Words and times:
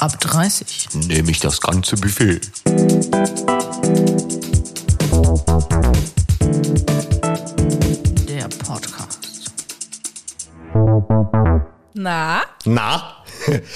Ab 0.00 0.18
30. 0.18 0.88
Nehme 1.08 1.30
ich 1.30 1.40
das 1.40 1.60
ganze 1.60 1.94
Buffet. 1.94 2.40
Der 8.26 8.48
Podcast. 8.64 9.52
Na, 11.92 12.40
Na, 12.64 13.16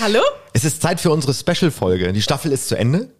hallo? 0.00 0.20
es 0.54 0.64
ist 0.64 0.80
Zeit 0.80 0.98
für 0.98 1.10
unsere 1.10 1.34
Special-Folge. 1.34 2.14
Die 2.14 2.22
Staffel 2.22 2.52
ist 2.52 2.68
zu 2.68 2.78
Ende. 2.78 3.10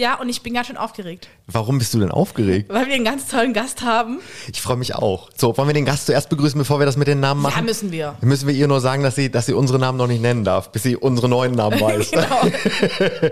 Ja, 0.00 0.14
und 0.14 0.30
ich 0.30 0.40
bin 0.40 0.54
ganz 0.54 0.66
schön 0.66 0.78
aufgeregt, 0.78 1.28
Warum 1.46 1.76
bist 1.76 1.92
du 1.92 2.00
denn 2.00 2.10
aufgeregt? 2.10 2.70
weil 2.72 2.86
wir 2.86 2.94
einen 2.94 3.04
ganz 3.04 3.28
tollen 3.28 3.52
Gast 3.52 3.82
haben. 3.82 4.20
Ich 4.50 4.62
freue 4.62 4.78
mich 4.78 4.94
auch. 4.94 5.28
So, 5.36 5.54
wollen 5.58 5.68
wir 5.68 5.74
den 5.74 5.84
Gast 5.84 6.06
zuerst 6.06 6.30
begrüßen, 6.30 6.56
bevor 6.58 6.78
wir 6.78 6.86
das 6.86 6.96
mit 6.96 7.06
den 7.06 7.20
Namen 7.20 7.42
machen? 7.42 7.58
Ja, 7.58 7.62
müssen 7.62 7.92
wir. 7.92 8.16
Dann 8.18 8.30
müssen 8.30 8.48
wir 8.48 8.54
ihr 8.54 8.66
nur 8.66 8.80
sagen, 8.80 9.02
dass 9.02 9.16
sie, 9.16 9.30
dass 9.30 9.44
sie 9.44 9.52
unsere 9.52 9.78
Namen 9.78 9.98
noch 9.98 10.06
nicht 10.06 10.22
nennen 10.22 10.42
darf, 10.42 10.72
bis 10.72 10.84
sie 10.84 10.96
unsere 10.96 11.28
neuen 11.28 11.52
Namen 11.52 11.78
weiß. 11.82 12.12
Genau. 12.12 12.24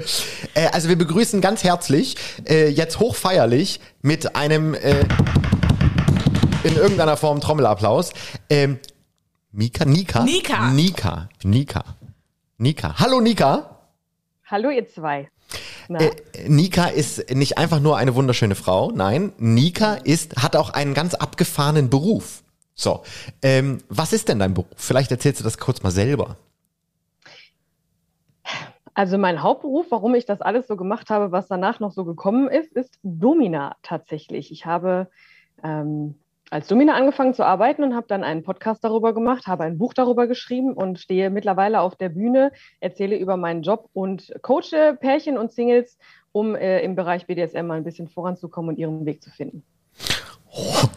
äh, 0.52 0.66
also 0.70 0.90
wir 0.90 0.96
begrüßen 0.96 1.40
ganz 1.40 1.64
herzlich, 1.64 2.16
äh, 2.46 2.68
jetzt 2.68 2.98
hochfeierlich 3.00 3.80
mit 4.02 4.37
einem 4.37 4.74
äh, 4.74 5.06
in 6.64 6.76
irgendeiner 6.76 7.16
Form 7.16 7.40
Trommelapplaus. 7.40 8.10
Ähm, 8.50 8.78
Mika, 9.52 9.87
Nika? 9.87 10.23
Nika. 10.23 10.70
Nika. 10.70 11.28
Nika. 11.45 11.84
Nika. 12.59 12.95
Hallo 12.98 13.23
Nika. 13.23 13.78
Hallo 14.50 14.68
ihr 14.68 14.87
zwei. 14.87 15.30
Na, 15.88 16.01
Äh, 16.01 16.48
Nika 16.48 16.87
ist 16.87 17.34
nicht 17.34 17.59
einfach 17.59 17.80
nur 17.80 17.96
eine 17.96 18.15
wunderschöne 18.15 18.55
Frau, 18.55 18.91
nein, 18.91 19.33
Nika 19.38 19.95
ist, 19.95 20.37
hat 20.37 20.55
auch 20.55 20.70
einen 20.70 20.95
ganz 20.95 21.15
abgefahrenen 21.15 21.88
Beruf. 21.91 22.42
So, 22.74 23.02
ähm, 23.42 23.79
was 23.88 24.12
ist 24.12 24.29
denn 24.29 24.38
dein 24.38 24.55
Beruf? 24.55 24.69
Vielleicht 24.77 25.10
erzählst 25.10 25.41
du 25.41 25.45
das 25.45 25.59
kurz 25.59 25.82
mal 25.82 25.91
selber. 25.91 26.37
also 28.95 29.16
mein 29.16 29.43
Hauptberuf, 29.43 29.87
warum 29.91 30.15
ich 30.15 30.27
das 30.27 30.41
alles 30.41 30.66
so 30.66 30.77
gemacht 30.77 31.09
habe, 31.09 31.32
was 31.32 31.49
danach 31.49 31.80
noch 31.80 31.93
so 31.93 32.05
gekommen 32.05 32.49
ist, 32.49 32.73
ist 32.73 32.99
Domina 33.02 33.77
tatsächlich. 33.82 34.52
Ich 34.52 34.66
habe 34.66 35.09
ähm, 35.62 36.18
als 36.51 36.66
Domina 36.68 36.95
angefangen 36.95 37.35
zu 37.35 37.45
arbeiten 37.45 37.82
und 37.82 37.95
habe 37.95 38.07
dann 38.09 38.24
einen 38.24 38.43
Podcast 38.43 38.82
darüber 38.82 39.13
gemacht, 39.13 39.46
habe 39.46 39.65
ein 39.65 39.77
Buch 39.79 39.93
darüber 39.95 40.27
geschrieben 40.27 40.73
und 40.73 40.99
stehe 40.99 41.30
mittlerweile 41.30 41.80
auf 41.80 41.96
der 41.96 42.09
Bühne, 42.09 42.52
erzähle 42.80 43.16
über 43.16 43.37
meinen 43.37 43.63
Job 43.63 43.88
und 43.93 44.32
coache 44.43 44.96
Pärchen 44.99 45.37
und 45.38 45.52
Singles, 45.52 45.99
um 46.32 46.55
äh, 46.57 46.80
im 46.80 46.95
Bereich 46.95 47.27
BDSM 47.27 47.66
mal 47.66 47.74
ein 47.77 47.85
bisschen 47.85 48.09
voranzukommen 48.09 48.71
und 48.71 48.79
ihren 48.79 49.05
Weg 49.07 49.23
zu 49.23 49.30
finden. 49.30 49.63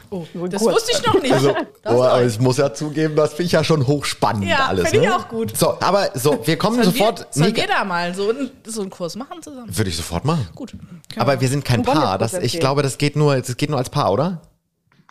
Oh, 0.10 0.26
Nur 0.34 0.50
das 0.50 0.62
kurz. 0.64 0.76
wusste 0.76 0.92
ich 0.94 1.06
noch 1.06 1.22
nicht. 1.22 1.32
Also, 1.34 1.54
Das 1.84 1.94
oh, 1.94 2.04
aber 2.04 2.24
ich 2.26 2.40
muss 2.40 2.58
ja 2.58 2.74
zugeben, 2.74 3.16
das 3.16 3.32
finde 3.34 3.44
ich 3.48 3.52
ja 3.52 3.64
schon 3.64 3.86
hochspannend 3.86 4.46
Ja, 4.46 4.68
alles. 4.68 4.90
finde 4.90 5.06
ich 5.06 5.12
ne? 5.12 5.16
auch 5.18 5.28
gut. 5.28 5.56
So, 5.56 5.78
aber 5.82 6.10
so, 6.16 6.46
wir 6.48 6.58
kommen 6.58 6.76
sollen 6.82 6.96
sofort. 6.96 7.20
wir, 7.20 7.44
sollen 7.44 7.56
wir 7.56 7.68
da 7.68 7.84
mal 7.84 8.14
so, 8.16 8.30
einen- 8.30 8.50
so 8.66 8.82
einen 8.82 8.90
Kurs 8.90 9.16
machen 9.16 9.42
zusammen? 9.42 9.76
würde 9.78 9.90
ich 9.90 9.96
sofort 9.98 10.26
machen. 10.26 10.48
Gut. 10.56 10.74
Aber 11.18 11.40
wir 11.40 11.48
sind 11.48 11.64
kein 11.66 11.82
Ein 11.82 11.86
Paar. 11.86 12.18
Das, 12.18 12.34
ich 12.34 12.60
glaube, 12.60 12.82
das 12.82 12.98
geht 12.98 13.16
nur, 13.16 13.36
das 13.38 13.56
geht 13.58 13.70
nur 13.70 13.78
als 13.78 13.90
Paar, 13.90 14.12
oder? 14.12 14.42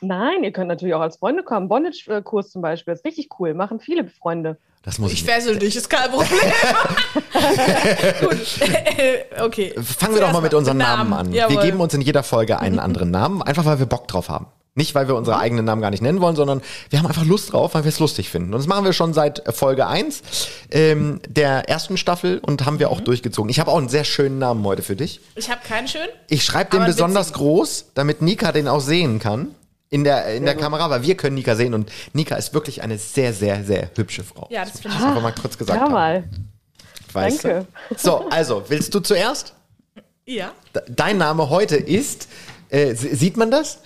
Nein, 0.03 0.43
ihr 0.45 0.53
könnt 0.53 0.69
natürlich 0.69 0.95
auch 0.95 1.01
als 1.01 1.17
Freunde 1.19 1.43
kommen. 1.43 1.69
Bondage-Kurs 1.69 2.51
zum 2.51 2.63
Beispiel, 2.63 2.95
ist 2.95 3.05
richtig 3.05 3.29
cool, 3.39 3.55
machen 3.55 3.81
viele 3.81 4.07
Freunde. 4.07 4.57
Das 4.83 4.99
muss 4.99 5.13
Ich 5.13 5.21
ich. 5.21 5.25
fessel 5.31 5.59
dich, 5.59 5.77
ist 5.77 5.91
kein 5.91 6.11
Problem. 6.11 6.27
Gut. 8.21 8.39
okay. 9.43 9.75
Fangen 9.83 10.15
wir 10.15 10.21
doch 10.23 10.33
mal 10.33 10.41
mit 10.41 10.55
unseren 10.55 10.79
Namen, 10.79 11.13
an. 11.13 11.33
Wir 11.33 11.41
Jawohl. 11.43 11.63
geben 11.63 11.81
uns 11.81 11.93
in 11.95 12.01
jeder 12.01 12.23
Folge 12.23 12.59
einen 12.61 12.79
anderen 12.81 13.11
Namen, 13.11 13.43
einfach 13.43 13.65
weil 13.67 13.79
wir 13.79 13.87
Bock 13.87 14.09
drauf 14.09 14.29
haben. 14.29 14.47
Nicht, 14.77 14.95
weil 14.95 15.09
wir 15.09 15.17
unsere 15.17 15.37
eigenen 15.37 15.65
Namen 15.65 15.83
gar 15.83 15.91
nicht 15.91 16.01
nennen 16.03 16.21
wollen, 16.21 16.37
sondern 16.37 16.63
wir 16.91 16.99
haben 17.01 17.07
einfach 17.07 17.25
Lust 17.27 17.53
drauf, 17.53 17.75
weil 17.75 17.83
wir 17.85 17.89
es 17.89 17.99
lustig 17.99 18.31
finden. 18.31 18.55
Und 18.55 18.61
das 18.61 18.69
machen 18.69 18.85
wir 18.85 18.93
schon 18.93 19.13
seit 19.13 19.43
Folge 19.55 19.87
1 19.89 20.23
ähm, 20.71 21.21
der 21.29 21.69
ersten 21.69 21.97
Staffel 21.97 22.39
und 22.39 22.65
haben 22.65 22.79
wir 22.79 22.87
Mhm. 22.87 22.93
auch 22.95 23.01
durchgezogen. 23.01 23.51
Ich 23.51 23.59
habe 23.59 23.71
auch 23.71 23.79
einen 23.79 23.89
sehr 23.89 24.05
schönen 24.05 24.39
Namen 24.39 24.65
heute 24.65 24.83
für 24.83 24.95
dich. 24.97 25.21
Ich 25.35 25.51
habe 25.51 25.61
keinen 25.69 25.89
schön. 25.89 26.07
Ich 26.29 26.45
schreibe 26.45 26.71
den 26.71 26.87
besonders 26.87 27.31
witzigen. 27.31 27.47
groß, 27.49 27.87
damit 27.95 28.23
Nika 28.23 28.53
den 28.53 28.69
auch 28.69 28.81
sehen 28.81 29.19
kann. 29.19 29.55
In 29.93 30.05
der, 30.05 30.35
in 30.35 30.45
der 30.45 30.55
Kamera, 30.57 30.89
weil 30.89 31.03
wir 31.03 31.17
können 31.17 31.35
Nika 31.35 31.57
sehen 31.57 31.75
und 31.75 31.91
Nika 32.13 32.37
ist 32.37 32.55
wirklich 32.55 32.81
eine 32.83 32.97
sehr, 32.97 33.33
sehr, 33.33 33.65
sehr 33.65 33.91
hübsche 33.97 34.23
Frau. 34.23 34.47
Ja, 34.49 34.65
das 34.65 34.79
finde 34.79 34.89
muss 34.91 34.97
ich 34.99 35.03
ich 35.03 35.09
einfach 35.09 35.23
mal 35.23 35.35
kurz 35.35 35.59
gesagt 35.59 35.77
Ja, 35.79 35.85
haben. 35.85 35.93
mal. 35.93 36.25
Weißt 37.13 37.45
Danke. 37.45 37.67
Du? 37.89 37.95
So, 37.99 38.29
also, 38.31 38.63
willst 38.69 38.95
du 38.95 39.01
zuerst? 39.01 39.53
Ja. 40.27 40.53
Dein 40.89 41.19
Name 41.19 41.51
heute 41.51 41.75
ist, 41.77 42.29
äh, 42.69 42.95
sieht 42.95 43.37
man 43.37 43.51
das? 43.51 43.81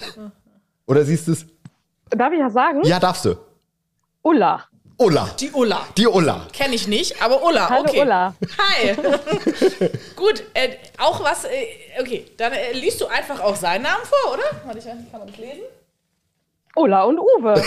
Oder 0.86 1.06
siehst 1.06 1.26
du 1.26 1.32
es? 1.32 1.46
Darf 2.10 2.30
ich 2.34 2.38
das 2.38 2.52
sagen? 2.52 2.82
Ja, 2.84 3.00
darfst 3.00 3.24
du. 3.24 3.36
Ulla. 4.20 4.62
Ulla. 4.98 5.30
Die 5.40 5.50
Ulla. 5.52 5.86
Die 5.96 6.06
Ulla. 6.06 6.46
Kenne 6.52 6.74
ich 6.74 6.86
nicht, 6.86 7.20
aber 7.22 7.42
Ulla. 7.42 7.70
Hallo 7.70 7.88
okay. 7.88 8.02
Ulla. 8.02 8.34
Hi. 8.58 8.94
Gut, 10.16 10.44
äh, 10.52 10.68
auch 10.98 11.24
was, 11.24 11.44
äh, 11.44 11.48
okay, 11.98 12.26
dann 12.36 12.52
äh, 12.52 12.72
liest 12.74 13.00
du 13.00 13.06
einfach 13.06 13.40
auch 13.40 13.56
seinen 13.56 13.82
Namen 13.82 14.04
vor, 14.04 14.34
oder? 14.34 14.44
Warte, 14.66 14.78
ich 14.78 14.84
kann 14.84 15.20
man 15.20 15.26
das 15.28 15.38
lesen? 15.38 15.62
Ulla 16.76 17.02
und 17.04 17.18
Uwe. 17.18 17.54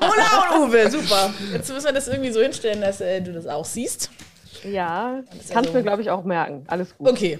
Ulla 0.00 0.56
und 0.58 0.68
Uwe, 0.68 0.90
super. 0.90 1.30
Jetzt 1.52 1.70
müssen 1.72 1.84
wir 1.86 1.92
das 1.92 2.08
irgendwie 2.08 2.32
so 2.32 2.40
hinstellen, 2.40 2.80
dass 2.80 3.00
äh, 3.00 3.20
du 3.20 3.32
das 3.32 3.46
auch 3.46 3.64
siehst. 3.64 4.10
Ja, 4.64 5.20
ist 5.38 5.50
kannst 5.50 5.68
also- 5.68 5.72
mir, 5.74 5.82
glaube 5.82 6.02
ich, 6.02 6.10
auch 6.10 6.24
merken. 6.24 6.64
Alles 6.66 6.96
gut. 6.96 7.08
Okay, 7.08 7.38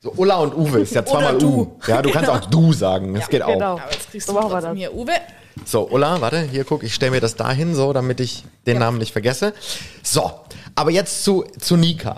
So, 0.00 0.12
Ulla 0.16 0.36
und 0.36 0.54
Uwe 0.54 0.80
ist 0.80 0.94
ja 0.94 1.04
zweimal 1.04 1.36
du. 1.38 1.48
U. 1.62 1.76
Ja, 1.86 2.00
du 2.02 2.10
kannst 2.10 2.30
auch 2.34 2.44
du 2.46 2.72
sagen. 2.72 3.14
Das 3.14 3.28
geht 3.28 3.42
auch. 3.42 3.52
Genau. 3.52 3.72
aber 3.78 3.90
jetzt 3.90 4.10
kriegst 4.10 4.26
So 4.28 4.40
du 4.40 4.48
das. 4.48 4.66
hier 4.76 4.94
Uwe. 4.94 5.12
So, 5.64 5.88
Ulla, 5.88 6.20
warte, 6.20 6.40
hier 6.42 6.64
guck, 6.64 6.82
ich 6.82 6.94
stelle 6.94 7.12
mir 7.12 7.20
das 7.20 7.36
dahin, 7.36 7.74
so, 7.74 7.92
damit 7.92 8.20
ich 8.20 8.44
den 8.66 8.78
Namen 8.78 8.98
nicht 8.98 9.12
vergesse. 9.12 9.52
So, 10.02 10.30
aber 10.74 10.90
jetzt 10.90 11.22
zu, 11.24 11.44
zu 11.60 11.76
Nika. 11.76 12.16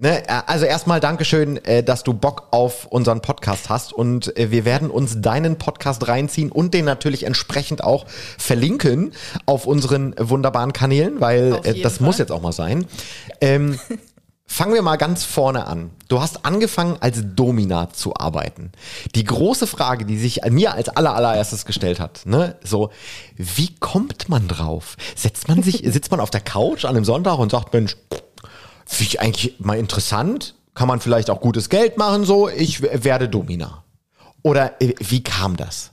Ne, 0.00 0.28
äh, 0.28 0.42
also 0.46 0.64
erstmal 0.64 1.00
Dankeschön, 1.00 1.56
äh, 1.64 1.82
dass 1.82 2.04
du 2.04 2.14
Bock 2.14 2.48
auf 2.52 2.86
unseren 2.86 3.20
Podcast 3.20 3.68
hast 3.68 3.92
und 3.92 4.36
äh, 4.38 4.52
wir 4.52 4.64
werden 4.64 4.90
uns 4.90 5.20
deinen 5.20 5.58
Podcast 5.58 6.06
reinziehen 6.06 6.52
und 6.52 6.72
den 6.72 6.84
natürlich 6.84 7.24
entsprechend 7.24 7.82
auch 7.82 8.06
verlinken 8.38 9.12
auf 9.44 9.66
unseren 9.66 10.14
wunderbaren 10.16 10.72
Kanälen, 10.72 11.20
weil 11.20 11.60
das 11.82 11.96
Fall. 11.96 12.06
muss 12.06 12.18
jetzt 12.18 12.30
auch 12.30 12.42
mal 12.42 12.52
sein. 12.52 12.86
Ähm, 13.40 13.80
Fangen 14.50 14.72
wir 14.72 14.80
mal 14.80 14.96
ganz 14.96 15.24
vorne 15.24 15.66
an. 15.66 15.90
Du 16.08 16.22
hast 16.22 16.46
angefangen 16.46 16.96
als 17.00 17.20
Domina 17.22 17.90
zu 17.90 18.16
arbeiten. 18.16 18.72
Die 19.14 19.24
große 19.24 19.66
Frage, 19.66 20.06
die 20.06 20.16
sich 20.16 20.40
mir 20.48 20.72
als 20.72 20.88
aller 20.88 21.14
allererstes 21.14 21.66
gestellt 21.66 22.00
hat, 22.00 22.22
ne, 22.24 22.56
so, 22.64 22.88
wie 23.36 23.74
kommt 23.74 24.30
man 24.30 24.48
drauf? 24.48 24.96
Setzt 25.14 25.48
man 25.48 25.62
sich, 25.62 25.82
sitzt 25.84 26.10
man 26.10 26.20
auf 26.20 26.30
der 26.30 26.40
Couch 26.40 26.86
an 26.86 26.96
einem 26.96 27.04
Sonntag 27.04 27.38
und 27.38 27.50
sagt, 27.50 27.74
Mensch, 27.74 27.96
finde 28.88 29.08
ich 29.10 29.20
eigentlich 29.20 29.60
mal 29.60 29.78
interessant, 29.78 30.54
kann 30.74 30.88
man 30.88 31.00
vielleicht 31.00 31.30
auch 31.30 31.40
gutes 31.40 31.68
Geld 31.68 31.98
machen, 31.98 32.24
so, 32.24 32.48
ich 32.48 32.82
werde 32.82 33.28
Domina. 33.28 33.84
Oder 34.42 34.80
äh, 34.80 34.94
wie 34.98 35.22
kam 35.22 35.56
das? 35.56 35.92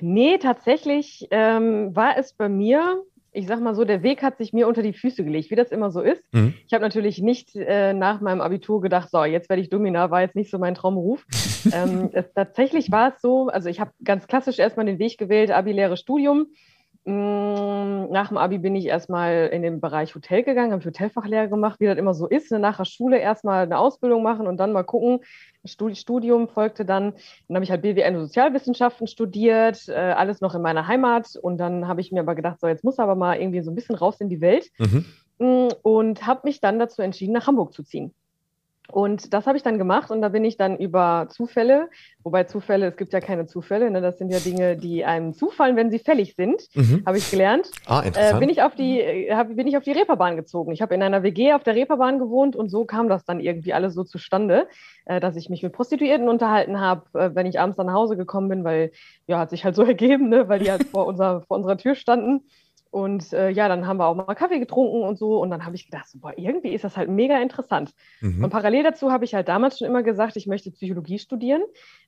Nee, 0.00 0.38
tatsächlich 0.38 1.28
ähm, 1.30 1.94
war 1.94 2.16
es 2.16 2.32
bei 2.32 2.48
mir, 2.48 3.02
ich 3.32 3.46
sag 3.46 3.60
mal 3.60 3.74
so, 3.74 3.84
der 3.84 4.02
Weg 4.02 4.22
hat 4.22 4.38
sich 4.38 4.52
mir 4.52 4.66
unter 4.66 4.82
die 4.82 4.92
Füße 4.92 5.24
gelegt, 5.24 5.50
wie 5.50 5.56
das 5.56 5.70
immer 5.70 5.90
so 5.90 6.00
ist. 6.00 6.22
Mhm. 6.32 6.54
Ich 6.66 6.72
habe 6.72 6.82
natürlich 6.82 7.20
nicht 7.20 7.54
äh, 7.54 7.92
nach 7.92 8.20
meinem 8.20 8.40
Abitur 8.40 8.80
gedacht, 8.80 9.10
so, 9.10 9.24
jetzt 9.24 9.48
werde 9.48 9.62
ich 9.62 9.70
Domina, 9.70 10.10
war 10.10 10.22
jetzt 10.22 10.36
nicht 10.36 10.50
so 10.50 10.58
mein 10.58 10.74
Traumberuf. 10.74 11.24
ähm, 11.72 12.10
es, 12.12 12.32
tatsächlich 12.34 12.90
war 12.90 13.14
es 13.14 13.20
so, 13.20 13.48
also 13.48 13.68
ich 13.68 13.80
habe 13.80 13.92
ganz 14.02 14.26
klassisch 14.26 14.58
erstmal 14.58 14.86
den 14.86 14.98
Weg 14.98 15.18
gewählt, 15.18 15.50
Abi-Lehre 15.50 15.96
Studium. 15.96 16.46
Mm, 17.04 18.10
Nach 18.10 18.28
dem 18.28 18.36
Abi 18.36 18.58
bin 18.58 18.74
ich 18.76 18.86
erstmal 18.86 19.48
in 19.52 19.62
den 19.62 19.80
Bereich 19.80 20.14
Hotel 20.14 20.42
gegangen, 20.42 20.72
habe 20.72 20.84
Hotelfachlehre 20.84 21.48
gemacht, 21.48 21.80
wie 21.80 21.86
das 21.86 21.96
immer 21.98 22.14
so 22.14 22.26
ist. 22.26 22.50
Ne? 22.52 22.58
Nach 22.58 22.76
der 22.76 22.84
Schule 22.84 23.18
erstmal 23.18 23.62
eine 23.64 23.78
Ausbildung 23.78 24.22
machen 24.22 24.46
und 24.46 24.58
dann 24.58 24.72
mal 24.72 24.82
gucken. 24.84 25.20
Studi- 25.66 25.96
Studium 25.96 26.48
folgte 26.48 26.84
dann. 26.84 27.14
Dann 27.48 27.54
habe 27.56 27.64
ich 27.64 27.70
halt 27.70 27.82
BWN 27.82 28.16
und 28.16 28.26
Sozialwissenschaften 28.26 29.06
studiert, 29.06 29.88
äh, 29.88 29.92
alles 29.94 30.40
noch 30.40 30.54
in 30.54 30.62
meiner 30.62 30.86
Heimat. 30.86 31.28
Und 31.40 31.58
dann 31.58 31.88
habe 31.88 32.00
ich 32.00 32.12
mir 32.12 32.20
aber 32.20 32.34
gedacht, 32.34 32.60
so 32.60 32.66
jetzt 32.68 32.84
muss 32.84 32.98
aber 32.98 33.14
mal 33.14 33.38
irgendwie 33.40 33.62
so 33.62 33.70
ein 33.70 33.74
bisschen 33.74 33.96
raus 33.96 34.20
in 34.20 34.28
die 34.28 34.40
Welt. 34.40 34.68
Mhm. 34.78 35.04
Mm, 35.38 35.68
Und 35.82 36.26
habe 36.26 36.40
mich 36.44 36.60
dann 36.60 36.78
dazu 36.78 37.00
entschieden, 37.02 37.32
nach 37.32 37.46
Hamburg 37.46 37.72
zu 37.72 37.82
ziehen. 37.82 38.14
Und 38.90 39.34
das 39.34 39.46
habe 39.46 39.58
ich 39.58 39.62
dann 39.62 39.76
gemacht 39.76 40.10
und 40.10 40.22
da 40.22 40.30
bin 40.30 40.44
ich 40.46 40.56
dann 40.56 40.78
über 40.78 41.26
Zufälle, 41.28 41.90
wobei 42.24 42.44
Zufälle, 42.44 42.86
es 42.86 42.96
gibt 42.96 43.12
ja 43.12 43.20
keine 43.20 43.44
Zufälle, 43.46 43.90
ne? 43.90 44.00
das 44.00 44.16
sind 44.16 44.30
ja 44.32 44.38
Dinge, 44.38 44.76
die 44.78 45.04
einem 45.04 45.34
zufallen, 45.34 45.76
wenn 45.76 45.90
sie 45.90 45.98
fällig 45.98 46.34
sind, 46.36 46.62
Mhm. 46.74 47.02
habe 47.04 47.18
ich 47.18 47.30
gelernt. 47.30 47.70
Ah, 47.86 48.00
Äh, 48.00 48.06
interessant. 48.08 48.40
bin 48.40 48.48
ich 48.48 48.62
auf 48.62 48.74
die, 48.74 49.00
äh, 49.00 49.34
hab, 49.34 49.54
bin 49.54 49.66
ich 49.66 49.76
auf 49.76 49.82
die 49.82 49.92
Reeperbahn 49.92 50.36
gezogen. 50.36 50.72
Ich 50.72 50.80
habe 50.80 50.94
in 50.94 51.02
einer 51.02 51.22
WG 51.22 51.52
auf 51.52 51.62
der 51.64 51.74
Reeperbahn 51.74 52.18
gewohnt 52.18 52.56
und 52.56 52.70
so 52.70 52.86
kam 52.86 53.10
das 53.10 53.24
dann 53.26 53.40
irgendwie 53.40 53.74
alles 53.74 53.92
so 53.92 54.04
zustande, 54.04 54.66
äh, 55.04 55.20
dass 55.20 55.36
ich 55.36 55.50
mich 55.50 55.62
mit 55.62 55.74
Prostituierten 55.74 56.26
unterhalten 56.28 56.80
habe, 56.80 57.02
äh, 57.18 57.34
wenn 57.34 57.44
ich 57.46 57.60
abends 57.60 57.76
dann 57.76 57.86
nach 57.86 57.94
Hause 57.94 58.16
gekommen 58.16 58.48
bin, 58.48 58.64
weil 58.64 58.90
ja, 59.26 59.38
hat 59.38 59.50
sich 59.50 59.66
halt 59.66 59.74
so 59.74 59.82
ergeben, 59.84 60.30
ne? 60.30 60.48
weil 60.48 60.60
die 60.60 60.70
halt 60.70 60.84
vor, 60.84 61.06
unserer, 61.06 61.42
vor 61.42 61.58
unserer 61.58 61.76
Tür 61.76 61.94
standen. 61.94 62.44
Und 62.90 63.32
äh, 63.32 63.50
ja, 63.50 63.68
dann 63.68 63.86
haben 63.86 63.98
wir 63.98 64.06
auch 64.06 64.14
mal 64.14 64.34
Kaffee 64.34 64.58
getrunken 64.58 65.02
und 65.02 65.18
so. 65.18 65.40
Und 65.40 65.50
dann 65.50 65.66
habe 65.66 65.76
ich 65.76 65.84
gedacht, 65.84 66.08
so, 66.08 66.18
boah, 66.18 66.32
irgendwie 66.36 66.70
ist 66.70 66.84
das 66.84 66.96
halt 66.96 67.10
mega 67.10 67.40
interessant. 67.40 67.92
Mhm. 68.20 68.44
Und 68.44 68.50
parallel 68.50 68.82
dazu 68.82 69.12
habe 69.12 69.24
ich 69.24 69.34
halt 69.34 69.48
damals 69.48 69.78
schon 69.78 69.88
immer 69.88 70.02
gesagt, 70.02 70.36
ich 70.36 70.46
möchte 70.46 70.70
Psychologie 70.70 71.18
studieren. 71.18 71.62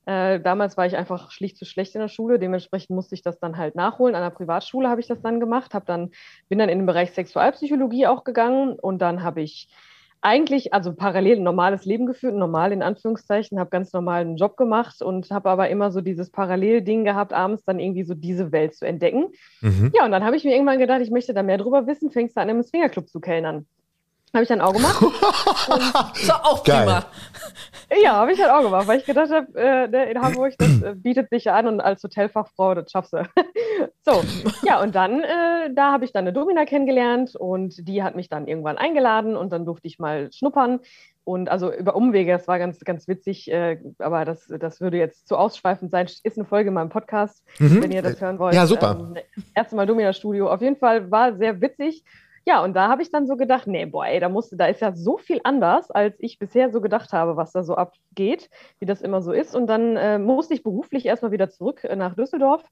Äh, 0.06 0.40
damals 0.40 0.76
war 0.76 0.86
ich 0.86 0.96
einfach 0.96 1.30
schlicht 1.30 1.58
zu 1.58 1.64
schlecht 1.66 1.94
in 1.94 2.00
der 2.00 2.08
Schule. 2.08 2.38
Dementsprechend 2.38 2.90
musste 2.90 3.14
ich 3.14 3.22
das 3.22 3.38
dann 3.38 3.58
halt 3.58 3.74
nachholen. 3.74 4.14
An 4.14 4.22
der 4.22 4.30
Privatschule 4.30 4.88
habe 4.88 5.00
ich 5.00 5.06
das 5.06 5.20
dann 5.20 5.38
gemacht. 5.38 5.74
Hab 5.74 5.84
dann, 5.84 6.10
bin 6.48 6.58
dann 6.58 6.70
in 6.70 6.78
den 6.78 6.86
Bereich 6.86 7.12
Sexualpsychologie 7.12 8.06
auch 8.06 8.24
gegangen. 8.24 8.78
Und 8.78 9.00
dann 9.00 9.22
habe 9.22 9.42
ich 9.42 9.68
eigentlich, 10.22 10.74
also 10.74 10.92
parallel 10.92 11.38
ein 11.38 11.42
normales 11.42 11.84
Leben 11.84 12.06
geführt, 12.06 12.34
normal 12.34 12.72
in 12.72 12.82
Anführungszeichen, 12.82 13.58
habe 13.58 13.70
ganz 13.70 13.92
normal 13.92 14.20
einen 14.22 14.36
Job 14.36 14.56
gemacht 14.56 15.00
und 15.00 15.30
habe 15.30 15.48
aber 15.48 15.70
immer 15.70 15.90
so 15.90 16.00
dieses 16.00 16.30
Parallelding 16.30 17.04
gehabt, 17.04 17.32
abends 17.32 17.64
dann 17.64 17.78
irgendwie 17.78 18.04
so 18.04 18.14
diese 18.14 18.52
Welt 18.52 18.74
zu 18.74 18.86
entdecken. 18.86 19.28
Mhm. 19.62 19.92
Ja, 19.94 20.04
und 20.04 20.10
dann 20.10 20.24
habe 20.24 20.36
ich 20.36 20.44
mir 20.44 20.52
irgendwann 20.52 20.78
gedacht, 20.78 21.00
ich 21.00 21.10
möchte 21.10 21.32
da 21.32 21.42
mehr 21.42 21.58
drüber 21.58 21.86
wissen, 21.86 22.10
fängst 22.10 22.36
du 22.36 22.40
an, 22.40 22.48
im 22.50 22.62
Swingerclub 22.62 23.08
zu 23.08 23.20
kellnern. 23.20 23.66
Habe 24.32 24.42
ich 24.42 24.48
dann 24.48 24.60
auch 24.60 24.72
gemacht. 24.72 25.00
So, 26.14 26.32
auch 26.32 26.62
Geil. 26.64 26.84
prima. 26.84 27.06
Ja, 28.02 28.12
habe 28.14 28.32
ich 28.32 28.40
halt 28.40 28.50
auch 28.50 28.62
gemacht, 28.62 28.86
weil 28.86 28.98
ich 28.98 29.04
gedacht 29.04 29.30
habe, 29.30 29.46
äh, 29.58 29.88
ne, 29.88 30.10
in 30.10 30.20
Hamburg, 30.20 30.54
das 30.58 30.82
äh, 30.82 30.94
bietet 30.94 31.28
sich 31.30 31.44
ja 31.44 31.54
an 31.54 31.66
und 31.66 31.80
als 31.80 32.02
Hotelfachfrau, 32.04 32.74
das 32.74 32.90
schaffst 32.90 33.12
du. 33.12 33.22
so, 34.04 34.22
ja, 34.62 34.80
und 34.80 34.94
dann, 34.94 35.20
äh, 35.22 35.72
da 35.74 35.92
habe 35.92 36.04
ich 36.04 36.12
dann 36.12 36.24
eine 36.24 36.32
Domina 36.32 36.64
kennengelernt 36.64 37.34
und 37.36 37.88
die 37.88 38.02
hat 38.02 38.14
mich 38.16 38.28
dann 38.28 38.46
irgendwann 38.46 38.78
eingeladen 38.78 39.36
und 39.36 39.52
dann 39.52 39.64
durfte 39.64 39.88
ich 39.88 39.98
mal 39.98 40.30
schnuppern. 40.32 40.80
Und 41.24 41.48
also 41.48 41.72
über 41.72 41.94
Umwege, 41.94 42.32
das 42.32 42.48
war 42.48 42.58
ganz, 42.58 42.80
ganz 42.80 43.06
witzig, 43.06 43.50
äh, 43.52 43.78
aber 43.98 44.24
das, 44.24 44.46
das 44.46 44.80
würde 44.80 44.96
jetzt 44.96 45.28
zu 45.28 45.36
ausschweifend 45.36 45.90
sein. 45.90 46.06
Ist 46.06 46.38
eine 46.38 46.46
Folge 46.46 46.68
in 46.68 46.74
meinem 46.74 46.88
Podcast, 46.88 47.44
Mhm. 47.58 47.82
wenn 47.82 47.92
ihr 47.92 48.02
das 48.02 48.20
hören 48.20 48.38
wollt. 48.38 48.54
Ja, 48.54 48.66
super. 48.66 48.96
Ähm, 48.98 49.22
erste 49.54 49.76
Mal 49.76 49.86
Domina 49.86 50.12
Studio. 50.12 50.50
Auf 50.50 50.60
jeden 50.62 50.76
Fall 50.76 51.10
war 51.10 51.36
sehr 51.36 51.60
witzig. 51.60 52.04
Ja, 52.46 52.64
und 52.64 52.74
da 52.74 52.88
habe 52.88 53.02
ich 53.02 53.10
dann 53.10 53.26
so 53.26 53.36
gedacht, 53.36 53.66
nee, 53.66 53.84
boah, 53.84 54.06
ey, 54.06 54.18
da 54.18 54.28
musste, 54.28 54.56
da 54.56 54.66
ist 54.66 54.80
ja 54.80 54.94
so 54.94 55.18
viel 55.18 55.40
anders, 55.44 55.90
als 55.90 56.16
ich 56.18 56.38
bisher 56.38 56.70
so 56.70 56.80
gedacht 56.80 57.12
habe, 57.12 57.36
was 57.36 57.52
da 57.52 57.62
so 57.62 57.74
abgeht, 57.74 58.48
wie 58.78 58.86
das 58.86 59.02
immer 59.02 59.20
so 59.22 59.32
ist. 59.32 59.54
Und 59.54 59.66
dann 59.66 59.96
äh, 59.96 60.18
musste 60.18 60.54
ich 60.54 60.62
beruflich 60.62 61.06
erstmal 61.06 61.32
wieder 61.32 61.50
zurück 61.50 61.84
äh, 61.84 61.94
nach 61.96 62.14
Düsseldorf. 62.14 62.64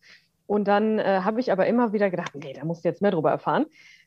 Und 0.46 0.66
dann 0.66 0.98
äh, 0.98 1.20
habe 1.22 1.40
ich 1.40 1.52
aber 1.52 1.66
immer 1.66 1.92
wieder 1.92 2.10
gedacht, 2.10 2.32
nee, 2.34 2.54
da 2.54 2.64
musst 2.64 2.84
du 2.84 2.88
jetzt 2.88 3.02
mehr 3.02 3.10
drüber 3.10 3.30
erfahren. 3.30 3.66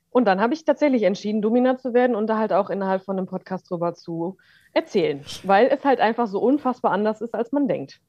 Und 0.09 0.25
dann 0.25 0.41
habe 0.41 0.53
ich 0.53 0.65
tatsächlich 0.65 1.03
entschieden, 1.03 1.41
Domina 1.41 1.77
zu 1.77 1.93
werden 1.93 2.15
und 2.15 2.27
da 2.27 2.37
halt 2.37 2.51
auch 2.51 2.69
innerhalb 2.69 3.03
von 3.03 3.17
einem 3.17 3.27
Podcast 3.27 3.69
drüber 3.69 3.93
zu 3.93 4.37
erzählen, 4.73 5.23
weil 5.43 5.67
es 5.67 5.85
halt 5.85 5.99
einfach 5.99 6.27
so 6.27 6.39
unfassbar 6.39 6.91
anders 6.91 7.21
ist, 7.21 7.33
als 7.33 7.51
man 7.51 7.67
denkt. 7.67 8.01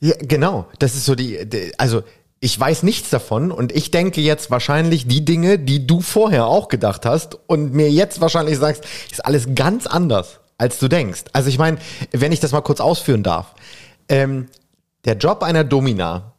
Ja, 0.00 0.14
genau. 0.18 0.66
Das 0.80 0.94
ist 0.94 1.04
so 1.04 1.14
die, 1.14 1.48
die, 1.48 1.72
also 1.78 2.02
ich 2.44 2.60
weiß 2.60 2.82
nichts 2.82 3.08
davon 3.08 3.50
und 3.50 3.72
ich 3.72 3.90
denke 3.90 4.20
jetzt 4.20 4.50
wahrscheinlich 4.50 5.06
die 5.06 5.24
Dinge, 5.24 5.58
die 5.58 5.86
du 5.86 6.02
vorher 6.02 6.44
auch 6.44 6.68
gedacht 6.68 7.06
hast 7.06 7.38
und 7.46 7.72
mir 7.72 7.90
jetzt 7.90 8.20
wahrscheinlich 8.20 8.58
sagst, 8.58 8.84
ist 9.10 9.24
alles 9.24 9.54
ganz 9.54 9.86
anders, 9.86 10.40
als 10.58 10.78
du 10.78 10.88
denkst. 10.88 11.22
Also 11.32 11.48
ich 11.48 11.56
meine, 11.56 11.78
wenn 12.12 12.32
ich 12.32 12.40
das 12.40 12.52
mal 12.52 12.60
kurz 12.60 12.80
ausführen 12.80 13.22
darf, 13.22 13.54
ähm, 14.10 14.48
der 15.06 15.16
Job 15.16 15.42
einer 15.42 15.64
Domina, 15.64 16.34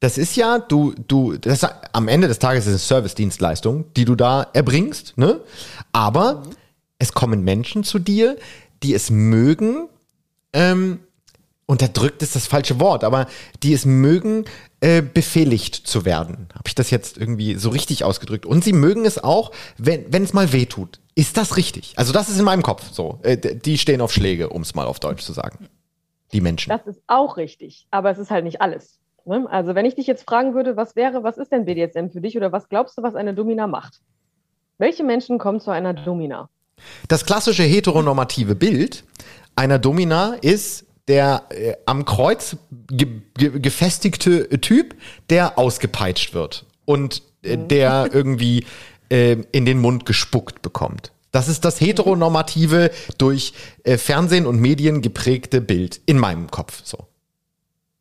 das 0.00 0.16
ist 0.16 0.34
ja, 0.34 0.60
du, 0.60 0.94
du, 1.08 1.36
das 1.36 1.62
am 1.92 2.08
Ende 2.08 2.26
des 2.26 2.38
Tages 2.38 2.64
ist 2.66 2.72
es 2.72 2.90
eine 2.90 3.00
Service-Dienstleistung, 3.02 3.92
die 3.98 4.06
du 4.06 4.14
da 4.14 4.46
erbringst, 4.54 5.18
ne? 5.18 5.40
Aber 5.92 6.44
es 6.98 7.12
kommen 7.12 7.44
Menschen 7.44 7.84
zu 7.84 7.98
dir, 7.98 8.38
die 8.82 8.94
es 8.94 9.10
mögen, 9.10 9.90
ähm, 10.54 11.00
unterdrückt 11.66 12.22
ist 12.22 12.36
das 12.36 12.46
falsche 12.46 12.80
Wort, 12.80 13.04
aber 13.04 13.26
die 13.62 13.72
es 13.72 13.84
mögen, 13.86 14.44
äh, 14.80 15.02
befehligt 15.02 15.74
zu 15.74 16.04
werden. 16.04 16.48
Habe 16.52 16.64
ich 16.66 16.74
das 16.74 16.90
jetzt 16.90 17.16
irgendwie 17.16 17.54
so 17.54 17.70
richtig 17.70 18.04
ausgedrückt? 18.04 18.46
Und 18.46 18.64
sie 18.64 18.72
mögen 18.72 19.06
es 19.06 19.22
auch, 19.22 19.50
wenn, 19.78 20.12
wenn 20.12 20.24
es 20.24 20.32
mal 20.32 20.52
weh 20.52 20.66
tut. 20.66 21.00
Ist 21.14 21.36
das 21.36 21.56
richtig? 21.56 21.94
Also 21.96 22.12
das 22.12 22.28
ist 22.28 22.38
in 22.38 22.44
meinem 22.44 22.62
Kopf 22.62 22.90
so. 22.92 23.18
Äh, 23.22 23.36
die 23.36 23.78
stehen 23.78 24.00
auf 24.00 24.12
Schläge, 24.12 24.50
um 24.50 24.62
es 24.62 24.74
mal 24.74 24.86
auf 24.86 25.00
Deutsch 25.00 25.22
zu 25.22 25.32
sagen. 25.32 25.68
Die 26.32 26.40
Menschen. 26.40 26.70
Das 26.70 26.86
ist 26.86 27.00
auch 27.06 27.36
richtig, 27.36 27.86
aber 27.90 28.10
es 28.10 28.18
ist 28.18 28.30
halt 28.30 28.44
nicht 28.44 28.60
alles. 28.60 28.98
Ne? 29.24 29.46
Also 29.48 29.74
wenn 29.74 29.86
ich 29.86 29.94
dich 29.94 30.06
jetzt 30.06 30.24
fragen 30.24 30.54
würde, 30.54 30.76
was 30.76 30.96
wäre, 30.96 31.22
was 31.22 31.38
ist 31.38 31.52
denn 31.52 31.64
BDSM 31.64 32.08
für 32.08 32.20
dich 32.20 32.36
oder 32.36 32.52
was 32.52 32.68
glaubst 32.68 32.98
du, 32.98 33.02
was 33.02 33.14
eine 33.14 33.34
Domina 33.34 33.66
macht? 33.66 34.00
Welche 34.78 35.04
Menschen 35.04 35.38
kommen 35.38 35.60
zu 35.60 35.70
einer 35.70 35.94
Domina? 35.94 36.48
Das 37.08 37.24
klassische 37.24 37.62
heteronormative 37.62 38.54
Bild 38.54 39.04
einer 39.56 39.78
Domina 39.78 40.34
ist 40.42 40.84
der 41.08 41.44
äh, 41.50 41.74
am 41.86 42.04
Kreuz 42.04 42.56
ge 42.88 43.22
ge 43.36 43.58
gefestigte 43.60 44.48
Typ, 44.60 44.94
der 45.30 45.58
ausgepeitscht 45.58 46.34
wird 46.34 46.66
und 46.84 47.22
äh, 47.42 47.58
der 47.58 48.10
irgendwie 48.12 48.64
äh, 49.10 49.36
in 49.52 49.64
den 49.66 49.80
Mund 49.80 50.06
gespuckt 50.06 50.62
bekommt. 50.62 51.12
Das 51.30 51.48
ist 51.48 51.64
das 51.64 51.80
heteronormative, 51.80 52.90
durch 53.18 53.54
äh, 53.82 53.98
Fernsehen 53.98 54.46
und 54.46 54.60
Medien 54.60 55.02
geprägte 55.02 55.60
Bild 55.60 56.00
in 56.06 56.18
meinem 56.18 56.50
Kopf. 56.50 56.80
So. 56.84 57.08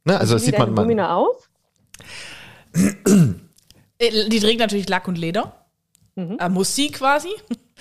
Ne? 0.06 0.20
Also 0.20 0.36
das 0.36 0.44
Wie 0.44 0.46
sieht 0.48 0.56
eine 0.56 0.68
man. 0.68 0.76
Domina 0.76 1.16
aus? 1.16 1.50
Äh, 3.98 4.30
Die 4.30 4.40
trägt 4.40 4.60
natürlich 4.60 4.88
Lack 4.88 5.08
und 5.08 5.18
Leder. 5.18 5.66
Äh, 6.16 6.50
muss 6.50 6.76
sie 6.76 6.92
quasi. 6.92 7.30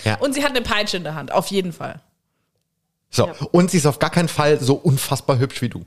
Ja. 0.04 0.18
Und 0.20 0.34
sie 0.34 0.42
hat 0.42 0.50
eine 0.50 0.62
Peitsche 0.62 0.96
in 0.96 1.04
der 1.04 1.14
Hand, 1.14 1.32
auf 1.32 1.48
jeden 1.48 1.72
Fall. 1.72 2.00
So. 3.12 3.29
Und 3.53 3.70
sie 3.70 3.76
ist 3.76 3.87
auf 3.87 3.99
gar 3.99 4.11
keinen 4.11 4.29
Fall 4.29 4.59
so 4.61 4.75
unfassbar 4.75 5.38
hübsch 5.38 5.62
wie 5.62 5.69
du. 5.69 5.85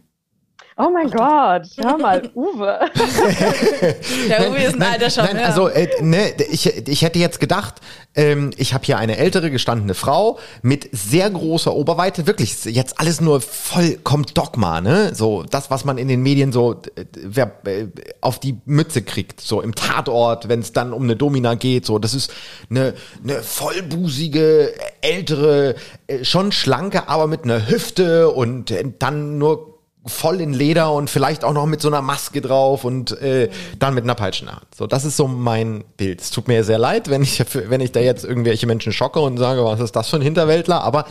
Oh 0.77 0.89
mein 0.92 1.10
Gott, 1.10 1.69
hör 1.77 1.98
mal, 1.98 2.30
Uwe. 2.36 2.80
Der 4.27 4.51
Uwe 4.51 4.57
ist 4.57 4.75
ein 4.75 4.83
alter 4.83 5.10
Schauspieler. 5.10 5.33
Nein, 5.33 5.45
also 5.45 5.69
äh, 5.69 5.88
ne, 6.01 6.33
ich, 6.51 6.66
ich 6.66 7.01
hätte 7.01 7.18
jetzt 7.18 7.39
gedacht, 7.39 7.75
ähm, 8.13 8.51
ich 8.57 8.74
habe 8.74 8.83
hier 8.83 8.98
eine 8.98 9.16
ältere 9.16 9.51
gestandene 9.51 9.94
Frau 9.94 10.38
mit 10.63 10.89
sehr 10.92 11.30
großer 11.30 11.74
Oberweite, 11.74 12.27
wirklich 12.27 12.66
jetzt 12.66 13.00
alles 13.00 13.22
nur 13.22 13.39
vollkommen 13.39 14.25
Dogma, 14.33 14.81
ne? 14.81 15.16
So 15.16 15.44
das, 15.44 15.72
was 15.72 15.86
man 15.86 15.98
in 15.98 16.10
den 16.10 16.22
Medien 16.22 16.51
so 16.51 16.74
äh, 16.74 17.06
wer, 17.24 17.54
äh, 17.66 17.88
auf 18.19 18.39
die 18.39 18.57
Mütze 18.66 19.01
kriegt, 19.01 19.39
so 19.39 19.62
im 19.62 19.75
Tatort, 19.75 20.50
wenn 20.50 20.60
es 20.60 20.74
dann 20.74 20.92
um 20.92 21.04
eine 21.04 21.16
Domina 21.16 21.56
geht, 21.56 21.86
so 21.86 22.00
das 22.00 22.13
ist 22.13 22.33
eine, 22.69 22.95
eine 23.24 23.42
vollbusige, 23.44 24.74
ältere, 25.00 25.75
äh, 26.07 26.25
schon 26.25 26.51
schlanke, 26.51 27.07
aber 27.07 27.27
mit 27.27 27.45
einer 27.45 27.69
Hüfte 27.69 28.30
und 28.30 28.72
äh, 28.72 28.83
dann 29.00 29.38
nur 29.38 29.75
voll 30.05 30.41
in 30.41 30.53
Leder 30.53 30.93
und 30.93 31.09
vielleicht 31.09 31.43
auch 31.43 31.53
noch 31.53 31.65
mit 31.65 31.81
so 31.81 31.87
einer 31.87 32.01
Maske 32.01 32.41
drauf 32.41 32.83
und 32.83 33.19
äh, 33.21 33.49
dann 33.79 33.93
mit 33.95 34.03
einer 34.03 34.15
Peitsche 34.15 34.41
in 34.41 34.47
der 34.47 34.57
Hand. 34.57 34.67
So, 34.75 34.87
das 34.87 35.03
ist 35.05 35.17
so 35.17 35.27
mein 35.27 35.83
Bild. 35.97 36.21
Es 36.21 36.31
tut 36.31 36.47
mir 36.47 36.63
sehr 36.63 36.77
leid, 36.77 37.09
wenn 37.09 37.23
ich, 37.23 37.43
wenn 37.53 37.81
ich 37.81 37.91
da 37.91 37.99
jetzt 37.99 38.23
irgendwelche 38.23 38.67
Menschen 38.67 38.93
schocke 38.93 39.19
und 39.19 39.37
sage, 39.37 39.63
was 39.63 39.79
ist 39.79 39.95
das 39.95 40.09
für 40.09 40.17
ein 40.17 40.21
Hinterwäldler, 40.21 40.83
aber 40.83 41.05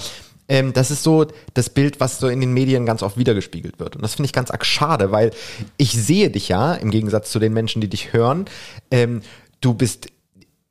ähm, 0.49 0.73
das 0.73 0.91
ist 0.91 1.03
so 1.03 1.27
das 1.55 1.71
Bild, 1.71 2.01
was 2.01 2.19
so 2.19 2.29
in 2.29 2.41
den 2.41 2.53
Medien 2.53 2.87
ganz 2.87 3.03
oft 3.03 3.17
wiedergespiegelt 3.17 3.81
wird. 3.81 3.97
Und 3.97 4.03
das 4.03 4.15
finde 4.15 4.27
ich 4.27 4.33
ganz 4.33 4.51
arg 4.51 4.65
schade, 4.65 5.11
weil 5.11 5.31
ich 5.77 5.93
sehe 5.93 6.31
dich 6.31 6.49
ja, 6.49 6.75
im 6.75 6.91
Gegensatz 6.91 7.31
zu 7.31 7.39
den 7.39 7.53
Menschen, 7.53 7.81
die 7.81 7.89
dich 7.89 8.13
hören, 8.13 8.45
ähm, 8.91 9.23
du 9.61 9.75
bist 9.75 10.09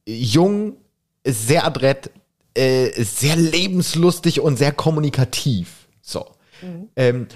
jung, 0.06 0.78
sehr 1.26 1.66
adrett, 1.66 2.12
äh, 2.54 2.92
sehr 3.04 3.36
lebenslustig 3.36 4.40
und 4.40 4.58
sehr 4.58 4.72
kommunikativ. 4.72 5.88
So. 6.02 6.28
Ähm, 6.96 7.28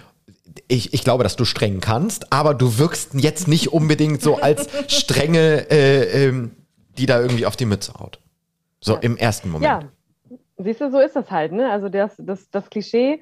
ich, 0.67 0.93
ich 0.93 1.03
glaube, 1.03 1.23
dass 1.23 1.35
du 1.35 1.45
streng 1.45 1.79
kannst, 1.81 2.31
aber 2.33 2.53
du 2.53 2.77
wirkst 2.77 3.13
jetzt 3.15 3.47
nicht 3.47 3.71
unbedingt 3.73 4.21
so 4.21 4.35
als 4.37 4.67
strenge, 4.87 5.69
äh, 5.69 6.27
ähm, 6.27 6.51
die 6.97 7.05
da 7.05 7.21
irgendwie 7.21 7.45
auf 7.45 7.55
die 7.55 7.65
Mütze 7.65 7.93
haut. 7.99 8.19
So 8.79 8.93
Ja. 8.93 8.99
im 8.99 9.17
ersten 9.17 9.49
Moment. 9.49 9.83
Ja, 9.83 10.37
siehst 10.57 10.81
du, 10.81 10.91
so 10.91 10.99
ist 10.99 11.15
das 11.15 11.31
halt. 11.31 11.51
Ne? 11.51 11.69
Also 11.71 11.89
das, 11.89 12.15
das, 12.17 12.49
das 12.49 12.69
Klischee, 12.69 13.21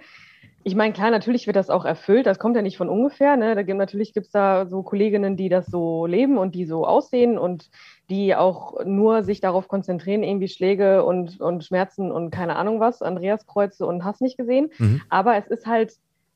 ich 0.68 0.74
meine, 0.74 0.94
klar, 0.94 1.12
natürlich 1.12 1.46
wird 1.46 1.58
das 1.58 1.70
auch 1.70 1.86
erfüllt, 1.86 2.26
das 2.26 2.40
kommt 2.40 2.56
ja 2.56 2.64
nicht 2.64 2.78
von 2.78 2.90
ungefähr. 2.90 3.38
Ne? 3.38 3.54
Da 3.54 3.62
gibt, 3.62 3.78
natürlich 3.78 4.16
gibt 4.16 4.26
es 4.26 4.32
da 4.32 4.66
so 4.66 4.82
Kolleginnen, 4.82 5.38
die 5.38 5.48
das 5.48 5.68
so 5.68 6.08
leben 6.08 6.40
und 6.40 6.56
die 6.56 6.66
so 6.66 6.88
aussehen 6.88 7.38
und 7.38 7.70
die 8.10 8.36
auch 8.36 8.84
nur 8.84 9.24
sich 9.24 9.42
darauf 9.42 9.68
konzentrieren, 9.68 10.24
irgendwie 10.24 10.48
Schläge 10.48 11.06
und, 11.06 11.40
und 11.40 11.64
Schmerzen 11.64 12.12
und 12.12 12.32
keine 12.32 12.56
Ahnung 12.56 12.80
was, 12.80 13.04
Andreaskreuze 13.04 13.86
und 13.86 14.04
hast 14.04 14.22
nicht 14.22 14.38
gesehen. 14.38 14.72
Mhm. 14.80 15.04
Aber 15.10 15.38
es 15.38 15.46
ist 15.46 15.68
halt 15.68 15.94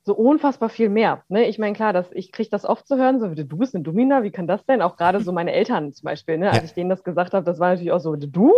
so 0.10 0.16
unfassbar 0.16 0.70
viel 0.70 0.89
mehr. 0.89 1.22
Ne? 1.30 1.48
Ich 1.48 1.60
meine, 1.60 1.75
klar, 1.75 1.94
das, 1.94 2.12
ich 2.13 2.32
kriege 2.32 2.50
das 2.50 2.66
oft 2.66 2.88
zu 2.88 2.98
hören, 2.98 3.20
so, 3.20 3.28
du 3.28 3.58
bist 3.58 3.75
eine 3.75 3.84
Domina, 3.84 4.24
wie 4.24 4.32
kann 4.32 4.48
das 4.48 4.66
denn? 4.66 4.82
Auch 4.82 4.98
gerade 4.98 5.20
so 5.22 5.32
meine 5.32 5.54
Eltern 5.54 5.94
zum 5.94 6.06
Beispiel, 6.06 6.39
ne? 6.39 6.48
als 6.50 6.58
Ja. 6.58 6.63
ich 6.63 6.74
denen 6.74 6.89
das 6.89 7.04
gesagt 7.04 7.34
habe, 7.36 7.46
das 7.46 7.60
war 7.60 7.70
natürlich 7.70 7.92
auch 7.92 8.00
so, 8.00 8.16
du? 8.16 8.51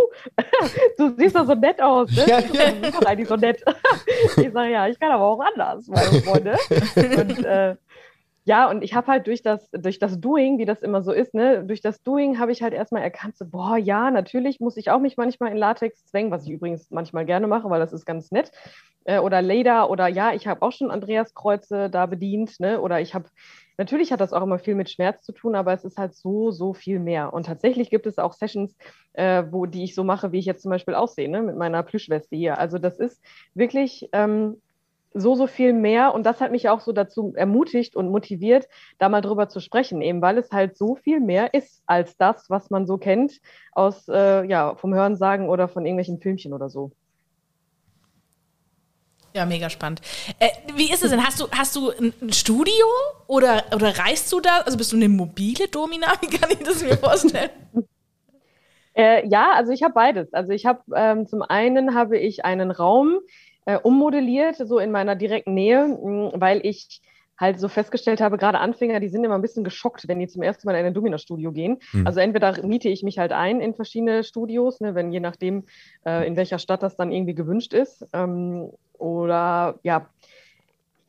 du 0.96 1.14
siehst 1.18 1.36
doch 1.36 1.44
so 1.46 1.54
nett 1.54 1.82
aus, 1.82 2.10
ne? 2.10 2.24
Ja, 2.26 2.40
Du 2.40 2.80
bist 2.80 2.94
doch 2.94 3.06
eigentlich 3.06 3.28
so 3.28 3.36
nett. 3.36 3.62
ich 4.38 4.50
sage, 4.50 4.72
ja, 4.72 4.88
ich 4.88 4.98
kann 4.98 5.10
aber 5.12 5.24
auch 5.24 5.40
anders, 5.40 5.86
meine 5.88 6.22
Freunde. 6.22 6.56
Und 6.96 7.44
äh, 7.44 7.76
ja, 8.44 8.68
und 8.68 8.82
ich 8.82 8.94
habe 8.94 9.06
halt 9.06 9.26
durch 9.28 9.42
das, 9.42 9.70
durch 9.70 9.98
das 9.98 10.20
Doing, 10.20 10.58
wie 10.58 10.64
das 10.64 10.82
immer 10.82 11.02
so 11.02 11.12
ist, 11.12 11.32
ne, 11.32 11.64
durch 11.64 11.80
das 11.80 12.02
Doing 12.02 12.38
habe 12.40 12.50
ich 12.50 12.62
halt 12.62 12.74
erstmal 12.74 13.02
erkannt, 13.02 13.36
so, 13.36 13.46
boah, 13.46 13.76
ja, 13.76 14.10
natürlich 14.10 14.58
muss 14.58 14.76
ich 14.76 14.90
auch 14.90 14.98
mich 15.00 15.16
manchmal 15.16 15.52
in 15.52 15.56
Latex 15.56 16.04
zwängen, 16.06 16.32
was 16.32 16.44
ich 16.44 16.50
übrigens 16.50 16.90
manchmal 16.90 17.24
gerne 17.24 17.46
mache, 17.46 17.70
weil 17.70 17.80
das 17.80 17.92
ist 17.92 18.04
ganz 18.04 18.32
nett. 18.32 18.50
Äh, 19.04 19.18
oder 19.18 19.42
Leder 19.42 19.90
oder 19.90 20.08
ja, 20.08 20.32
ich 20.32 20.46
habe 20.46 20.62
auch 20.62 20.72
schon 20.72 20.90
Andreaskreuze 20.90 21.88
da 21.90 22.06
bedient, 22.06 22.58
ne? 22.60 22.80
Oder 22.80 23.00
ich 23.00 23.14
habe, 23.14 23.26
natürlich 23.78 24.12
hat 24.12 24.20
das 24.20 24.32
auch 24.32 24.42
immer 24.42 24.58
viel 24.58 24.74
mit 24.74 24.90
Schmerz 24.90 25.24
zu 25.24 25.32
tun, 25.32 25.54
aber 25.54 25.72
es 25.72 25.84
ist 25.84 25.98
halt 25.98 26.14
so, 26.14 26.50
so 26.50 26.72
viel 26.74 26.98
mehr. 26.98 27.32
Und 27.32 27.46
tatsächlich 27.46 27.90
gibt 27.90 28.06
es 28.06 28.18
auch 28.18 28.32
Sessions, 28.32 28.76
äh, 29.12 29.44
wo 29.50 29.66
die 29.66 29.84
ich 29.84 29.94
so 29.94 30.04
mache, 30.04 30.32
wie 30.32 30.38
ich 30.38 30.46
jetzt 30.46 30.62
zum 30.62 30.70
Beispiel 30.70 30.94
aussehe, 30.94 31.28
ne? 31.28 31.42
Mit 31.42 31.56
meiner 31.56 31.82
Plüschweste 31.82 32.36
hier. 32.36 32.58
Also 32.58 32.78
das 32.78 32.98
ist 32.98 33.22
wirklich. 33.54 34.08
Ähm, 34.12 34.56
so, 35.14 35.34
so 35.34 35.46
viel 35.46 35.72
mehr. 35.72 36.14
Und 36.14 36.24
das 36.24 36.40
hat 36.40 36.52
mich 36.52 36.68
auch 36.68 36.80
so 36.80 36.92
dazu 36.92 37.32
ermutigt 37.36 37.96
und 37.96 38.10
motiviert, 38.10 38.68
da 38.98 39.08
mal 39.08 39.20
drüber 39.20 39.48
zu 39.48 39.60
sprechen, 39.60 40.02
eben 40.02 40.22
weil 40.22 40.38
es 40.38 40.50
halt 40.50 40.76
so 40.76 40.96
viel 40.96 41.20
mehr 41.20 41.54
ist 41.54 41.82
als 41.86 42.16
das, 42.16 42.48
was 42.48 42.70
man 42.70 42.86
so 42.86 42.98
kennt 42.98 43.40
aus, 43.72 44.08
äh, 44.08 44.44
ja, 44.46 44.74
vom 44.76 44.94
Hörensagen 44.94 45.48
oder 45.48 45.68
von 45.68 45.84
irgendwelchen 45.84 46.20
Filmchen 46.20 46.52
oder 46.52 46.68
so. 46.68 46.92
Ja, 49.34 49.46
mega 49.46 49.70
spannend. 49.70 50.02
Äh, 50.38 50.48
wie 50.74 50.92
ist 50.92 51.02
es 51.02 51.10
denn? 51.10 51.24
Hast 51.24 51.40
du, 51.40 51.48
hast 51.50 51.74
du 51.74 51.90
ein 51.90 52.32
Studio 52.32 52.84
oder, 53.26 53.64
oder 53.74 53.98
reist 53.98 54.30
du 54.30 54.40
da? 54.40 54.58
Also 54.66 54.76
bist 54.76 54.92
du 54.92 54.96
eine 54.96 55.08
mobile 55.08 55.68
Domina? 55.68 56.08
Wie 56.20 56.26
kann 56.26 56.50
ich 56.50 56.58
das 56.58 56.82
mir 56.82 56.98
vorstellen? 56.98 57.50
Äh, 58.94 59.26
ja, 59.28 59.52
also 59.52 59.72
ich 59.72 59.82
habe 59.82 59.94
beides. 59.94 60.34
Also 60.34 60.52
ich 60.52 60.66
habe 60.66 60.82
ähm, 60.94 61.26
zum 61.26 61.40
einen 61.40 61.94
habe 61.94 62.18
ich 62.18 62.44
einen 62.44 62.70
Raum 62.70 63.20
äh, 63.64 63.78
ummodelliert, 63.78 64.56
so 64.56 64.78
in 64.78 64.90
meiner 64.90 65.14
direkten 65.16 65.54
Nähe, 65.54 65.86
mh, 65.86 66.32
weil 66.34 66.60
ich 66.64 67.00
halt 67.38 67.58
so 67.58 67.68
festgestellt 67.68 68.20
habe, 68.20 68.38
gerade 68.38 68.58
Anfänger, 68.60 69.00
die 69.00 69.08
sind 69.08 69.24
immer 69.24 69.34
ein 69.34 69.42
bisschen 69.42 69.64
geschockt, 69.64 70.06
wenn 70.06 70.20
die 70.20 70.28
zum 70.28 70.42
ersten 70.42 70.66
Mal 70.68 70.76
in 70.76 70.86
ein 70.86 70.94
Domina-Studio 70.94 71.50
gehen. 71.50 71.78
Also 72.04 72.20
entweder 72.20 72.64
miete 72.64 72.88
ich 72.88 73.02
mich 73.02 73.18
halt 73.18 73.32
ein 73.32 73.60
in 73.60 73.74
verschiedene 73.74 74.22
Studios, 74.22 74.80
ne, 74.80 74.94
wenn 74.94 75.10
je 75.10 75.18
nachdem, 75.18 75.64
äh, 76.06 76.26
in 76.26 76.36
welcher 76.36 76.58
Stadt 76.58 76.82
das 76.84 76.94
dann 76.96 77.10
irgendwie 77.10 77.34
gewünscht 77.34 77.72
ist. 77.72 78.06
Ähm, 78.12 78.70
oder 78.96 79.80
ja, 79.82 80.08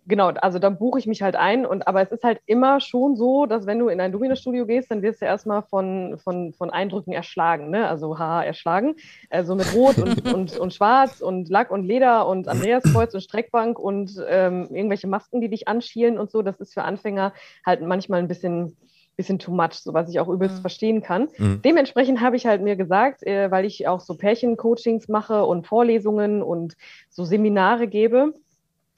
Genau, 0.05 0.29
also 0.29 0.59
dann 0.59 0.77
buche 0.77 0.99
ich 0.99 1.07
mich 1.07 1.21
halt 1.21 1.35
ein 1.35 1.65
und 1.65 1.87
aber 1.87 2.01
es 2.01 2.11
ist 2.11 2.23
halt 2.23 2.41
immer 2.45 2.81
schon 2.81 3.15
so, 3.15 3.45
dass 3.45 3.65
wenn 3.65 3.79
du 3.79 3.87
in 3.87 4.01
ein 4.01 4.11
Domino-Studio 4.11 4.65
gehst, 4.65 4.91
dann 4.91 5.01
wirst 5.01 5.21
du 5.21 5.25
erstmal 5.25 5.63
von, 5.63 6.17
von, 6.17 6.51
von 6.53 6.69
Eindrücken 6.69 7.13
erschlagen, 7.13 7.69
ne? 7.69 7.87
Also 7.87 8.19
haha, 8.19 8.43
erschlagen. 8.43 8.95
Also 9.29 9.55
mit 9.55 9.73
Rot 9.73 9.97
und, 9.97 10.25
und, 10.33 10.57
und 10.57 10.73
Schwarz 10.73 11.21
und 11.21 11.47
Lack 11.47 11.71
und 11.71 11.85
Leder 11.85 12.27
und 12.27 12.49
Andreaskreuz 12.49 13.13
und 13.13 13.21
Streckbank 13.21 13.79
und 13.79 14.21
ähm, 14.27 14.67
irgendwelche 14.71 15.07
Masken, 15.07 15.39
die 15.39 15.49
dich 15.49 15.69
anschielen 15.69 16.17
und 16.17 16.31
so. 16.31 16.41
Das 16.41 16.59
ist 16.59 16.73
für 16.73 16.83
Anfänger 16.83 17.33
halt 17.65 17.81
manchmal 17.81 18.19
ein 18.19 18.27
bisschen 18.27 18.75
bisschen 19.15 19.37
too 19.37 19.53
much, 19.53 19.73
so 19.73 19.93
was 19.93 20.09
ich 20.09 20.19
auch 20.19 20.27
übelst 20.27 20.61
verstehen 20.61 21.03
kann. 21.03 21.29
Dementsprechend 21.63 22.21
habe 22.21 22.35
ich 22.35 22.45
halt 22.45 22.63
mir 22.63 22.75
gesagt, 22.75 23.21
äh, 23.23 23.51
weil 23.51 23.63
ich 23.65 23.87
auch 23.87 23.99
so 23.99 24.15
Pärchen-Coachings 24.15 25.07
mache 25.07 25.45
und 25.45 25.67
Vorlesungen 25.67 26.41
und 26.41 26.73
so 27.09 27.23
Seminare 27.23 27.87
gebe, 27.87 28.33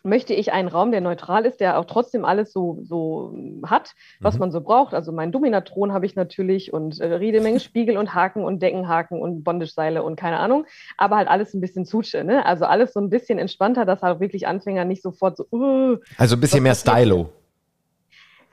möchte 0.06 0.34
ich 0.34 0.54
einen 0.54 0.68
Raum, 0.68 0.92
der 0.92 1.02
neutral 1.02 1.46
ist, 1.46 1.60
der 1.60 1.80
auch 1.80 1.86
trotzdem 1.86 2.26
alles 2.26 2.54
so, 2.54 2.80
so 2.84 3.36
hat, 3.66 3.96
was 4.20 4.38
man 4.38 4.52
so 4.52 4.62
braucht. 4.62 4.94
Also 4.94 5.12
meinen 5.12 5.32
Dominatron 5.32 5.92
habe 5.92 6.06
ich 6.06 6.16
natürlich 6.16 6.72
und 6.72 7.02
äh, 7.02 7.18
jede 7.18 7.42
Menge 7.42 7.60
Spiegel 7.60 7.98
und 7.98 8.14
Haken 8.14 8.44
und 8.44 8.62
Deckenhaken 8.62 9.20
und 9.20 9.44
Bondage-Seile 9.44 10.04
und 10.04 10.16
keine 10.16 10.40
Ahnung, 10.40 10.66
aber 10.98 11.18
halt 11.18 11.28
alles 11.28 11.54
ein 11.54 11.62
bisschen 11.62 11.86
Zutsche, 11.86 12.24
ne? 12.24 12.46
Also 12.46 12.66
alles 12.66 12.94
so 12.94 13.00
ein 13.00 13.10
bisschen 13.10 13.40
entspannter, 13.40 13.86
dass 13.86 14.02
halt 14.02 14.20
wirklich 14.20 14.48
Anfänger 14.48 14.86
nicht 14.86 15.02
sofort 15.02 15.38
so, 15.38 15.48
uh, 15.52 15.98
Also 16.18 16.36
ein 16.36 16.40
bisschen 16.40 16.64
mehr 16.64 16.76
Stylo. 16.76 17.30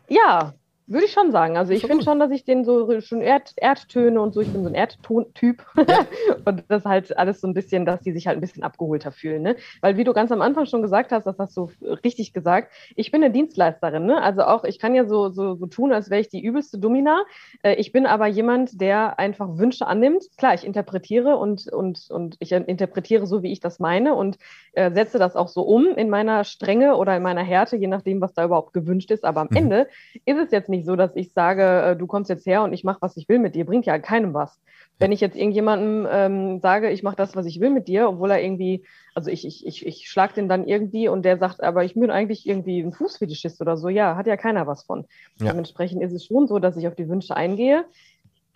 ja, 0.09 0.55
würde 0.87 1.07
ich 1.07 1.13
schon 1.13 1.33
sagen. 1.33 1.57
Also 1.57 1.73
ich 1.73 1.87
finde 1.87 2.05
schon, 2.05 2.19
dass 2.19 2.31
ich 2.31 2.45
den 2.45 2.65
so 2.65 3.01
schon 3.01 3.21
Erd, 3.21 3.53
Erdtöne 3.57 4.21
und 4.21 4.35
so, 4.35 4.41
ich 4.41 4.53
bin 4.53 4.63
so 4.63 4.69
ein 4.69 4.75
Erdton-Typ. 4.75 5.65
und 6.45 6.65
das 6.69 6.85
halt 6.85 7.17
alles 7.17 7.41
so 7.41 7.47
ein 7.47 7.55
bisschen, 7.55 7.87
dass 7.87 8.01
die 8.01 8.13
sich 8.13 8.27
halt 8.27 8.39
ein 8.39 8.41
bisschen 8.41 8.63
abgeholter 8.63 9.13
fühlen. 9.13 9.43
Ne? 9.43 9.57
Weil 9.81 9.97
wie 9.97 10.05
du 10.05 10.13
ganz 10.13 10.33
am 10.33 10.43
Anfang 10.43 10.67
schon 10.67 10.83
gesagt 10.83 11.13
hast, 11.13 11.25
das 11.25 11.39
hast 11.39 11.57
du 11.57 11.71
richtig 12.05 12.33
gesagt, 12.33 12.73
ich 12.97 13.11
bin 13.11 13.23
eine 13.23 13.33
Dienstleisterin. 13.33 14.07
Ne? 14.07 14.21
Also 14.21 14.43
auch, 14.43 14.65
ich 14.65 14.79
kann 14.79 14.95
ja 14.95 15.07
so, 15.07 15.31
so, 15.31 15.55
so 15.55 15.67
tun, 15.67 15.93
als 15.93 16.11
wäre 16.11 16.21
ich 16.21 16.29
die 16.29 16.43
übelste 16.43 16.79
Domina. 16.79 17.23
Äh, 17.63 17.75
ich 17.75 17.93
bin 17.93 18.07
aber 18.07 18.27
jemand, 18.27 18.81
der 18.81 19.19
einfach 19.19 19.59
Wünsche 19.59 19.87
annimmt. 19.87 20.25
Klar, 20.37 20.55
ich 20.55 20.65
interpretiere 20.65 21.37
und, 21.37 21.69
und, 21.73 22.11
und 22.11 22.37
ich 22.41 22.53
interpretiere 22.53 23.27
so, 23.27 23.43
wie 23.43 23.53
ich 23.53 23.61
das 23.61 23.79
meine 23.79 24.15
und 24.15 24.39
äh, 24.73 24.91
setze 24.93 25.19
das 25.19 25.37
auch 25.37 25.49
so 25.49 25.63
um 25.63 25.87
in 25.97 26.11
meiner 26.11 26.45
Strenge 26.45 26.97
oder 26.97 27.17
in 27.17 27.23
meiner 27.23 27.43
Härte, 27.43 27.77
je 27.77 27.87
nachdem, 27.87 28.21
was 28.21 28.35
da 28.35 28.45
überhaupt 28.45 28.73
gewünscht 28.73 29.11
ist. 29.11 29.25
Aber 29.25 29.41
am 29.43 29.49
Ende 29.55 29.89
ist 30.25 30.39
es 30.39 30.51
jetzt 30.51 30.69
nicht 30.73 30.85
so, 30.87 30.97
dass 30.97 31.15
ich 31.15 31.33
sage, 31.33 31.63
äh, 31.63 31.97
du 31.97 32.09
kommst 32.09 32.29
jetzt 32.29 32.47
her 32.47 32.65
und 32.65 32.73
ich 32.73 32.83
mache, 32.83 33.01
was 33.01 33.17
ich 33.17 33.29
will 33.29 33.39
mit 33.39 33.55
dir. 33.55 33.65
Bringt 33.65 33.87
ja 33.87 33.99
keinem 34.01 34.35
was. 34.35 34.59
Wenn 34.99 35.11
ich 35.11 35.21
jetzt 35.21 35.37
irgendjemandem 35.37 36.07
ähm, 36.11 36.61
sage, 36.61 36.91
ich 36.91 37.03
mache 37.03 37.17
das, 37.17 37.35
was 37.35 37.47
ich 37.47 37.59
will 37.61 37.71
mit 37.71 37.89
dir, 37.89 38.09
obwohl 38.09 38.31
er 38.31 38.41
irgendwie, 38.43 38.85
also 39.15 39.31
ich, 39.31 39.45
ich, 39.45 39.67
ich, 39.67 39.85
ich 39.85 40.09
schlag 40.09 40.35
den 40.35 40.49
dann 40.49 40.67
irgendwie 40.67 41.09
und 41.09 41.25
der 41.25 41.39
sagt, 41.39 41.63
aber 41.63 41.83
ich 41.83 41.95
bin 41.95 42.11
eigentlich 42.11 42.47
irgendwie 42.47 42.81
ein 42.81 42.93
Fußfetischist 42.93 43.61
oder 43.61 43.77
so, 43.77 43.89
ja, 43.89 44.15
hat 44.17 44.27
ja 44.29 44.37
keiner 44.37 44.67
was 44.67 44.85
von. 44.85 45.07
Ja. 45.41 45.49
Dementsprechend 45.49 46.03
ist 46.03 46.13
es 46.13 46.27
schon 46.27 46.47
so, 46.47 46.59
dass 46.61 46.77
ich 46.77 46.87
auf 46.87 46.95
die 46.95 47.09
Wünsche 47.09 47.35
eingehe. 47.37 47.85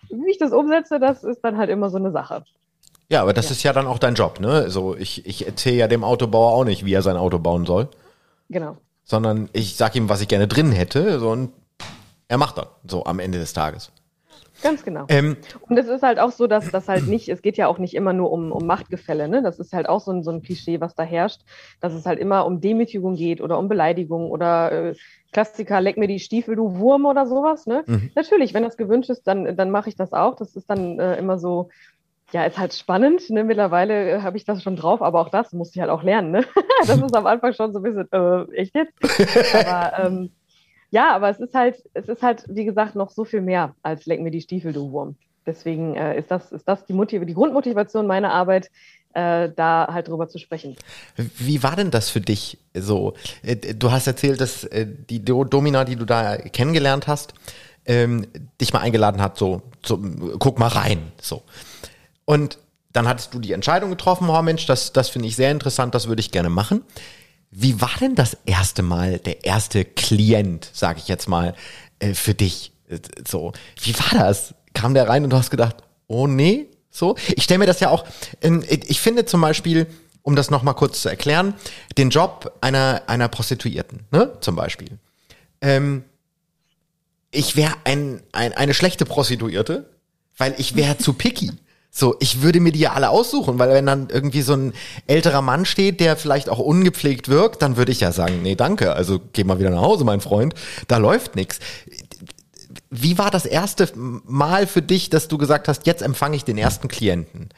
Wie 0.09 0.31
ich 0.31 0.39
das 0.39 0.53
umsetze, 0.53 1.01
das 1.01 1.25
ist 1.25 1.41
dann 1.41 1.57
halt 1.57 1.71
immer 1.71 1.91
so 1.91 1.97
eine 1.97 2.13
Sache. 2.13 2.45
Ja, 3.09 3.23
aber 3.23 3.33
das 3.33 3.51
ist 3.51 3.63
ja 3.65 3.73
dann 3.73 3.87
auch 3.87 3.99
dein 3.99 4.15
Job, 4.15 4.39
ne? 4.39 4.51
Also 4.51 4.97
ich, 4.97 5.27
ich 5.27 5.47
erzähle 5.47 5.77
ja 5.77 5.89
dem 5.89 6.05
Autobauer 6.05 6.53
auch 6.53 6.65
nicht, 6.65 6.85
wie 6.85 6.93
er 6.93 7.03
sein 7.03 7.17
Auto 7.17 7.39
bauen 7.39 7.67
soll, 7.67 7.89
Genau. 8.49 8.77
sondern 9.05 9.49
ich 9.53 9.77
sag 9.77 9.97
ihm, 9.97 10.09
was 10.09 10.21
ich 10.21 10.29
gerne 10.29 10.47
drin 10.47 10.71
hätte, 10.71 11.19
so, 11.19 11.31
und 11.31 11.51
er 12.29 12.39
macht 12.39 12.59
dann, 12.59 12.67
so 12.87 13.05
am 13.05 13.19
Ende 13.19 13.39
des 13.39 13.53
Tages. 13.53 13.93
Ganz 14.63 14.85
genau. 14.85 15.05
Ähm, 15.09 15.37
Und 15.69 15.77
es 15.77 15.87
ist 15.87 16.03
halt 16.03 16.19
auch 16.19 16.33
so, 16.33 16.47
dass 16.47 16.71
das 16.71 16.89
halt 16.89 17.07
nicht, 17.07 17.29
es 17.29 17.43
geht 17.43 17.59
ja 17.59 17.67
auch 17.67 17.79
nicht 17.79 17.95
immer 17.95 18.13
nur 18.13 18.33
um, 18.33 18.53
um 18.53 18.67
Machtgefälle, 18.67 19.29
ne? 19.29 19.43
Das 19.43 19.59
ist 19.59 19.73
halt 19.73 19.89
auch 19.89 20.01
so 20.01 20.13
ein, 20.13 20.23
so 20.23 20.31
ein 20.31 20.41
Klischee, 20.41 20.81
was 20.81 20.95
da 20.95 21.03
herrscht, 21.03 21.43
dass 21.81 21.93
es 21.93 22.07
halt 22.07 22.19
immer 22.19 22.47
um 22.47 22.61
Demütigung 22.61 23.17
geht 23.17 23.41
oder 23.43 23.59
um 23.59 23.69
Beleidigung 23.69 24.31
oder 24.31 24.73
äh, 24.73 24.95
Klassiker, 25.33 25.81
leck 25.83 25.99
mir 25.99 26.09
die 26.09 26.21
Stiefel, 26.21 26.57
du 26.57 26.79
Wurm 26.79 27.05
oder 27.05 27.27
sowas, 27.27 27.67
ne? 27.67 27.85
Natürlich, 28.15 28.55
wenn 28.55 28.63
das 28.63 28.79
gewünscht 28.79 29.11
ist, 29.11 29.27
dann, 29.27 29.57
dann 29.57 29.71
mache 29.71 29.91
ich 29.91 29.97
das 29.97 30.15
auch. 30.15 30.37
Das 30.37 30.57
ist 30.57 30.71
dann 30.71 30.99
äh, 30.99 31.17
immer 31.17 31.39
so, 31.39 31.69
ja, 32.33 32.45
ist 32.45 32.59
halt 32.59 32.73
spannend. 32.73 33.29
Ne? 33.31 33.45
Mittlerweile 33.45 34.11
äh, 34.11 34.21
habe 34.23 34.37
ich 34.37 34.45
das 34.45 34.63
schon 34.63 34.77
drauf, 34.77 35.03
aber 35.03 35.21
auch 35.21 35.29
das 35.29 35.53
musste 35.53 35.77
ich 35.77 35.81
halt 35.81 35.91
auch 35.91 36.03
lernen. 36.03 36.31
Ne? 36.31 36.45
das 36.87 36.97
ist 36.97 37.17
am 37.17 37.27
Anfang 37.27 37.53
schon 37.53 37.73
so 37.73 37.81
ein 37.81 37.83
bisschen, 37.83 38.11
äh, 38.11 38.43
echt 38.55 38.75
jetzt? 38.75 38.95
aber 39.67 40.07
ähm, 40.07 40.31
ja, 40.91 41.15
aber 41.15 41.29
es 41.31 41.41
ist 41.41 41.55
halt, 41.55 41.77
es 41.95 42.09
ist 42.09 42.23
halt, 42.23 42.45
wie 42.49 42.65
gesagt, 42.65 42.95
noch 42.95 43.11
so 43.11 43.25
viel 43.25 43.41
mehr 43.41 43.75
als 43.83 44.07
leck 44.07 44.21
mir 44.21 44.31
die 44.31 44.41
Stiefel, 44.41 44.73
du 44.73 44.91
Wurm. 44.91 45.17
Deswegen 45.47 45.95
äh, 45.95 46.19
ist 46.19 46.31
das, 46.31 46.53
ist 46.53 46.67
das 46.67 46.87
die, 46.87 46.93
Motiv 46.93 47.25
die 47.25 47.35
Grundmotivation 47.35 48.07
meiner 48.07 48.33
Arbeit, 48.33 48.69
äh, 49.15 49.49
da 49.55 49.89
halt 49.91 50.09
drüber 50.09 50.29
zu 50.29 50.39
sprechen. 50.39 50.77
Wie 51.17 51.63
war 51.63 51.77
denn 51.77 51.91
das 51.91 52.11
für 52.11 52.21
dich 52.21 52.59
so? 52.75 53.15
Äh, 53.43 53.57
Du 53.57 53.91
hast 53.91 54.07
erzählt, 54.07 54.41
dass 54.41 54.65
äh, 54.65 54.87
die 54.87 55.25
Do- 55.25 55.45
Domina, 55.45 55.85
die 55.85 55.97
du 55.97 56.05
da 56.05 56.37
kennengelernt 56.37 57.07
hast, 57.07 57.33
ähm, 57.87 58.27
dich 58.61 58.73
mal 58.73 58.81
eingeladen 58.81 59.21
hat, 59.23 59.39
so, 59.39 59.63
so, 59.85 59.99
guck 60.39 60.59
mal 60.59 60.69
rein, 60.69 61.13
so. 61.21 61.43
Und 62.25 62.59
dann 62.93 63.07
hattest 63.07 63.33
du 63.33 63.39
die 63.39 63.53
Entscheidung 63.53 63.91
getroffen, 63.91 64.29
oh 64.29 64.43
Mensch, 64.43 64.67
das, 64.67 64.93
das 64.93 65.09
finde 65.11 65.29
ich 65.29 65.37
sehr 65.37 65.53
interessant, 65.53 65.95
das 65.95 66.09
würde 66.09 66.21
ich 66.21 66.33
gerne 66.33 66.51
machen. 66.51 66.83
Wie 67.51 67.81
war 67.81 67.93
denn 68.01 68.15
das 68.15 68.37
erste 68.47 68.83
Mal 68.83 69.19
der 69.19 69.45
erste 69.45 69.85
Klient, 69.85 70.71
sage 70.73 70.99
ich 70.99 71.09
jetzt 71.09 71.29
mal, 71.29 71.55
äh, 71.99 72.15
für 72.15 72.35
dich? 72.35 72.73
Äh, 72.89 72.99
So, 73.27 73.53
wie 73.83 73.95
war 73.99 74.19
das? 74.19 74.55
Kam 74.75 74.95
der 74.95 75.09
rein 75.09 75.25
und 75.25 75.31
du 75.31 75.37
hast 75.37 75.51
gedacht, 75.51 75.77
oh 76.07 76.27
nee, 76.27 76.67
so? 76.91 77.17
Ich 77.35 77.45
stelle 77.45 77.59
mir 77.59 77.67
das 77.67 77.81
ja 77.81 77.91
auch, 77.91 78.05
ich 78.89 79.01
finde 79.01 79.25
zum 79.25 79.41
Beispiel, 79.41 79.87
um 80.23 80.37
das 80.37 80.51
nochmal 80.51 80.75
kurz 80.75 81.03
zu 81.03 81.09
erklären, 81.09 81.55
den 81.97 82.11
Job 82.11 82.59
einer, 82.61 83.03
einer 83.07 83.29
Prostituierten, 83.29 84.01
ne, 84.11 84.33
zum 84.41 84.57
Beispiel. 84.57 84.99
Ähm, 85.61 86.05
ich 87.31 87.57
wäre 87.57 87.75
ein, 87.85 88.23
ein, 88.33 88.53
eine 88.53 88.75
schlechte 88.75 89.05
Prostituierte, 89.07 89.89
weil 90.37 90.55
ich 90.59 90.75
wäre 90.77 90.99
zu 90.99 91.13
picky. 91.13 91.53
So, 91.99 92.15
ich 92.21 92.43
würde 92.43 92.61
mir 92.61 92.73
die 92.73 92.81
ja 92.81 92.93
alle 92.93 93.09
aussuchen, 93.09 93.59
weil 93.59 93.71
wenn 93.71 93.87
dann 93.87 94.09
irgendwie 94.11 94.43
so 94.43 94.53
ein 94.53 94.75
älterer 95.07 95.41
Mann 95.41 95.65
steht, 95.65 95.99
der 95.99 96.19
vielleicht 96.19 96.51
auch 96.51 96.59
ungepflegt 96.59 97.31
wirkt, 97.31 97.63
dann 97.63 97.79
würde 97.79 97.91
ich 97.91 98.01
ja 98.01 98.13
sagen, 98.13 98.43
nee, 98.43 98.55
danke, 98.55 98.93
also 98.93 99.19
geh 99.33 99.45
mal 99.45 99.59
wieder 99.59 99.71
nach 99.71 99.81
Hause, 99.81 100.05
mein 100.05 100.21
Freund, 100.21 100.55
da 100.89 100.99
läuft 100.99 101.37
nix. 101.37 101.59
Wie 102.91 103.17
war 103.17 103.31
das 103.31 103.47
erste 103.47 103.91
Mal 103.97 104.67
für 104.67 104.83
dich, 104.83 105.09
dass 105.09 105.29
du 105.29 105.39
gesagt 105.39 105.69
hast, 105.69 105.87
jetzt 105.87 106.03
empfange 106.03 106.37
ich 106.37 106.45
den 106.45 106.59
ersten 106.59 106.89
Klienten? 106.89 107.49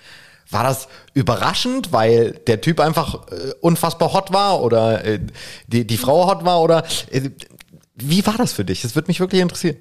War 0.48 0.62
das 0.62 0.86
überraschend, 1.14 1.92
weil 1.92 2.30
der 2.46 2.60
Typ 2.60 2.78
einfach 2.78 3.26
äh, 3.32 3.54
unfassbar 3.60 4.12
hot 4.12 4.32
war 4.32 4.62
oder 4.62 5.04
äh, 5.04 5.18
die, 5.66 5.84
die 5.84 5.98
Frau 5.98 6.30
hot 6.30 6.44
war 6.44 6.60
oder 6.60 6.84
äh, 7.10 7.30
wie 7.96 8.24
war 8.24 8.36
das 8.38 8.52
für 8.52 8.64
dich? 8.64 8.82
Das 8.82 8.94
würde 8.94 9.08
mich 9.08 9.18
wirklich 9.18 9.42
interessieren. 9.42 9.78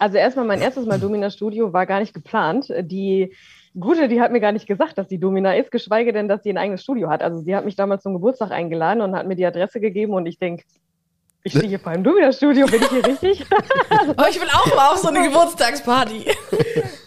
Also 0.00 0.16
erstmal 0.16 0.46
mein 0.46 0.62
erstes 0.62 0.86
Mal 0.86 0.98
Domina 0.98 1.28
Studio 1.28 1.74
war 1.74 1.84
gar 1.84 2.00
nicht 2.00 2.14
geplant. 2.14 2.72
Die 2.80 3.36
Gute, 3.78 4.08
die 4.08 4.18
hat 4.18 4.32
mir 4.32 4.40
gar 4.40 4.50
nicht 4.50 4.66
gesagt, 4.66 4.96
dass 4.96 5.08
die 5.08 5.20
Domina 5.20 5.54
ist, 5.54 5.70
geschweige 5.70 6.14
denn, 6.14 6.26
dass 6.26 6.42
sie 6.42 6.48
ein 6.48 6.56
eigenes 6.56 6.82
Studio 6.82 7.10
hat. 7.10 7.22
Also 7.22 7.40
sie 7.40 7.54
hat 7.54 7.66
mich 7.66 7.76
damals 7.76 8.02
zum 8.02 8.14
Geburtstag 8.14 8.50
eingeladen 8.50 9.02
und 9.02 9.14
hat 9.14 9.28
mir 9.28 9.36
die 9.36 9.44
Adresse 9.44 9.78
gegeben 9.78 10.14
und 10.14 10.24
ich 10.24 10.38
denke, 10.38 10.64
ich 11.42 11.52
stehe 11.52 11.68
hier 11.68 11.78
vor 11.78 11.92
einem 11.92 12.02
Domina-Studio, 12.02 12.66
bin 12.66 12.80
ich 12.82 12.88
hier 12.88 13.06
richtig? 13.06 13.46
Oh, 14.16 14.24
ich 14.28 14.40
will 14.40 14.48
auch 14.48 14.74
mal 14.74 14.92
auf 14.92 14.98
so 14.98 15.08
eine 15.08 15.22
Geburtstagsparty. 15.28 16.24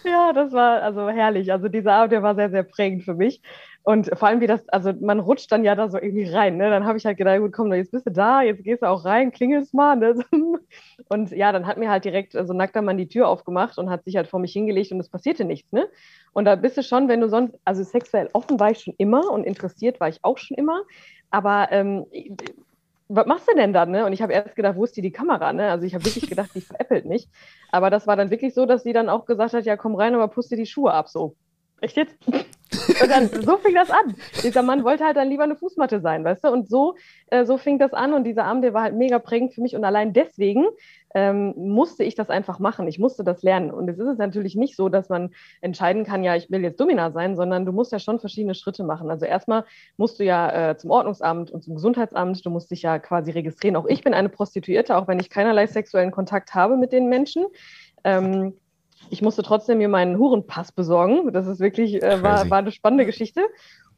Ja, 0.04 0.32
das 0.32 0.52
war 0.52 0.82
also 0.82 1.08
herrlich. 1.08 1.52
Also 1.52 1.68
dieser 1.68 1.92
Abend, 1.94 2.12
der 2.12 2.22
war 2.22 2.34
sehr, 2.34 2.50
sehr 2.50 2.62
prägend 2.62 3.04
für 3.04 3.14
mich. 3.14 3.42
Und 3.82 4.10
vor 4.18 4.28
allem, 4.28 4.40
wie 4.40 4.46
das, 4.46 4.66
also 4.70 4.94
man 4.98 5.20
rutscht 5.20 5.52
dann 5.52 5.62
ja 5.62 5.74
da 5.74 5.90
so 5.90 5.98
irgendwie 5.98 6.24
rein. 6.24 6.56
Ne? 6.56 6.70
Dann 6.70 6.86
habe 6.86 6.96
ich 6.96 7.04
halt 7.04 7.18
gedacht, 7.18 7.38
gut, 7.40 7.52
komm, 7.52 7.70
jetzt 7.74 7.92
bist 7.92 8.06
du 8.06 8.10
da, 8.10 8.40
jetzt 8.40 8.64
gehst 8.64 8.82
du 8.82 8.88
auch 8.88 9.04
rein, 9.04 9.30
klingelst 9.30 9.74
mal. 9.74 9.94
Ne? 9.96 10.24
Und 11.08 11.30
ja, 11.32 11.52
dann 11.52 11.66
hat 11.66 11.76
mir 11.76 11.90
halt 11.90 12.06
direkt 12.06 12.32
so 12.32 12.38
also 12.38 12.54
nackter 12.54 12.80
Mann 12.80 12.96
die 12.96 13.08
Tür 13.08 13.28
aufgemacht 13.28 13.76
und 13.76 13.90
hat 13.90 14.04
sich 14.04 14.16
halt 14.16 14.26
vor 14.26 14.40
mich 14.40 14.54
hingelegt 14.54 14.90
und 14.92 15.00
es 15.00 15.10
passierte 15.10 15.44
nichts. 15.44 15.70
Ne? 15.70 15.86
Und 16.32 16.46
da 16.46 16.56
bist 16.56 16.78
du 16.78 16.82
schon, 16.82 17.08
wenn 17.08 17.20
du 17.20 17.28
sonst, 17.28 17.58
also 17.64 17.82
sexuell 17.82 18.30
offen 18.32 18.58
war 18.58 18.70
ich 18.70 18.80
schon 18.80 18.94
immer 18.96 19.30
und 19.30 19.44
interessiert 19.44 20.00
war 20.00 20.08
ich 20.08 20.18
auch 20.22 20.38
schon 20.38 20.56
immer. 20.56 20.82
Aber 21.30 21.68
ähm, 21.70 22.06
was 23.08 23.26
machst 23.26 23.48
du 23.48 23.54
denn 23.54 23.72
dann? 23.72 23.90
Ne? 23.90 24.06
Und 24.06 24.12
ich 24.12 24.22
habe 24.22 24.32
erst 24.32 24.56
gedacht, 24.56 24.76
wo 24.76 24.84
ist 24.84 24.96
die, 24.96 25.02
die 25.02 25.12
Kamera? 25.12 25.52
Ne? 25.52 25.70
Also 25.70 25.84
ich 25.84 25.94
habe 25.94 26.04
wirklich 26.04 26.28
gedacht, 26.28 26.50
die 26.54 26.60
veräppelt 26.60 27.04
nicht. 27.04 27.28
Aber 27.70 27.90
das 27.90 28.06
war 28.06 28.16
dann 28.16 28.30
wirklich 28.30 28.54
so, 28.54 28.66
dass 28.66 28.82
sie 28.82 28.92
dann 28.92 29.08
auch 29.08 29.26
gesagt 29.26 29.52
hat, 29.52 29.64
ja, 29.64 29.76
komm 29.76 29.94
rein, 29.94 30.14
aber 30.14 30.28
puste 30.28 30.56
die 30.56 30.66
Schuhe 30.66 30.92
ab. 30.92 31.08
So. 31.08 31.36
echt 31.80 31.96
jetzt? 31.96 32.16
Und 33.00 33.10
dann, 33.10 33.28
so 33.28 33.56
fing 33.58 33.74
das 33.74 33.90
an. 33.90 34.16
Dieser 34.42 34.62
Mann 34.62 34.84
wollte 34.84 35.04
halt 35.04 35.16
dann 35.16 35.28
lieber 35.28 35.44
eine 35.44 35.56
Fußmatte 35.56 36.00
sein, 36.00 36.24
weißt 36.24 36.44
du? 36.44 36.48
Und 36.48 36.68
so, 36.68 36.96
äh, 37.28 37.44
so 37.44 37.56
fing 37.56 37.78
das 37.78 37.92
an 37.92 38.14
und 38.14 38.24
dieser 38.24 38.44
Abend, 38.44 38.64
der 38.64 38.74
war 38.74 38.82
halt 38.82 38.96
mega 38.96 39.18
prägend 39.20 39.54
für 39.54 39.60
mich 39.60 39.76
und 39.76 39.84
allein 39.84 40.12
deswegen 40.12 40.66
ähm, 41.14 41.54
musste 41.56 42.02
ich 42.02 42.16
das 42.16 42.28
einfach 42.28 42.58
machen. 42.58 42.88
Ich 42.88 42.98
musste 42.98 43.22
das 43.22 43.42
lernen. 43.42 43.70
Und 43.70 43.88
es 43.88 43.98
ist 43.98 44.18
natürlich 44.18 44.56
nicht 44.56 44.76
so, 44.76 44.88
dass 44.88 45.08
man 45.08 45.30
entscheiden 45.60 46.04
kann, 46.04 46.24
ja, 46.24 46.34
ich 46.34 46.50
will 46.50 46.62
jetzt 46.62 46.80
Domina 46.80 47.12
sein, 47.12 47.36
sondern 47.36 47.64
du 47.64 47.72
musst 47.72 47.92
ja 47.92 48.00
schon 48.00 48.18
verschiedene 48.18 48.54
Schritte 48.54 48.82
machen. 48.82 49.10
Also 49.10 49.24
erstmal 49.24 49.64
musst 49.96 50.18
du 50.18 50.24
ja 50.24 50.70
äh, 50.70 50.76
zum 50.76 50.90
Ordnungsamt 50.90 51.52
und 51.52 51.62
zum 51.62 51.76
Gesundheitsamt, 51.76 52.44
du 52.44 52.50
musst 52.50 52.70
dich 52.72 52.82
ja 52.82 52.98
quasi 52.98 53.30
registrieren. 53.30 53.76
Auch 53.76 53.86
ich 53.86 54.02
bin 54.02 54.12
eine 54.12 54.28
Prostituierte, 54.28 54.96
auch 54.96 55.06
wenn 55.06 55.20
ich 55.20 55.30
keinerlei 55.30 55.66
sexuellen 55.68 56.10
Kontakt 56.10 56.54
habe 56.54 56.76
mit 56.76 56.92
den 56.92 57.08
Menschen. 57.08 57.46
Ähm, 58.02 58.54
ich 59.10 59.22
musste 59.22 59.42
trotzdem 59.42 59.78
mir 59.78 59.88
meinen 59.88 60.18
Hurenpass 60.18 60.72
besorgen. 60.72 61.32
Das 61.32 61.46
ist 61.46 61.60
wirklich, 61.60 62.02
äh, 62.02 62.22
war, 62.22 62.50
war 62.50 62.58
eine 62.58 62.72
spannende 62.72 63.06
Geschichte. 63.06 63.42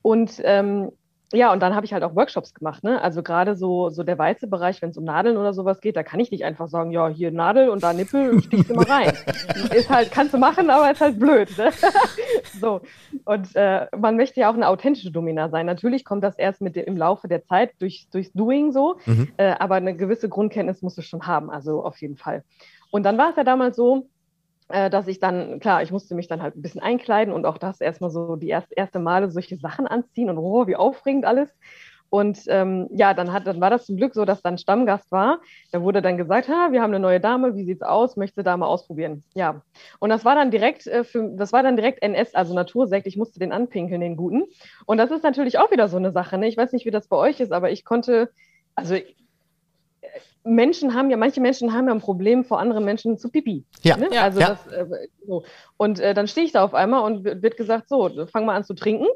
Und 0.02 0.40
ähm, 0.44 0.92
ja, 1.32 1.52
und 1.52 1.60
dann 1.60 1.74
habe 1.74 1.84
ich 1.84 1.92
halt 1.92 2.04
auch 2.04 2.14
Workshops 2.14 2.54
gemacht. 2.54 2.84
Ne? 2.84 3.02
Also 3.02 3.22
gerade 3.22 3.56
so, 3.56 3.90
so 3.90 4.04
der 4.04 4.16
weiße 4.16 4.46
Bereich, 4.46 4.80
wenn 4.80 4.90
es 4.90 4.96
um 4.96 5.04
Nadeln 5.04 5.36
oder 5.36 5.52
sowas 5.52 5.80
geht, 5.80 5.96
da 5.96 6.04
kann 6.04 6.20
ich 6.20 6.30
nicht 6.30 6.44
einfach 6.44 6.68
sagen, 6.68 6.92
ja, 6.92 7.08
hier 7.08 7.32
Nadel 7.32 7.68
und 7.68 7.82
da 7.82 7.92
Nippel, 7.92 8.40
stichst 8.42 8.70
du 8.70 8.74
mal 8.74 8.84
rein. 8.84 9.12
ist 9.74 9.90
halt, 9.90 10.12
kannst 10.12 10.34
du 10.34 10.38
machen, 10.38 10.70
aber 10.70 10.90
ist 10.90 11.00
halt 11.00 11.18
blöd. 11.18 11.56
Ne? 11.58 11.72
so. 12.60 12.80
Und 13.24 13.56
äh, 13.56 13.86
man 13.96 14.16
möchte 14.16 14.40
ja 14.40 14.50
auch 14.50 14.54
eine 14.54 14.68
authentische 14.68 15.10
Domina 15.10 15.48
sein. 15.48 15.66
Natürlich 15.66 16.04
kommt 16.04 16.22
das 16.22 16.38
erst 16.38 16.60
mit 16.60 16.76
dem, 16.76 16.84
im 16.84 16.96
Laufe 16.96 17.26
der 17.26 17.44
Zeit 17.44 17.72
durch, 17.80 18.06
durchs 18.12 18.32
Doing 18.32 18.70
so, 18.70 18.96
mhm. 19.04 19.28
äh, 19.36 19.54
aber 19.58 19.74
eine 19.74 19.96
gewisse 19.96 20.28
Grundkenntnis 20.28 20.82
musst 20.82 20.96
du 20.96 21.02
schon 21.02 21.26
haben, 21.26 21.50
also 21.50 21.84
auf 21.84 22.00
jeden 22.00 22.16
Fall. 22.16 22.44
Und 22.90 23.02
dann 23.02 23.18
war 23.18 23.30
es 23.30 23.36
ja 23.36 23.42
damals 23.42 23.76
so, 23.76 24.08
dass 24.68 25.06
ich 25.06 25.20
dann, 25.20 25.60
klar, 25.60 25.82
ich 25.82 25.92
musste 25.92 26.14
mich 26.14 26.26
dann 26.26 26.42
halt 26.42 26.56
ein 26.56 26.62
bisschen 26.62 26.82
einkleiden 26.82 27.32
und 27.32 27.46
auch 27.46 27.58
das 27.58 27.80
erstmal 27.80 28.10
so 28.10 28.36
die 28.36 28.48
erst, 28.48 28.76
erste 28.76 28.98
Male 28.98 29.30
solche 29.30 29.56
Sachen 29.56 29.86
anziehen 29.86 30.28
und 30.30 30.38
oh, 30.38 30.66
wie 30.66 30.76
aufregend 30.76 31.24
alles. 31.24 31.50
Und 32.08 32.42
ähm, 32.46 32.88
ja, 32.92 33.14
dann, 33.14 33.32
hat, 33.32 33.46
dann 33.46 33.60
war 33.60 33.70
das 33.70 33.86
zum 33.86 33.96
Glück 33.96 34.14
so, 34.14 34.24
dass 34.24 34.42
dann 34.42 34.58
Stammgast 34.58 35.10
war. 35.10 35.40
Da 35.72 35.82
wurde 35.82 36.02
dann 36.02 36.16
gesagt, 36.16 36.48
ha, 36.48 36.68
wir 36.70 36.80
haben 36.80 36.90
eine 36.90 37.00
neue 37.00 37.20
Dame, 37.20 37.56
wie 37.56 37.64
sieht's 37.64 37.82
aus? 37.82 38.16
Möchte 38.16 38.42
da 38.42 38.56
mal 38.56 38.66
ausprobieren? 38.66 39.24
Ja. 39.34 39.62
Und 39.98 40.10
das 40.10 40.24
war 40.24 40.34
dann 40.34 40.50
direkt 40.50 40.86
äh, 40.86 41.04
für, 41.04 41.30
das 41.36 41.52
war 41.52 41.62
dann 41.62 41.76
direkt 41.76 42.02
NS, 42.02 42.34
also 42.34 42.54
Natursekt. 42.54 43.06
Ich 43.06 43.16
musste 43.16 43.40
den 43.40 43.52
anpinkeln, 43.52 44.00
den 44.00 44.16
guten. 44.16 44.44
Und 44.86 44.98
das 44.98 45.10
ist 45.10 45.24
natürlich 45.24 45.58
auch 45.58 45.70
wieder 45.70 45.88
so 45.88 45.96
eine 45.96 46.12
Sache. 46.12 46.38
Ne? 46.38 46.48
Ich 46.48 46.56
weiß 46.56 46.72
nicht, 46.72 46.86
wie 46.86 46.90
das 46.90 47.08
bei 47.08 47.16
euch 47.16 47.40
ist, 47.40 47.52
aber 47.52 47.70
ich 47.70 47.84
konnte, 47.84 48.30
also 48.76 48.96
Menschen 50.44 50.94
haben 50.94 51.10
ja, 51.10 51.16
manche 51.16 51.40
Menschen 51.40 51.72
haben 51.72 51.88
ja 51.88 51.94
ein 51.94 52.00
Problem, 52.00 52.44
vor 52.44 52.60
anderen 52.60 52.84
Menschen 52.84 53.18
zu 53.18 53.30
pipi. 53.30 53.64
Ja. 53.82 53.96
Ne? 53.96 54.08
ja. 54.12 54.22
Also 54.22 54.40
ja. 54.40 54.48
Das, 54.48 54.66
äh, 54.68 54.86
so. 55.26 55.44
Und 55.76 56.00
äh, 56.00 56.14
dann 56.14 56.28
stehe 56.28 56.46
ich 56.46 56.52
da 56.52 56.64
auf 56.64 56.74
einmal 56.74 57.02
und 57.02 57.24
wird 57.24 57.56
gesagt, 57.56 57.88
so, 57.88 58.10
fang 58.26 58.46
mal 58.46 58.54
an 58.54 58.64
zu 58.64 58.74
trinken. 58.74 59.06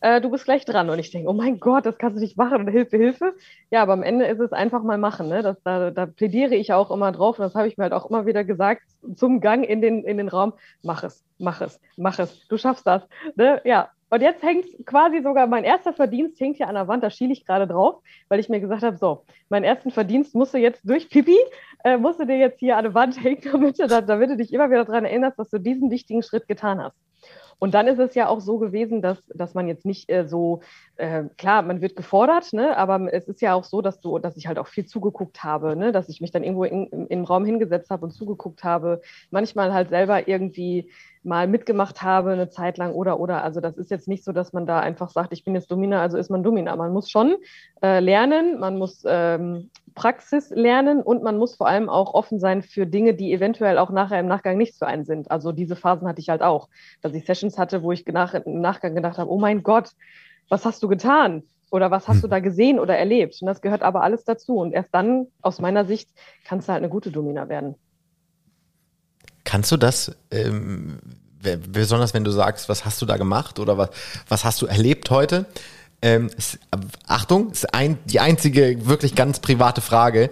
Äh, 0.00 0.20
du 0.20 0.30
bist 0.30 0.44
gleich 0.44 0.64
dran. 0.64 0.90
Und 0.90 0.98
ich 0.98 1.10
denke, 1.10 1.28
oh 1.28 1.32
mein 1.32 1.58
Gott, 1.58 1.86
das 1.86 1.98
kannst 1.98 2.16
du 2.16 2.20
nicht 2.20 2.36
machen. 2.36 2.68
Hilfe, 2.68 2.96
Hilfe. 2.96 3.34
Ja, 3.70 3.82
aber 3.82 3.92
am 3.92 4.02
Ende 4.02 4.26
ist 4.26 4.40
es 4.40 4.52
einfach 4.52 4.82
mal 4.82 4.98
machen. 4.98 5.28
Ne? 5.28 5.42
Das, 5.42 5.56
da, 5.64 5.90
da 5.90 6.06
plädiere 6.06 6.54
ich 6.54 6.72
auch 6.72 6.90
immer 6.90 7.10
drauf. 7.12 7.38
Und 7.38 7.44
das 7.44 7.54
habe 7.54 7.68
ich 7.68 7.76
mir 7.76 7.84
halt 7.84 7.92
auch 7.92 8.08
immer 8.08 8.26
wieder 8.26 8.44
gesagt 8.44 8.82
zum 9.16 9.40
Gang 9.40 9.64
in 9.64 9.80
den, 9.80 10.04
in 10.04 10.16
den 10.16 10.28
Raum. 10.28 10.52
Mach 10.82 11.02
es, 11.02 11.24
mach 11.38 11.60
es, 11.60 11.80
mach 11.96 12.18
es. 12.18 12.46
Du 12.48 12.56
schaffst 12.56 12.86
das. 12.86 13.02
Ne? 13.34 13.60
Ja, 13.64 13.90
und 14.10 14.22
jetzt 14.22 14.42
hängt 14.42 14.66
quasi 14.86 15.22
sogar 15.22 15.46
mein 15.46 15.64
erster 15.64 15.92
Verdienst 15.92 16.40
hängt 16.40 16.56
hier 16.56 16.68
an 16.68 16.74
der 16.74 16.88
Wand, 16.88 17.02
da 17.02 17.10
schiele 17.10 17.32
ich 17.32 17.44
gerade 17.44 17.66
drauf, 17.66 18.02
weil 18.28 18.40
ich 18.40 18.48
mir 18.48 18.60
gesagt 18.60 18.82
habe, 18.82 18.96
so, 18.96 19.24
meinen 19.48 19.64
ersten 19.64 19.90
Verdienst 19.90 20.34
musst 20.34 20.54
du 20.54 20.58
jetzt 20.58 20.80
durch 20.84 21.08
Pipi, 21.10 21.36
äh, 21.84 21.96
musst 21.96 22.20
du 22.20 22.26
dir 22.26 22.38
jetzt 22.38 22.58
hier 22.58 22.76
an 22.76 22.84
der 22.84 22.94
Wand 22.94 23.22
hängen, 23.22 23.40
damit 23.44 23.78
du, 23.78 23.86
damit 23.86 24.30
du 24.30 24.36
dich 24.36 24.52
immer 24.52 24.70
wieder 24.70 24.84
daran 24.84 25.04
erinnerst, 25.04 25.38
dass 25.38 25.50
du 25.50 25.58
diesen 25.58 25.90
wichtigen 25.90 26.22
Schritt 26.22 26.48
getan 26.48 26.82
hast. 26.82 26.96
Und 27.58 27.74
dann 27.74 27.88
ist 27.88 27.98
es 27.98 28.14
ja 28.14 28.28
auch 28.28 28.40
so 28.40 28.58
gewesen, 28.58 29.02
dass, 29.02 29.18
dass 29.34 29.54
man 29.54 29.66
jetzt 29.66 29.84
nicht 29.84 30.08
äh, 30.10 30.26
so, 30.26 30.60
äh, 30.96 31.24
klar, 31.36 31.62
man 31.62 31.80
wird 31.80 31.96
gefordert, 31.96 32.52
ne? 32.52 32.76
aber 32.76 33.12
es 33.12 33.26
ist 33.26 33.40
ja 33.40 33.54
auch 33.54 33.64
so, 33.64 33.82
dass, 33.82 34.00
du, 34.00 34.18
dass 34.18 34.36
ich 34.36 34.46
halt 34.46 34.58
auch 34.58 34.68
viel 34.68 34.86
zugeguckt 34.86 35.42
habe, 35.42 35.74
ne? 35.74 35.90
dass 35.90 36.08
ich 36.08 36.20
mich 36.20 36.30
dann 36.30 36.44
irgendwo 36.44 36.64
in, 36.64 36.86
im 37.08 37.24
Raum 37.24 37.44
hingesetzt 37.44 37.90
habe 37.90 38.06
und 38.06 38.12
zugeguckt 38.12 38.62
habe, 38.62 39.00
manchmal 39.30 39.72
halt 39.72 39.88
selber 39.88 40.28
irgendwie 40.28 40.88
mal 41.24 41.48
mitgemacht 41.48 42.02
habe 42.02 42.30
eine 42.30 42.48
Zeit 42.48 42.78
lang 42.78 42.92
oder 42.92 43.18
oder. 43.18 43.42
Also 43.42 43.60
das 43.60 43.76
ist 43.76 43.90
jetzt 43.90 44.08
nicht 44.08 44.24
so, 44.24 44.32
dass 44.32 44.52
man 44.52 44.66
da 44.66 44.78
einfach 44.78 45.10
sagt, 45.10 45.32
ich 45.32 45.44
bin 45.44 45.54
jetzt 45.54 45.70
Domina, 45.70 46.00
also 46.00 46.16
ist 46.16 46.30
man 46.30 46.44
Domina. 46.44 46.74
Man 46.76 46.92
muss 46.92 47.10
schon 47.10 47.36
äh, 47.82 47.98
lernen, 47.98 48.60
man 48.60 48.78
muss 48.78 49.02
ähm, 49.06 49.70
Praxis 49.98 50.50
lernen 50.50 51.02
und 51.02 51.24
man 51.24 51.38
muss 51.38 51.56
vor 51.56 51.66
allem 51.66 51.88
auch 51.88 52.14
offen 52.14 52.38
sein 52.38 52.62
für 52.62 52.86
Dinge, 52.86 53.14
die 53.14 53.32
eventuell 53.32 53.78
auch 53.78 53.90
nachher 53.90 54.20
im 54.20 54.28
Nachgang 54.28 54.56
nichts 54.56 54.78
für 54.78 54.86
einen 54.86 55.04
sind. 55.04 55.28
Also 55.28 55.50
diese 55.50 55.74
Phasen 55.74 56.06
hatte 56.06 56.20
ich 56.20 56.28
halt 56.28 56.40
auch, 56.40 56.68
dass 57.02 57.14
ich 57.14 57.26
Sessions 57.26 57.58
hatte, 57.58 57.82
wo 57.82 57.90
ich 57.90 58.06
nach, 58.06 58.34
im 58.34 58.60
Nachgang 58.60 58.94
gedacht 58.94 59.18
habe, 59.18 59.28
oh 59.28 59.40
mein 59.40 59.64
Gott, 59.64 59.90
was 60.48 60.64
hast 60.64 60.84
du 60.84 60.88
getan? 60.88 61.42
Oder 61.72 61.90
was 61.90 62.06
hast 62.06 62.20
du 62.20 62.26
hm. 62.26 62.30
da 62.30 62.38
gesehen 62.38 62.78
oder 62.78 62.96
erlebt? 62.96 63.38
Und 63.40 63.46
das 63.46 63.60
gehört 63.60 63.82
aber 63.82 64.02
alles 64.02 64.24
dazu. 64.24 64.58
Und 64.58 64.72
erst 64.72 64.94
dann, 64.94 65.26
aus 65.42 65.58
meiner 65.58 65.84
Sicht, 65.84 66.08
kannst 66.44 66.68
du 66.68 66.72
halt 66.72 66.82
eine 66.82 66.88
gute 66.88 67.10
Domina 67.10 67.48
werden. 67.48 67.74
Kannst 69.42 69.72
du 69.72 69.76
das, 69.76 70.16
ähm, 70.30 71.00
besonders 71.42 72.14
wenn 72.14 72.24
du 72.24 72.30
sagst, 72.30 72.68
was 72.68 72.84
hast 72.84 73.02
du 73.02 73.06
da 73.06 73.16
gemacht 73.16 73.58
oder 73.58 73.76
was, 73.76 73.90
was 74.28 74.44
hast 74.44 74.62
du 74.62 74.66
erlebt 74.66 75.10
heute? 75.10 75.46
Ähm, 76.00 76.30
ist, 76.36 76.58
Achtung, 77.06 77.50
ist 77.50 77.74
ein, 77.74 77.98
die 78.04 78.20
einzige 78.20 78.86
wirklich 78.86 79.14
ganz 79.14 79.40
private 79.40 79.80
Frage. 79.80 80.30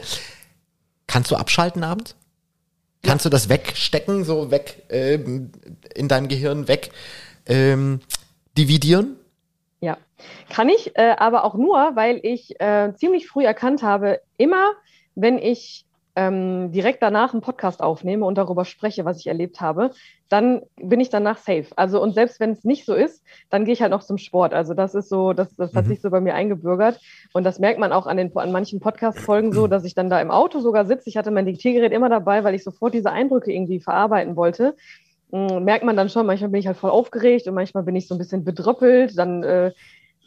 Kannst 1.07 1.31
du 1.31 1.37
abschalten 1.37 1.83
abends? 1.83 2.17
Kannst 3.03 3.25
du 3.25 3.29
das 3.29 3.49
wegstecken, 3.49 4.25
so 4.25 4.51
weg 4.51 4.83
ähm, 4.91 5.53
in 5.95 6.09
deinem 6.09 6.29
Gehirn 6.29 6.69
weg 6.69 6.91
ähm, 7.47 8.01
dividieren? 8.57 9.17
Ja, 9.81 9.99
kann 10.49 10.69
ich, 10.69 10.97
äh, 10.97 11.15
aber 11.19 11.45
auch 11.45 11.55
nur, 11.55 11.93
weil 11.95 12.21
ich 12.23 12.61
äh, 12.61 12.93
ziemlich 12.97 13.29
früh 13.29 13.45
erkannt 13.45 13.83
habe, 13.83 14.21
immer 14.37 14.73
wenn 15.15 15.39
ich 15.39 15.86
ähm, 16.17 16.73
direkt 16.73 17.03
danach 17.03 17.35
einen 17.35 17.43
Podcast 17.43 17.83
aufnehme 17.83 18.25
und 18.25 18.39
darüber 18.39 18.65
spreche, 18.65 19.05
was 19.05 19.21
ich 19.21 19.27
erlebt 19.27 19.61
habe, 19.61 19.91
dann 20.31 20.63
bin 20.77 20.99
ich 20.99 21.11
danach 21.11 21.37
safe. 21.37 21.67
Also 21.77 22.03
und 22.03 22.15
selbst 22.15 22.41
wenn 22.41 22.53
es 22.53 22.65
nicht 22.65 22.87
so 22.87 22.95
ist, 22.95 23.23
dann 23.51 23.67
gehe 23.67 23.75
ich 23.75 23.83
halt 23.83 23.91
noch 23.91 24.03
zum 24.03 24.17
Sport. 24.17 24.55
Also 24.55 24.73
das 24.73 24.95
ist 24.95 25.11
so, 25.11 25.35
das, 25.35 25.55
das 25.57 25.73
mhm. 25.73 25.77
hat 25.77 25.87
sich 25.87 26.01
so 26.01 26.09
bei 26.09 26.21
mir 26.21 26.35
eingebürgert 26.35 26.99
und 27.35 27.45
das 27.45 27.59
merkt 27.59 27.79
man 27.79 27.93
auch 27.93 28.07
an 28.07 28.17
den 28.17 28.35
an 28.37 28.51
manchen 28.51 28.81
Podcast-Folgen 28.81 29.53
so, 29.53 29.67
dass 29.67 29.85
ich 29.85 29.95
dann 29.95 30.09
da 30.09 30.21
im 30.21 30.31
Auto 30.31 30.61
sogar 30.61 30.87
sitze. 30.87 31.11
Ich 31.11 31.19
hatte 31.19 31.31
mein 31.31 31.47
Diktiergerät 31.47 31.93
immer 31.93 32.09
dabei, 32.09 32.43
weil 32.45 32.55
ich 32.55 32.65
sofort 32.65 32.95
diese 32.95 33.13
Eindrücke 33.13 33.53
irgendwie 33.53 33.81
verarbeiten 33.81 34.37
wollte. 34.37 34.75
Mhm, 35.33 35.65
merkt 35.65 35.85
man 35.85 35.97
dann 35.97 36.09
schon, 36.09 36.25
manchmal 36.25 36.51
bin 36.51 36.61
ich 36.61 36.67
halt 36.67 36.79
voll 36.79 36.91
aufgeregt 36.91 37.47
und 37.47 37.55
manchmal 37.55 37.83
bin 37.83 37.95
ich 37.95 38.09
so 38.09 38.15
ein 38.15 38.19
bisschen 38.19 38.43
bedröppelt, 38.43 39.19
dann 39.19 39.43
äh, 39.43 39.73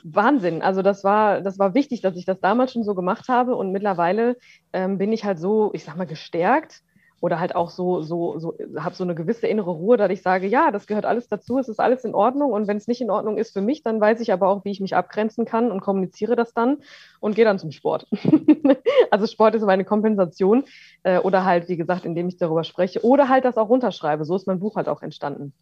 Wahnsinn. 0.04 0.62
Also 0.62 0.82
das 0.82 1.04
war, 1.04 1.42
das 1.42 1.60
war 1.60 1.74
wichtig, 1.74 2.02
dass 2.02 2.16
ich 2.16 2.26
das 2.26 2.40
damals 2.40 2.74
schon 2.74 2.84
so 2.84 2.96
gemacht 2.96 3.28
habe 3.28 3.56
und 3.56 3.72
mittlerweile 3.72 4.38
ähm, 4.74 4.98
bin 4.98 5.12
ich 5.12 5.26
halt 5.26 5.40
so, 5.40 5.72
ich 5.74 5.84
sag 5.84 5.98
mal, 5.98 6.06
gestärkt 6.06 6.82
oder 7.22 7.40
halt 7.40 7.56
auch 7.56 7.70
so, 7.70 8.02
so, 8.02 8.40
so, 8.40 8.56
habe 8.78 8.96
so 8.96 9.04
eine 9.04 9.16
gewisse 9.16 9.48
innere 9.48 9.72
Ruhe, 9.72 9.98
dass 9.98 10.10
ich 10.12 10.22
sage, 10.22 10.48
ja, 10.48 10.72
das 10.72 10.88
gehört 10.88 11.06
alles 11.06 11.28
dazu, 11.28 11.58
es 11.58 11.68
ist 11.68 11.80
alles 11.80 12.06
in 12.06 12.16
Ordnung 12.16 12.52
und 12.52 12.68
wenn 12.68 12.78
es 12.78 12.88
nicht 12.88 13.02
in 13.02 13.12
Ordnung 13.12 13.38
ist 13.38 13.52
für 13.52 13.62
mich, 13.62 13.84
dann 13.84 14.00
weiß 14.00 14.22
ich 14.22 14.32
aber 14.32 14.48
auch, 14.48 14.64
wie 14.64 14.72
ich 14.72 14.80
mich 14.80 14.96
abgrenzen 14.96 15.46
kann 15.46 15.72
und 15.72 15.82
kommuniziere 15.82 16.36
das 16.36 16.54
dann 16.54 16.78
und 17.20 17.36
gehe 17.36 17.46
dann 17.46 17.60
zum 17.60 17.72
Sport. 17.72 18.08
also 19.12 19.28
Sport 19.28 19.56
ist 19.56 19.64
meine 19.64 19.86
Kompensation 19.86 20.64
äh, 21.04 21.20
oder 21.20 21.44
halt, 21.44 21.68
wie 21.68 21.78
gesagt, 21.78 22.06
indem 22.06 22.30
ich 22.30 22.38
darüber 22.38 22.64
spreche 22.64 23.04
oder 23.04 23.28
halt 23.28 23.46
das 23.46 23.58
auch 23.58 23.70
runterschreibe. 23.70 24.24
So 24.24 24.36
ist 24.36 24.48
mein 24.48 24.60
Buch 24.60 24.76
halt 24.76 24.88
auch 24.88 25.02
entstanden. 25.02 25.54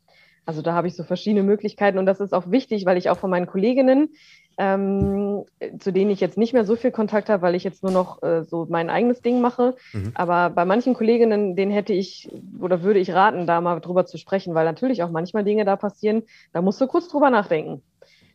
Also 0.48 0.62
da 0.62 0.74
habe 0.74 0.88
ich 0.88 0.96
so 0.96 1.04
verschiedene 1.04 1.44
Möglichkeiten 1.44 1.98
und 1.98 2.06
das 2.06 2.22
ist 2.22 2.34
auch 2.34 2.50
wichtig, 2.50 2.86
weil 2.86 2.98
ich 2.98 3.10
auch 3.10 3.18
von 3.18 3.30
meinen 3.30 3.48
Kolleginnen, 3.48 4.14
ähm, 4.58 5.44
zu 5.78 5.92
denen 5.92 6.10
ich 6.10 6.22
jetzt 6.22 6.38
nicht 6.38 6.54
mehr 6.54 6.64
so 6.64 6.78
viel 6.78 6.92
Kontakt 6.92 7.28
habe, 7.28 7.42
weil 7.42 7.54
ich 7.54 7.66
jetzt 7.66 7.84
nur 7.84 7.92
noch 7.92 8.24
äh, 8.24 8.46
so 8.46 8.66
mein 8.70 8.90
eigenes 8.90 9.22
Ding 9.22 9.42
mache. 9.42 9.76
Mhm. 9.92 10.14
Aber 10.16 10.50
bei 10.50 10.64
manchen 10.64 10.94
Kolleginnen, 10.94 11.58
denen 11.58 11.74
hätte 11.74 11.92
ich 11.92 12.30
oder 12.62 12.82
würde 12.82 13.00
ich 13.00 13.12
raten, 13.12 13.46
da 13.46 13.60
mal 13.60 13.82
drüber 13.82 14.06
zu 14.06 14.18
sprechen, 14.18 14.56
weil 14.56 14.64
natürlich 14.64 15.04
auch 15.04 15.12
manchmal 15.12 15.44
Dinge 15.44 15.66
da 15.66 15.76
passieren, 15.76 16.24
da 16.54 16.62
musst 16.62 16.80
du 16.80 16.88
kurz 16.88 17.10
drüber 17.10 17.30
nachdenken. 17.30 17.84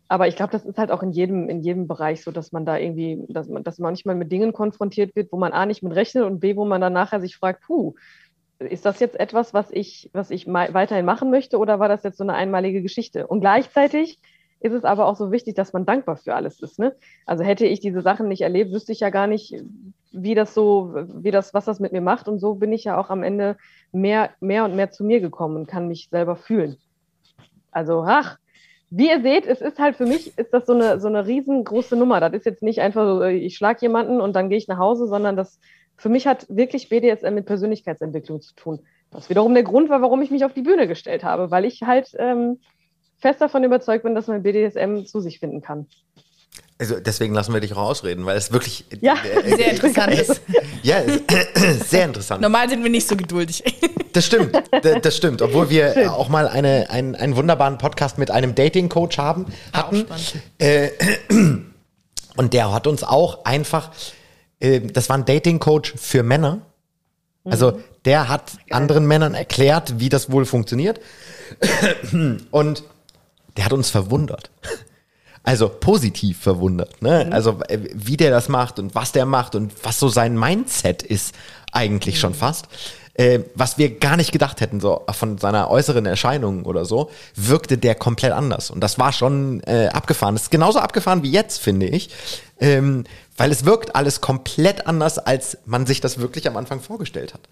Aber 0.09 0.29
ich 0.29 0.37
glaube, 0.37 0.53
das 0.53 0.67
ist 0.67 0.77
halt 0.77 0.91
auch 0.91 1.03
in 1.03 1.13
jedem, 1.13 1.49
in 1.49 1.63
jedem 1.63 1.89
Bereich 1.89 2.23
so, 2.23 2.31
dass 2.31 2.53
man 2.53 2.67
da 2.67 2.77
irgendwie, 2.77 3.25
dass 3.31 3.49
man, 3.49 3.65
dass 3.65 3.79
manchmal 3.79 4.15
mit 4.15 4.31
Dingen 4.31 4.53
konfrontiert 4.53 5.17
wird, 5.17 5.33
wo 5.33 5.39
man 5.39 5.53
A 5.53 5.65
nicht 5.65 5.83
mit 5.83 5.95
rechnet 5.95 6.25
und 6.25 6.41
B, 6.41 6.55
wo 6.57 6.67
man 6.67 6.83
dann 6.83 6.93
nachher 6.93 7.23
sich 7.23 7.37
fragt, 7.37 7.63
puh, 7.65 7.95
ist 8.69 8.87
das 8.87 9.01
jetzt 9.01 9.19
etwas, 9.19 9.55
was 9.55 9.71
ich, 9.71 10.11
was 10.13 10.31
ich 10.31 10.47
weiterhin 10.47 11.05
machen 11.05 11.31
möchte 11.31 11.59
oder 11.59 11.79
war 11.79 11.89
das 11.89 12.03
jetzt 12.03 12.19
so 12.19 12.25
eine 12.25 12.35
einmalige 12.35 12.83
Geschichte? 12.83 13.27
Und 13.27 13.41
gleichzeitig 13.41 14.19
ist 14.63 14.73
es 14.73 14.85
aber 14.85 15.07
auch 15.07 15.17
so 15.17 15.33
wichtig, 15.33 15.55
dass 15.55 15.73
man 15.73 15.85
dankbar 15.85 16.17
für 16.17 16.35
alles 16.35 16.61
ist. 16.61 16.79
Ne? 16.79 16.95
Also 17.27 17.43
hätte 17.45 17.67
ich 17.67 17.81
diese 17.81 18.01
Sachen 18.01 18.29
nicht 18.29 18.43
erlebt, 18.43 18.73
wüsste 18.73 18.93
ich 18.93 19.01
ja 19.01 19.11
gar 19.11 19.27
nicht, 19.27 19.55
wie 20.13 20.35
das 20.35 20.55
so, 20.55 20.95
wie 20.95 21.31
das, 21.31 21.53
was 21.53 21.65
das 21.65 21.81
mit 21.81 21.93
mir 21.93 22.01
macht. 22.01 22.29
Und 22.29 22.39
so 22.39 22.55
bin 22.55 22.73
ich 22.73 22.85
ja 22.85 22.97
auch 22.97 23.11
am 23.11 23.23
Ende 23.23 23.57
mehr, 23.91 24.31
mehr 24.41 24.65
und 24.65 24.77
mehr 24.77 24.91
zu 24.91 25.05
mir 25.05 25.21
gekommen 25.21 25.57
und 25.57 25.67
kann 25.67 25.89
mich 25.89 26.09
selber 26.11 26.37
fühlen. 26.37 26.77
Also, 27.73 28.05
ach, 28.07 28.39
wie 28.91 29.09
ihr 29.09 29.23
seht, 29.23 29.47
es 29.47 29.63
ist 29.63 29.79
halt 29.79 29.97
für 29.97 30.05
mich, 30.05 30.37
ist 30.37 30.53
das 30.53 30.67
so 30.67 30.75
eine, 30.75 31.01
so 31.01 31.09
eine 31.09 31.27
riesengroße 31.27 31.97
Nummer. 31.97 32.21
Das 32.21 32.35
ist 32.35 32.45
jetzt 32.45 32.63
nicht 32.63 32.83
einfach 32.83 33.07
so, 33.07 33.23
ich 33.23 33.57
schlage 33.57 33.81
jemanden 33.81 34.21
und 34.21 34.37
dann 34.37 34.51
gehe 34.51 34.59
ich 34.59 34.69
nach 34.69 34.79
Hause, 34.79 35.07
sondern 35.07 35.35
das 35.35 35.59
für 36.03 36.09
mich 36.09 36.27
hat 36.27 36.47
wirklich 36.49 36.89
BDSM 36.89 37.33
mit 37.33 37.47
Persönlichkeitsentwicklung 37.47 38.43
zu 38.43 38.55
tun. 38.57 38.81
Was 39.13 39.31
wiederum 39.31 39.55
der 39.55 39.63
Grund 39.63 39.89
war, 39.89 40.03
warum 40.03 40.21
ich 40.21 40.33
mich 40.33 40.45
auf 40.45 40.53
die 40.53 40.63
Bühne 40.63 40.89
gestellt 40.89 41.23
habe, 41.23 41.53
weil 41.53 41.65
ich 41.65 41.83
halt 41.83 42.11
ähm, 42.19 42.59
fest 43.21 43.41
davon 43.41 43.63
überzeugt 43.63 44.03
bin, 44.03 44.17
dass 44.17 44.27
man 44.27 44.43
BDSM 44.43 45.05
zu 45.05 45.21
sich 45.21 45.39
finden 45.39 45.61
kann. 45.61 45.87
Also 46.77 46.99
deswegen 46.99 47.35
lassen 47.35 47.55
wir 47.55 47.61
dich 47.61 47.73
auch 47.75 47.89
ausreden, 47.91 48.27
weil 48.27 48.37
es 48.37 48.51
wirklich 48.51 48.85
Ja. 49.01 49.15
äh, 49.15 49.49
Sehr 49.57 49.71
interessant 49.71 50.13
ist. 50.15 50.41
ja, 50.83 50.97
ist 50.99 51.91
sehr 51.91 52.07
interessant. 52.07 52.43
Normal 52.43 52.69
sind 52.69 52.83
wir 52.83 52.91
nicht 52.91 53.07
so 53.09 53.17
geduldig. 53.17 53.63
Das 54.13 54.27
stimmt, 54.27 54.63
das 54.83 55.17
stimmt. 55.17 55.41
Obwohl 55.41 55.71
wir 55.71 56.13
auch 56.13 56.29
mal 56.29 56.47
eine, 56.47 56.91
einen, 56.91 57.15
einen 57.15 57.35
wunderbaren 57.35 57.79
Podcast 57.79 58.19
mit 58.19 58.31
einem 58.31 58.55
Dating-Coach 58.55 59.17
haben, 59.17 59.47
hatten. 59.73 60.01
spannend. 60.01 60.35
Äh, 60.59 60.91
und 62.37 62.53
der 62.53 62.75
hat 62.75 62.87
uns 62.87 63.05
auch 63.05 63.47
einfach, 63.47 63.91
äh, 64.63 64.81
das 64.81 65.09
war 65.09 65.19
ein 65.19 65.25
Dating-Coach 65.25 65.95
für 65.97 66.23
Männer. 66.23 66.63
Also 67.45 67.81
der 68.05 68.29
hat 68.29 68.53
anderen 68.71 69.07
Männern 69.07 69.35
erklärt, 69.35 69.99
wie 69.99 70.09
das 70.09 70.31
wohl 70.31 70.45
funktioniert. 70.45 71.01
Und 72.51 72.85
der 73.57 73.65
hat 73.65 73.73
uns 73.73 73.91
verwundert. 73.91 74.51
Also 75.45 75.69
positiv 75.69 76.39
verwundert, 76.39 77.03
ne? 77.03 77.29
Also 77.33 77.59
äh, 77.67 77.81
wie 77.93 78.17
der 78.17 78.31
das 78.31 78.49
macht 78.49 78.79
und 78.79 78.95
was 78.95 79.11
der 79.11 79.27
macht 79.27 79.57
und 79.57 79.73
was 79.83 79.99
so 79.99 80.07
sein 80.07 80.39
Mindset 80.39 81.03
ist, 81.03 81.35
eigentlich 81.73 82.21
schon 82.21 82.33
fast. 82.33 82.69
Äh, 83.15 83.41
was 83.57 83.77
wir 83.77 83.99
gar 83.99 84.17
nicht 84.17 84.31
gedacht 84.31 84.61
hätten, 84.61 84.79
so 84.79 85.05
von 85.11 85.39
seiner 85.39 85.69
äußeren 85.69 86.07
Erscheinung 86.07 86.65
oder 86.65 86.85
so, 86.85 87.11
wirkte 87.35 87.77
der 87.77 87.97
komplett 87.97 88.31
anders. 88.31 88.71
Und 88.71 88.81
das 88.81 89.01
war 89.01 89.13
schon 89.13 89.65
äh, 89.65 89.89
abgefahren. 89.93 90.37
Das 90.37 90.45
ist 90.45 90.51
genauso 90.51 90.79
abgefahren 90.79 91.25
wie 91.25 91.33
jetzt, 91.33 91.61
finde 91.61 91.87
ich. 91.87 92.11
Ähm, 92.63 93.05
weil 93.37 93.51
es 93.51 93.65
wirkt 93.65 93.97
alles 93.97 94.21
komplett 94.21 94.87
anders, 94.87 95.19
als 95.19 95.59
man 95.65 95.87
sich 95.87 96.01
das 96.01 96.19
wirklich 96.19 96.47
am 96.47 96.57
Anfang 96.57 96.81
vorgestellt 96.81 97.35
hat. 97.35 97.49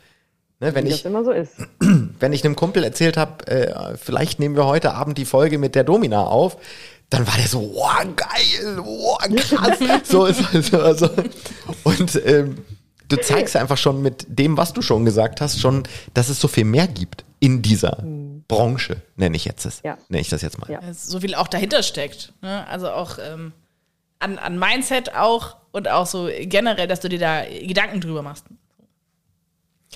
Ne, 0.60 0.74
wenn 0.74 0.84
Wie 0.84 0.90
ich 0.90 0.96
das 0.96 1.04
immer 1.06 1.24
so 1.24 1.32
ist. 1.32 1.52
wenn 1.80 2.32
ich 2.32 2.44
einem 2.44 2.54
Kumpel 2.54 2.84
erzählt 2.84 3.16
habe, 3.16 3.46
äh, 3.46 3.96
vielleicht 3.96 4.38
nehmen 4.38 4.56
wir 4.56 4.66
heute 4.66 4.92
Abend 4.92 5.16
die 5.16 5.24
Folge 5.24 5.58
mit 5.58 5.74
der 5.74 5.84
Domina 5.84 6.24
auf, 6.24 6.58
dann 7.08 7.26
war 7.26 7.34
der 7.36 7.48
so, 7.48 7.72
wow, 7.74 8.04
geil, 8.14 8.78
wow, 8.78 9.18
krass. 9.36 9.78
so 10.04 10.26
ist 10.26 10.44
also, 10.54 10.78
also 10.78 11.10
und 11.82 12.20
ähm, 12.24 12.58
du 13.08 13.16
zeigst 13.16 13.56
einfach 13.56 13.78
schon 13.78 14.02
mit 14.02 14.26
dem, 14.28 14.56
was 14.56 14.72
du 14.72 14.82
schon 14.82 15.04
gesagt 15.04 15.40
hast, 15.40 15.58
schon, 15.60 15.82
dass 16.14 16.28
es 16.28 16.40
so 16.40 16.46
viel 16.46 16.64
mehr 16.64 16.86
gibt 16.86 17.24
in 17.40 17.62
dieser 17.62 18.04
Branche, 18.46 19.00
nenne 19.16 19.36
ich 19.36 19.46
jetzt 19.46 19.64
es. 19.64 19.80
Ja. 19.82 19.96
Nenne 20.08 20.20
ich 20.20 20.28
das 20.28 20.42
jetzt 20.42 20.58
mal. 20.58 20.70
Ja. 20.70 20.80
so 20.92 21.20
viel 21.20 21.34
auch 21.34 21.48
dahinter 21.48 21.82
steckt. 21.82 22.32
Ne? 22.42 22.66
Also 22.68 22.90
auch 22.90 23.18
ähm, 23.18 23.52
an, 24.20 24.38
an 24.38 24.58
Mindset 24.58 25.14
auch 25.14 25.56
und 25.72 25.88
auch 25.88 26.06
so 26.06 26.28
generell, 26.42 26.86
dass 26.86 27.00
du 27.00 27.08
dir 27.08 27.18
da 27.18 27.42
Gedanken 27.44 28.00
drüber 28.00 28.22
machst. 28.22 28.46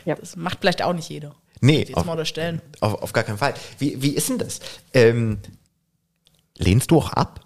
Ja. 0.05 0.17
Das 0.17 0.37
macht 0.37 0.59
vielleicht 0.61 0.83
auch 0.83 0.93
nicht 0.93 1.09
jeder. 1.09 1.35
Nee, 1.61 1.81
Jetzt 1.81 1.97
auf, 1.97 2.05
mal 2.05 2.13
unterstellen. 2.13 2.61
auf, 2.81 3.03
auf 3.03 3.13
gar 3.13 3.25
keinen 3.25 3.39
Fall. 3.39 3.55
Wie, 3.79 4.03
wie 4.03 4.15
ist 4.15 4.29
denn 4.29 4.39
das? 4.39 4.61
Ähm, 4.93 5.39
lehnst 6.59 6.91
du 6.91 6.99
auch 6.99 7.13
ab? 7.13 7.41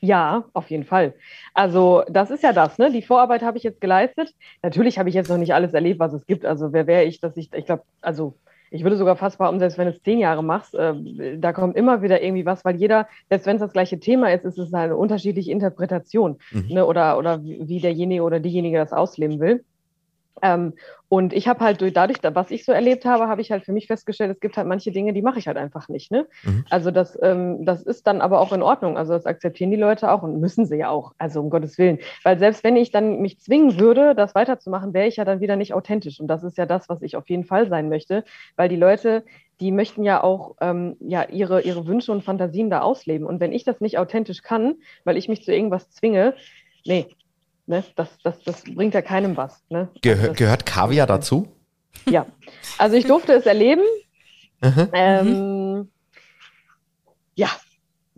Ja, 0.00 0.44
auf 0.52 0.70
jeden 0.70 0.84
Fall. 0.84 1.14
Also 1.54 2.02
das 2.08 2.30
ist 2.30 2.42
ja 2.42 2.52
das, 2.52 2.78
ne? 2.78 2.90
Die 2.90 3.02
Vorarbeit 3.02 3.42
habe 3.42 3.56
ich 3.56 3.62
jetzt 3.64 3.80
geleistet. 3.80 4.34
Natürlich 4.62 4.98
habe 4.98 5.08
ich 5.08 5.14
jetzt 5.14 5.28
noch 5.28 5.36
nicht 5.36 5.54
alles 5.54 5.74
erlebt, 5.74 6.00
was 6.00 6.12
es 6.12 6.26
gibt. 6.26 6.44
Also 6.44 6.72
wer 6.72 6.86
wäre 6.86 7.04
ich, 7.04 7.20
dass 7.20 7.36
ich, 7.36 7.52
ich 7.52 7.66
glaube, 7.66 7.84
also 8.00 8.36
ich 8.72 8.82
würde 8.82 8.96
sogar 8.96 9.16
fast 9.16 9.38
behaupten, 9.38 9.60
selbst 9.60 9.76
wenn 9.78 9.86
du 9.86 9.92
es 9.92 10.02
zehn 10.02 10.18
Jahre 10.18 10.42
machst, 10.42 10.74
äh, 10.74 11.38
da 11.38 11.52
kommt 11.52 11.76
immer 11.76 12.02
wieder 12.02 12.22
irgendwie 12.22 12.46
was, 12.46 12.64
weil 12.64 12.76
jeder, 12.76 13.06
selbst 13.28 13.46
wenn 13.46 13.56
es 13.56 13.60
das 13.60 13.72
gleiche 13.72 14.00
Thema 14.00 14.32
ist, 14.32 14.44
ist 14.44 14.58
es 14.58 14.72
eine 14.72 14.96
unterschiedliche 14.96 15.52
Interpretation, 15.52 16.38
ne? 16.68 16.86
Oder, 16.86 17.18
oder 17.18 17.42
wie 17.44 17.80
derjenige 17.80 18.22
oder 18.22 18.40
diejenige 18.40 18.78
das 18.78 18.92
ausleben 18.92 19.40
will. 19.40 19.64
Ähm, 20.42 20.74
und 21.08 21.32
ich 21.32 21.46
habe 21.46 21.60
halt 21.60 21.80
durch, 21.80 21.92
dadurch, 21.92 22.20
da- 22.20 22.34
was 22.34 22.50
ich 22.50 22.64
so 22.64 22.72
erlebt 22.72 23.04
habe, 23.04 23.28
habe 23.28 23.40
ich 23.42 23.50
halt 23.52 23.64
für 23.64 23.72
mich 23.72 23.86
festgestellt, 23.86 24.30
es 24.30 24.40
gibt 24.40 24.56
halt 24.56 24.66
manche 24.66 24.92
Dinge, 24.92 25.12
die 25.12 25.22
mache 25.22 25.38
ich 25.38 25.46
halt 25.46 25.56
einfach 25.58 25.88
nicht. 25.88 26.10
Ne? 26.10 26.26
Mhm. 26.42 26.64
Also 26.70 26.90
das, 26.90 27.18
ähm, 27.22 27.64
das 27.64 27.82
ist 27.82 28.06
dann 28.06 28.20
aber 28.20 28.40
auch 28.40 28.52
in 28.52 28.62
Ordnung. 28.62 28.96
Also 28.96 29.12
das 29.12 29.26
akzeptieren 29.26 29.70
die 29.70 29.76
Leute 29.76 30.10
auch 30.10 30.22
und 30.22 30.40
müssen 30.40 30.66
sie 30.66 30.76
ja 30.76 30.88
auch. 30.88 31.12
Also 31.18 31.40
um 31.40 31.50
Gottes 31.50 31.78
Willen. 31.78 31.98
Weil 32.24 32.38
selbst 32.38 32.64
wenn 32.64 32.76
ich 32.76 32.90
dann 32.90 33.20
mich 33.20 33.38
zwingen 33.40 33.78
würde, 33.78 34.14
das 34.14 34.34
weiterzumachen, 34.34 34.94
wäre 34.94 35.06
ich 35.06 35.16
ja 35.16 35.24
dann 35.24 35.40
wieder 35.40 35.56
nicht 35.56 35.74
authentisch. 35.74 36.18
Und 36.18 36.28
das 36.28 36.42
ist 36.42 36.58
ja 36.58 36.66
das, 36.66 36.88
was 36.88 37.02
ich 37.02 37.14
auf 37.16 37.28
jeden 37.28 37.44
Fall 37.44 37.68
sein 37.68 37.88
möchte. 37.88 38.24
Weil 38.56 38.68
die 38.68 38.76
Leute, 38.76 39.24
die 39.60 39.70
möchten 39.70 40.02
ja 40.02 40.22
auch 40.24 40.56
ähm, 40.60 40.96
ja, 41.00 41.24
ihre, 41.28 41.60
ihre 41.62 41.86
Wünsche 41.86 42.10
und 42.10 42.24
Fantasien 42.24 42.70
da 42.70 42.80
ausleben. 42.80 43.26
Und 43.26 43.38
wenn 43.38 43.52
ich 43.52 43.64
das 43.64 43.80
nicht 43.80 43.98
authentisch 43.98 44.42
kann, 44.42 44.76
weil 45.04 45.16
ich 45.16 45.28
mich 45.28 45.44
zu 45.44 45.52
irgendwas 45.52 45.90
zwinge, 45.90 46.34
nee, 46.84 47.06
ne, 47.66 47.84
das, 47.96 48.18
das, 48.22 48.42
das 48.42 48.62
bringt 48.64 48.94
ja 48.94 49.02
keinem 49.02 49.36
was. 49.36 49.62
Ne? 49.68 49.88
Gehö 50.02 50.22
Also 50.22 50.32
gehört 50.34 50.66
Kaviar 50.66 51.06
dazu? 51.06 51.48
ja, 52.08 52.26
also 52.78 52.96
ich 52.96 53.06
durfte 53.06 53.32
es 53.32 53.46
erleben. 53.46 53.82
Mhm. 54.60 54.88
Ähm, 54.92 55.90
ja, 57.34 57.48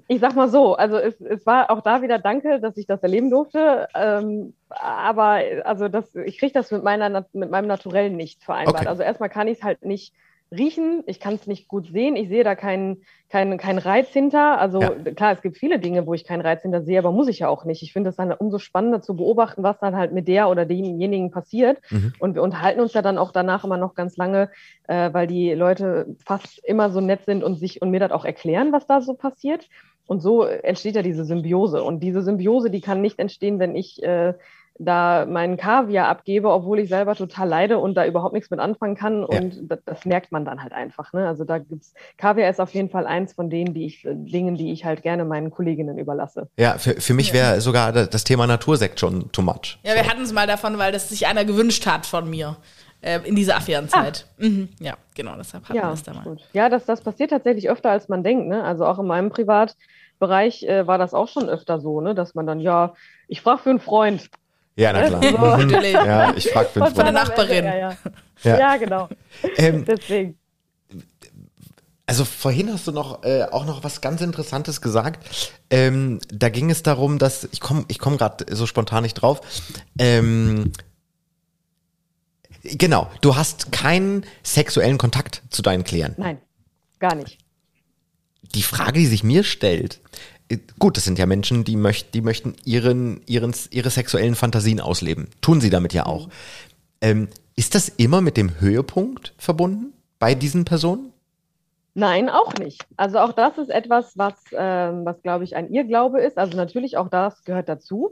ich 0.09 0.21
sag 0.21 0.35
mal 0.35 0.49
so, 0.49 0.75
also 0.75 0.99
es, 0.99 1.21
es 1.21 1.47
war 1.47 1.71
auch 1.71 1.81
da 1.81 2.03
wieder 2.03 2.19
Danke, 2.19 2.61
dass 2.61 2.77
ich 2.77 2.87
das 2.87 3.03
erleben 3.03 3.31
durfte. 3.31 3.89
Ähm, 3.95 4.55
aber 4.69 5.41
also 5.65 5.89
das, 5.89 6.15
ich 6.15 6.39
kriege 6.39 6.53
das 6.53 6.71
mit, 6.71 6.83
meiner, 6.83 7.27
mit 7.33 7.51
meinem 7.51 7.67
Naturellen 7.67 8.17
nicht 8.17 8.45
vereinbart. 8.45 8.81
Okay. 8.81 8.89
Also 8.89 9.03
erstmal 9.03 9.31
kann 9.31 9.49
ich 9.49 9.59
es 9.59 9.65
halt 9.65 9.85
nicht 9.85 10.15
riechen, 10.57 11.03
ich 11.07 11.21
kann 11.21 11.35
es 11.35 11.47
nicht 11.47 11.69
gut 11.69 11.89
sehen, 11.89 12.17
ich 12.17 12.29
sehe 12.29 12.45
da 12.45 12.55
keinen 12.55 13.03
keinen 13.29 13.59
keinen 13.59 13.79
Reiz 13.79 14.09
hinter. 14.11 14.59
Also 14.61 14.81
Ja. 14.81 14.91
klar, 14.91 15.33
es 15.33 15.43
gibt 15.43 15.57
viele 15.59 15.79
Dinge, 15.79 16.07
wo 16.07 16.15
ich 16.15 16.25
keinen 16.25 16.41
Reiz 16.41 16.63
hinter 16.63 16.83
sehe, 16.83 16.99
aber 16.99 17.11
muss 17.13 17.29
ich 17.29 17.41
ja 17.41 17.49
auch 17.49 17.65
nicht. 17.65 17.83
Ich 17.83 17.93
finde 17.93 18.11
es 18.11 18.17
dann 18.17 18.33
umso 18.33 18.59
spannender 18.59 19.03
zu 19.03 19.17
beobachten, 19.17 19.63
was 19.63 19.79
dann 19.81 19.97
halt 19.97 20.13
mit 20.13 20.29
der 20.29 20.49
oder 20.49 20.65
demjenigen 20.67 21.31
passiert. 21.31 21.81
Mhm. 21.91 22.13
Und 22.19 22.35
wir 22.35 22.43
unterhalten 22.43 22.81
uns 22.81 22.93
ja 22.95 23.03
dann 23.03 23.19
auch 23.19 23.33
danach 23.33 23.65
immer 23.65 23.77
noch 23.77 23.95
ganz 23.95 24.17
lange, 24.17 24.51
äh, 24.87 25.13
weil 25.13 25.27
die 25.27 25.53
Leute 25.55 26.15
fast 26.25 26.61
immer 26.65 26.91
so 26.91 27.01
nett 27.01 27.25
sind 27.25 27.43
und 27.43 27.57
sich 27.57 27.83
und 27.83 27.91
mir 27.91 28.01
das 28.01 28.13
auch 28.13 28.25
erklären, 28.25 28.73
was 28.73 28.87
da 28.87 29.01
so 29.01 29.15
passiert. 29.15 29.69
Und 30.07 30.21
so 30.21 30.45
entsteht 30.45 30.97
ja 30.97 31.03
diese 31.03 31.25
Symbiose. 31.25 31.83
Und 31.83 32.01
diese 32.01 32.23
Symbiose, 32.23 32.71
die 32.71 32.83
kann 32.83 33.01
nicht 33.01 33.19
entstehen, 33.19 33.59
wenn 33.59 33.75
ich 33.75 34.03
äh, 34.03 34.35
da 34.79 35.25
meinen 35.27 35.57
Kaviar 35.57 36.09
abgebe, 36.09 36.51
obwohl 36.51 36.81
ich 36.81 36.89
selber 36.89 37.15
total 37.15 37.49
leide 37.49 37.79
und 37.79 37.95
da 37.95 38.05
überhaupt 38.07 38.35
nichts 38.35 38.51
mit 38.51 38.59
anfangen 38.59 38.97
kann. 38.97 39.25
Und 39.25 39.71
das, 39.71 39.79
das 39.85 40.05
merkt 40.05 40.33
man 40.33 40.45
dann 40.45 40.63
halt 40.63 40.73
einfach. 40.73 41.13
Ne? 41.13 41.29
Also 41.29 41.45
da 41.45 41.59
gibt's 41.59 41.95
Kaviar 42.19 42.51
ist 42.51 42.61
auf 42.61 42.75
jeden 42.75 42.91
Fall 42.91 43.07
eins 43.07 43.35
von 43.35 43.51
denen, 43.51 43.73
die 43.73 43.87
ich, 43.87 44.05
äh, 44.05 44.15
Dingen, 44.15 44.57
die 44.57 44.73
ich 44.73 44.85
halt 44.85 45.03
gerne 45.03 45.25
meinen 45.25 45.51
Kolleginnen 45.51 45.97
überlasse. 45.99 46.49
Ja, 46.59 46.77
für, 46.79 47.01
für 47.01 47.15
mich 47.15 47.33
wäre 47.33 47.61
sogar 47.61 47.93
da- 47.93 48.07
das 48.07 48.25
Thema 48.25 48.47
Natursekt 48.49 48.99
schon 48.99 49.31
too 49.31 49.43
much. 49.43 49.79
Ja, 49.85 49.95
wir 49.95 50.09
hatten 50.09 50.23
es 50.23 50.33
mal 50.33 50.47
davon, 50.49 50.77
weil 50.79 50.91
das 50.91 51.09
sich 51.09 51.27
einer 51.29 51.45
gewünscht 51.45 51.87
hat 51.87 52.05
von 52.05 52.29
mir 52.29 52.57
äh, 53.01 53.21
in 53.25 53.37
dieser 53.37 53.57
Affären-Zeit. 53.57 54.27
Mhm. 54.39 54.71
Ja, 54.81 54.95
genau, 55.15 55.37
deshalb 55.37 55.65
hatten 55.65 55.75
wir 55.75 55.83
Ja, 55.83 55.91
das 55.91 56.03
da 56.03 56.15
mal. 56.15 56.25
gut. 56.25 56.41
Ja, 56.53 56.69
das, 56.69 56.85
das 56.85 57.01
passiert 57.01 57.31
tatsächlich 57.31 57.71
öfter, 57.71 57.91
als 57.91 58.09
man 58.09 58.25
denkt. 58.25 58.49
Ne? 58.49 58.65
Also 58.65 58.85
auch 58.87 58.99
in 58.99 59.07
meinem 59.07 59.31
Privatbereich 59.31 60.65
äh, 60.65 60.87
war 60.87 60.99
das 60.99 61.15
auch 61.15 61.29
schon 61.29 61.49
öfter 61.49 61.81
so, 61.81 62.01
ne? 62.01 62.15
dass 62.15 62.35
man 62.35 62.47
dann, 62.47 62.61
ja, 62.61 62.95
ich 63.29 63.41
frage 63.41 63.63
für 63.63 63.71
einen 63.71 63.81
Freund. 63.81 64.29
Ja, 64.77 64.93
na 64.93 65.07
klar. 65.07 65.23
So. 65.23 65.29
Mhm. 65.39 65.69
Natürlich. 65.71 65.93
Ja, 65.93 66.35
ich 66.35 66.51
frage 66.51 66.69
Meine 66.75 66.87
am 66.89 66.95
Freunde. 66.95 67.13
Nachbarin. 67.13 67.65
Ja, 67.65 67.77
ja. 67.77 67.97
Ja. 68.43 68.59
Ja. 68.59 68.77
genau. 68.77 69.09
Ähm, 69.57 69.85
Deswegen. 69.85 70.39
Also 72.07 72.27
vorhin 72.27 72.71
hast 72.71 72.87
du 72.87 72.93
noch 72.93 73.25
äh, 73.25 73.45
auch 73.45 73.65
noch 73.65 73.83
was 73.83 74.03
ganz 74.03 74.21
Interessantes 74.21 74.83
gesagt. 74.83 75.25
Ähm, 75.71 76.21
da 76.29 76.51
ging 76.51 76.71
es 76.71 76.83
darum, 76.83 77.19
dass 77.19 77.49
ich 77.51 77.61
komme 77.61 77.87
ich 77.89 77.99
komme 77.99 78.19
gerade 78.19 78.45
so 78.55 78.67
spontan 78.67 79.05
nicht 79.05 79.15
drauf. 79.15 79.41
Ähm, 79.99 80.73
genau, 82.63 83.11
du 83.23 83.37
hast 83.37 83.73
keinen 83.73 84.27
sexuellen 84.43 84.99
Kontakt 84.99 85.43
zu 85.49 85.63
deinen 85.63 85.85
Klienten. 85.85 86.23
Nein, 86.23 86.39
gar 86.99 87.15
nicht. 87.15 87.39
Die 88.55 88.63
Frage, 88.63 88.99
die 89.01 89.07
sich 89.07 89.25
mir 89.25 89.43
stellt, 89.43 90.01
gut, 90.79 90.97
das 90.97 91.05
sind 91.05 91.19
ja 91.19 91.27
Menschen, 91.27 91.65
die 91.65 91.77
möchten, 91.77 92.13
die 92.13 92.21
möchten 92.21 92.55
ihren, 92.65 93.21
ihren, 93.27 93.55
ihre 93.71 93.91
sexuellen 93.91 94.35
Fantasien 94.35 94.81
ausleben. 94.81 95.29
Tun 95.41 95.61
sie 95.61 95.71
damit 95.71 95.93
ja 95.93 96.07
auch. 96.07 96.29
Ähm, 97.01 97.29
ist 97.57 97.75
das 97.75 97.89
immer 97.89 98.21
mit 98.21 98.37
dem 98.37 98.61
Höhepunkt 98.61 99.35
verbunden 99.39 99.93
bei 100.19 100.35
diesen 100.35 100.65
Personen? 100.65 101.13
Nein, 101.95 102.29
auch 102.29 102.55
nicht. 102.55 102.85
Also 102.97 103.19
auch 103.19 103.33
das 103.33 103.57
ist 103.57 103.71
etwas, 103.71 104.19
was, 104.19 104.35
ähm, 104.53 105.05
was 105.05 105.23
glaube 105.23 105.45
ich, 105.45 105.55
ein 105.55 105.73
Irrglaube 105.73 106.21
ist. 106.21 106.39
Also 106.39 106.57
natürlich 106.57 106.97
auch 106.97 107.09
das 107.09 107.45
gehört 107.45 107.69
dazu. 107.69 108.11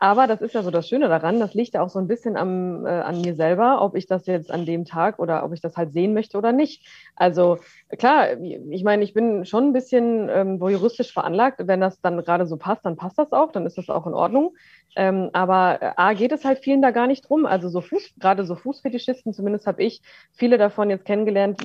Aber 0.00 0.28
das 0.28 0.40
ist 0.40 0.54
ja 0.54 0.62
so 0.62 0.70
das 0.70 0.88
Schöne 0.88 1.08
daran, 1.08 1.40
das 1.40 1.54
liegt 1.54 1.74
ja 1.74 1.82
auch 1.82 1.88
so 1.88 1.98
ein 1.98 2.06
bisschen 2.06 2.36
am, 2.36 2.86
äh, 2.86 2.90
an 2.90 3.20
mir 3.20 3.34
selber, 3.34 3.82
ob 3.82 3.96
ich 3.96 4.06
das 4.06 4.26
jetzt 4.26 4.50
an 4.50 4.64
dem 4.64 4.84
Tag 4.84 5.18
oder 5.18 5.44
ob 5.44 5.52
ich 5.52 5.60
das 5.60 5.76
halt 5.76 5.92
sehen 5.92 6.14
möchte 6.14 6.38
oder 6.38 6.52
nicht. 6.52 6.86
Also 7.16 7.58
klar, 7.98 8.38
ich 8.40 8.84
meine, 8.84 9.02
ich 9.02 9.12
bin 9.12 9.44
schon 9.44 9.68
ein 9.68 9.72
bisschen 9.72 10.28
ähm, 10.28 10.60
voyeuristisch 10.60 11.12
veranlagt. 11.12 11.60
Wenn 11.66 11.80
das 11.80 12.00
dann 12.00 12.16
gerade 12.18 12.46
so 12.46 12.56
passt, 12.56 12.86
dann 12.86 12.96
passt 12.96 13.18
das 13.18 13.32
auch, 13.32 13.50
dann 13.50 13.66
ist 13.66 13.76
das 13.76 13.88
auch 13.88 14.06
in 14.06 14.14
Ordnung. 14.14 14.54
Ähm, 14.96 15.30
aber 15.32 15.78
äh, 15.80 15.92
A, 15.96 16.12
geht 16.14 16.32
es 16.32 16.44
halt 16.44 16.58
vielen 16.58 16.82
da 16.82 16.90
gar 16.90 17.06
nicht 17.06 17.28
drum. 17.28 17.46
Also 17.46 17.68
so 17.68 17.80
Fuß, 17.80 18.14
gerade 18.18 18.44
so 18.44 18.56
Fußfetischisten, 18.56 19.32
zumindest 19.32 19.66
habe 19.66 19.82
ich 19.82 20.02
viele 20.34 20.58
davon 20.58 20.90
jetzt 20.90 21.04
kennengelernt, 21.04 21.60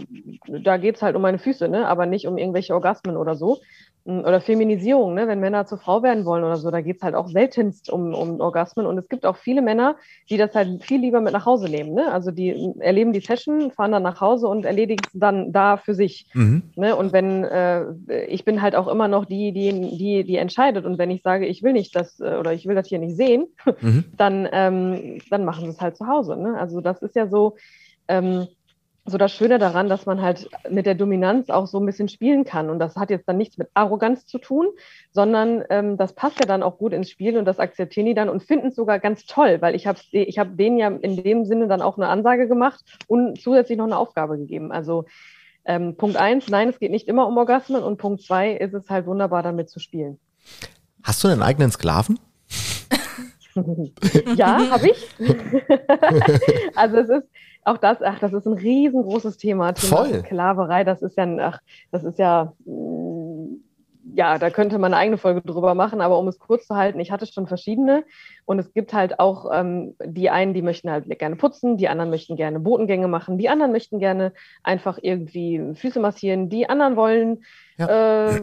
da 0.47 0.77
geht 0.77 0.95
es 0.95 1.01
halt 1.01 1.15
um 1.15 1.21
meine 1.21 1.39
Füße, 1.39 1.67
ne? 1.67 1.87
aber 1.87 2.05
nicht 2.05 2.27
um 2.27 2.37
irgendwelche 2.37 2.73
Orgasmen 2.73 3.17
oder 3.17 3.35
so. 3.35 3.59
Oder 4.05 4.41
Feminisierung, 4.41 5.13
ne? 5.13 5.29
wenn 5.29 5.39
Männer 5.39 5.65
zur 5.65 5.77
Frau 5.77 6.03
werden 6.03 6.25
wollen 6.25 6.43
oder 6.43 6.57
so, 6.57 6.69
da 6.71 6.81
geht 6.81 6.97
es 6.97 7.03
halt 7.03 7.15
auch 7.15 7.29
seltenst 7.29 7.89
um, 7.89 8.13
um 8.13 8.41
Orgasmen. 8.41 8.85
Und 8.85 8.97
es 8.97 9.07
gibt 9.07 9.25
auch 9.25 9.37
viele 9.37 9.61
Männer, 9.61 9.95
die 10.29 10.35
das 10.35 10.53
halt 10.53 10.83
viel 10.83 10.99
lieber 10.99 11.21
mit 11.21 11.31
nach 11.31 11.45
Hause 11.45 11.69
nehmen. 11.69 11.93
Ne? 11.93 12.11
Also 12.11 12.29
die 12.29 12.73
erleben 12.79 13.13
die 13.13 13.21
Session, 13.21 13.71
fahren 13.71 13.93
dann 13.93 14.03
nach 14.03 14.19
Hause 14.19 14.49
und 14.49 14.65
erledigen 14.65 15.05
es 15.05 15.17
dann 15.17 15.53
da 15.53 15.77
für 15.77 15.93
sich. 15.93 16.27
Mhm. 16.33 16.63
Ne? 16.75 16.97
Und 16.97 17.13
wenn 17.13 17.45
äh, 17.45 17.85
ich 18.27 18.43
bin 18.43 18.61
halt 18.61 18.75
auch 18.75 18.89
immer 18.89 19.07
noch 19.07 19.23
die, 19.23 19.53
die, 19.53 19.71
die, 19.97 20.25
die 20.25 20.35
entscheidet. 20.35 20.85
Und 20.85 20.97
wenn 20.97 21.09
ich 21.09 21.21
sage, 21.21 21.45
ich 21.45 21.63
will 21.63 21.71
nicht 21.71 21.95
das 21.95 22.19
äh, 22.19 22.35
oder 22.35 22.51
ich 22.51 22.65
will 22.65 22.75
das 22.75 22.87
hier 22.87 22.99
nicht 22.99 23.12
sehen, 23.13 23.47
Mhm. 23.81 24.05
dann, 24.17 24.47
ähm, 24.51 25.19
dann 25.29 25.45
machen 25.45 25.65
sie 25.65 25.71
es 25.71 25.81
halt 25.81 25.97
zu 25.97 26.07
Hause. 26.07 26.35
Ne? 26.35 26.57
Also 26.57 26.81
das 26.81 27.01
ist 27.01 27.15
ja 27.15 27.27
so. 27.27 27.55
Ähm, 28.07 28.47
so 29.05 29.17
das 29.17 29.33
Schöne 29.33 29.59
daran, 29.59 29.89
dass 29.89 30.05
man 30.05 30.21
halt 30.21 30.49
mit 30.69 30.85
der 30.85 30.95
Dominanz 30.95 31.49
auch 31.49 31.67
so 31.67 31.77
ein 31.79 31.85
bisschen 31.85 32.07
spielen 32.07 32.45
kann. 32.45 32.69
Und 32.69 32.79
das 32.79 32.95
hat 32.95 33.09
jetzt 33.09 33.27
dann 33.27 33.37
nichts 33.37 33.57
mit 33.57 33.67
Arroganz 33.73 34.25
zu 34.25 34.37
tun, 34.37 34.67
sondern 35.11 35.63
ähm, 35.69 35.97
das 35.97 36.13
passt 36.13 36.39
ja 36.39 36.45
dann 36.45 36.63
auch 36.63 36.77
gut 36.77 36.93
ins 36.93 37.09
Spiel 37.09 37.37
und 37.37 37.43
das 37.43 37.59
akzeptieren 37.59 38.05
die 38.05 38.13
dann 38.13 38.29
und 38.29 38.43
finden 38.43 38.67
es 38.67 38.75
sogar 38.75 38.99
ganz 38.99 39.25
toll, 39.25 39.57
weil 39.59 39.75
ich 39.75 39.87
habe 39.87 39.99
ich 40.11 40.39
hab 40.39 40.55
denen 40.55 40.77
ja 40.77 40.87
in 40.87 41.21
dem 41.21 41.43
Sinne 41.43 41.67
dann 41.67 41.81
auch 41.81 41.97
eine 41.97 42.07
Ansage 42.07 42.47
gemacht 42.47 42.81
und 43.07 43.41
zusätzlich 43.41 43.77
noch 43.77 43.85
eine 43.85 43.97
Aufgabe 43.97 44.37
gegeben. 44.37 44.71
Also 44.71 45.03
ähm, 45.65 45.97
Punkt 45.97 46.15
eins, 46.15 46.49
nein, 46.49 46.69
es 46.69 46.79
geht 46.79 46.91
nicht 46.91 47.07
immer 47.09 47.27
um 47.27 47.37
Orgasmen 47.37 47.83
und 47.83 47.97
Punkt 47.97 48.21
zwei 48.21 48.53
ist 48.53 48.73
es 48.73 48.89
halt 48.89 49.05
wunderbar, 49.05 49.43
damit 49.43 49.69
zu 49.69 49.79
spielen. 49.79 50.17
Hast 51.03 51.23
du 51.23 51.27
einen 51.27 51.41
eigenen 51.41 51.71
Sklaven? 51.71 52.19
ja, 54.35 54.69
habe 54.71 54.89
ich. 54.89 55.15
also 56.75 56.97
es 56.97 57.09
ist 57.09 57.27
auch 57.65 57.77
das, 57.77 58.01
ach, 58.01 58.19
das 58.19 58.33
ist 58.33 58.45
ein 58.45 58.53
riesengroßes 58.53 59.37
Thema. 59.37 59.73
Thema 59.73 59.97
Voll. 59.97 60.19
Sklaverei, 60.19 60.83
das 60.83 61.01
ist 61.01 61.17
ja, 61.17 61.27
ach, 61.39 61.59
das 61.91 62.03
ist 62.03 62.19
ja, 62.19 62.53
mm, 62.65 63.61
ja, 64.15 64.37
da 64.37 64.49
könnte 64.49 64.77
man 64.77 64.93
eine 64.93 65.01
eigene 65.01 65.17
Folge 65.17 65.41
drüber 65.41 65.75
machen, 65.75 66.01
aber 66.01 66.19
um 66.19 66.27
es 66.27 66.37
kurz 66.37 66.67
zu 66.67 66.75
halten, 66.75 66.99
ich 66.99 67.11
hatte 67.11 67.25
schon 67.25 67.47
verschiedene 67.47 68.03
und 68.45 68.59
es 68.59 68.73
gibt 68.73 68.93
halt 68.93 69.19
auch 69.19 69.49
ähm, 69.53 69.95
die 70.03 70.29
einen, 70.29 70.53
die 70.53 70.61
möchten 70.61 70.91
halt 70.91 71.07
gerne 71.17 71.37
putzen, 71.37 71.77
die 71.77 71.87
anderen 71.87 72.09
möchten 72.09 72.35
gerne 72.35 72.59
Botengänge 72.59 73.07
machen, 73.07 73.37
die 73.37 73.47
anderen 73.47 73.71
möchten 73.71 73.99
gerne 73.99 74.33
einfach 74.61 74.99
irgendwie 75.01 75.73
Füße 75.75 75.99
massieren, 76.01 76.49
die 76.49 76.67
anderen 76.67 76.95
wollen 76.97 77.43
äh, 77.77 78.41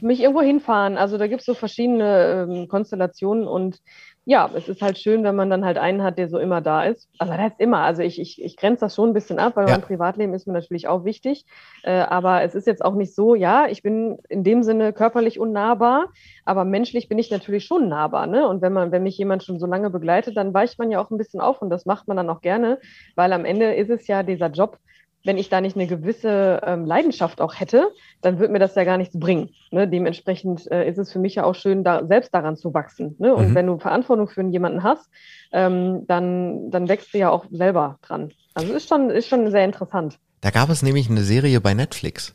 mich 0.00 0.20
irgendwo 0.20 0.42
hinfahren. 0.42 0.96
Also 0.96 1.18
da 1.18 1.26
gibt 1.26 1.40
es 1.40 1.46
so 1.46 1.54
verschiedene 1.54 2.46
ähm, 2.48 2.68
Konstellationen 2.68 3.46
und 3.46 3.80
ja, 4.26 4.50
es 4.54 4.68
ist 4.68 4.80
halt 4.82 4.98
schön, 4.98 5.24
wenn 5.24 5.34
man 5.34 5.50
dann 5.50 5.64
halt 5.64 5.78
einen 5.78 6.02
hat, 6.02 6.18
der 6.18 6.28
so 6.28 6.38
immer 6.38 6.60
da 6.60 6.84
ist. 6.84 7.08
Also 7.18 7.32
das 7.32 7.40
heißt 7.42 7.60
immer, 7.60 7.78
also 7.78 8.02
ich, 8.02 8.20
ich, 8.20 8.40
ich 8.40 8.56
grenze 8.56 8.82
das 8.84 8.94
schon 8.94 9.10
ein 9.10 9.14
bisschen 9.14 9.38
ab, 9.40 9.56
weil 9.56 9.66
Ja. 9.66 9.68
mein 9.68 9.80
Privatleben 9.80 10.34
ist 10.34 10.46
mir 10.46 10.52
natürlich 10.52 10.86
auch 10.88 11.04
wichtig. 11.04 11.46
Äh, 11.82 11.92
aber 12.02 12.42
es 12.42 12.54
ist 12.54 12.66
jetzt 12.66 12.84
auch 12.84 12.94
nicht 12.94 13.14
so, 13.14 13.34
ja, 13.34 13.66
ich 13.66 13.82
bin 13.82 14.18
in 14.28 14.44
dem 14.44 14.62
Sinne 14.62 14.92
körperlich 14.92 15.40
unnahbar, 15.40 16.08
aber 16.44 16.64
menschlich 16.64 17.08
bin 17.08 17.18
ich 17.18 17.30
natürlich 17.30 17.64
schon 17.64 17.88
nahbar. 17.88 18.26
Ne? 18.26 18.46
Und 18.46 18.62
wenn 18.62 18.72
man, 18.72 18.92
wenn 18.92 19.02
mich 19.02 19.18
jemand 19.18 19.42
schon 19.42 19.58
so 19.58 19.66
lange 19.66 19.90
begleitet, 19.90 20.36
dann 20.36 20.54
weicht 20.54 20.78
man 20.78 20.90
ja 20.90 21.00
auch 21.02 21.10
ein 21.10 21.18
bisschen 21.18 21.40
auf 21.40 21.60
und 21.62 21.70
das 21.70 21.86
macht 21.86 22.06
man 22.06 22.16
dann 22.16 22.30
auch 22.30 22.40
gerne, 22.42 22.78
weil 23.16 23.32
am 23.32 23.44
Ende 23.44 23.74
ist 23.74 23.90
es 23.90 24.06
ja 24.06 24.22
dieser 24.22 24.48
Job, 24.50 24.78
wenn 25.24 25.36
ich 25.38 25.48
da 25.50 25.60
nicht 25.60 25.76
eine 25.76 25.86
gewisse 25.86 26.60
ähm, 26.64 26.84
Leidenschaft 26.86 27.40
auch 27.40 27.58
hätte, 27.60 27.88
dann 28.22 28.38
würde 28.38 28.52
mir 28.52 28.58
das 28.58 28.74
ja 28.74 28.84
gar 28.84 28.96
nichts 28.96 29.18
bringen. 29.18 29.50
Ne? 29.70 29.86
Dementsprechend 29.86 30.70
äh, 30.70 30.88
ist 30.88 30.98
es 30.98 31.12
für 31.12 31.18
mich 31.18 31.34
ja 31.34 31.44
auch 31.44 31.54
schön, 31.54 31.84
da 31.84 32.06
selbst 32.06 32.32
daran 32.34 32.56
zu 32.56 32.72
wachsen. 32.72 33.16
Ne? 33.18 33.34
Und 33.34 33.50
Mhm. 33.50 33.54
wenn 33.54 33.66
du 33.66 33.78
Verantwortung 33.78 34.28
für 34.28 34.42
jemanden 34.42 34.82
hast, 34.82 35.08
ähm, 35.52 36.04
dann, 36.06 36.70
dann 36.70 36.88
wächst 36.88 37.12
du 37.12 37.18
ja 37.18 37.30
auch 37.30 37.44
selber 37.50 37.98
dran. 38.02 38.32
Also 38.54 38.72
ist 38.72 38.88
schon, 38.88 39.10
ist 39.10 39.28
schon 39.28 39.50
sehr 39.50 39.64
interessant. 39.64 40.18
Da 40.40 40.50
gab 40.50 40.70
es 40.70 40.82
nämlich 40.82 41.10
eine 41.10 41.20
Serie 41.22 41.60
bei 41.60 41.74
Netflix. 41.74 42.34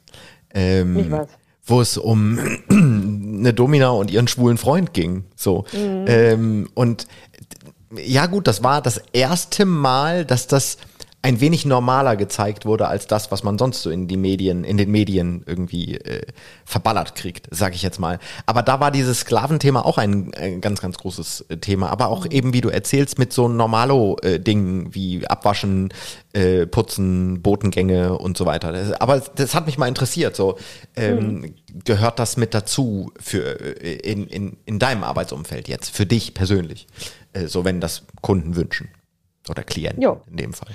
Ähm, 0.53 0.97
Ich 0.97 1.09
weiß. 1.11 1.27
wo 1.65 1.81
es 1.81 1.97
um 1.97 2.37
eine 2.69 3.53
Domina 3.53 3.89
und 3.89 4.11
ihren 4.11 4.27
schwulen 4.27 4.57
Freund 4.57 4.93
ging. 4.93 5.25
So. 5.35 5.65
Ähm, 5.73 6.69
und 6.75 7.07
ja 7.97 8.27
gut, 8.27 8.47
das 8.47 8.63
war 8.63 8.81
das 8.81 8.97
erste 9.13 9.65
Mal, 9.65 10.25
dass 10.25 10.47
das 10.47 10.77
ein 11.25 11.41
wenig 11.41 11.65
normaler 11.65 12.17
gezeigt 12.17 12.67
wurde 12.67 12.87
als 12.87 13.07
das, 13.07 13.31
was 13.31 13.41
man 13.41 13.57
sonst 13.57 13.81
so 13.81 13.89
in 13.89 14.07
die 14.07 14.15
Medien, 14.15 14.63
in 14.63 14.77
den 14.77 14.91
Medien 14.91 15.41
irgendwie 15.47 15.95
äh, 15.95 16.21
verballert 16.65 17.15
kriegt, 17.15 17.47
sag 17.49 17.73
ich 17.73 17.81
jetzt 17.81 17.99
mal. 17.99 18.19
Aber 18.45 18.61
da 18.61 18.79
war 18.79 18.91
dieses 18.91 19.21
Sklaventhema 19.21 19.81
auch 19.81 19.97
ein, 19.97 20.31
ein 20.35 20.61
ganz, 20.61 20.81
ganz 20.81 20.99
großes 20.99 21.45
äh, 21.49 21.57
Thema. 21.57 21.89
Aber 21.89 22.09
auch 22.09 22.27
eben, 22.29 22.53
wie 22.53 22.61
du 22.61 22.69
erzählst, 22.69 23.17
mit 23.17 23.33
so 23.33 23.47
Normalo-Dingen 23.47 24.93
wie 24.93 25.25
Abwaschen, 25.25 25.91
äh, 26.33 26.67
Putzen, 26.67 27.41
Botengänge 27.41 28.15
und 28.19 28.37
so 28.37 28.45
weiter. 28.45 28.71
Das, 28.71 28.91
aber 28.91 29.19
das 29.19 29.55
hat 29.55 29.65
mich 29.65 29.79
mal 29.79 29.87
interessiert. 29.87 30.35
So 30.35 30.59
ähm, 30.95 31.55
gehört 31.85 32.19
das 32.19 32.37
mit 32.37 32.53
dazu 32.53 33.11
für 33.19 33.81
äh, 33.81 33.95
in, 33.95 34.27
in, 34.27 34.57
in 34.67 34.77
deinem 34.77 35.03
Arbeitsumfeld 35.03 35.67
jetzt, 35.69 35.89
für 35.89 36.05
dich 36.05 36.35
persönlich, 36.35 36.85
äh, 37.33 37.47
so 37.47 37.65
wenn 37.65 37.81
das 37.81 38.03
Kunden 38.21 38.55
wünschen 38.55 38.89
oder 39.49 39.63
Klienten 39.63 40.01
Jo. 40.01 40.21
in 40.29 40.37
dem 40.37 40.53
Fall. 40.53 40.73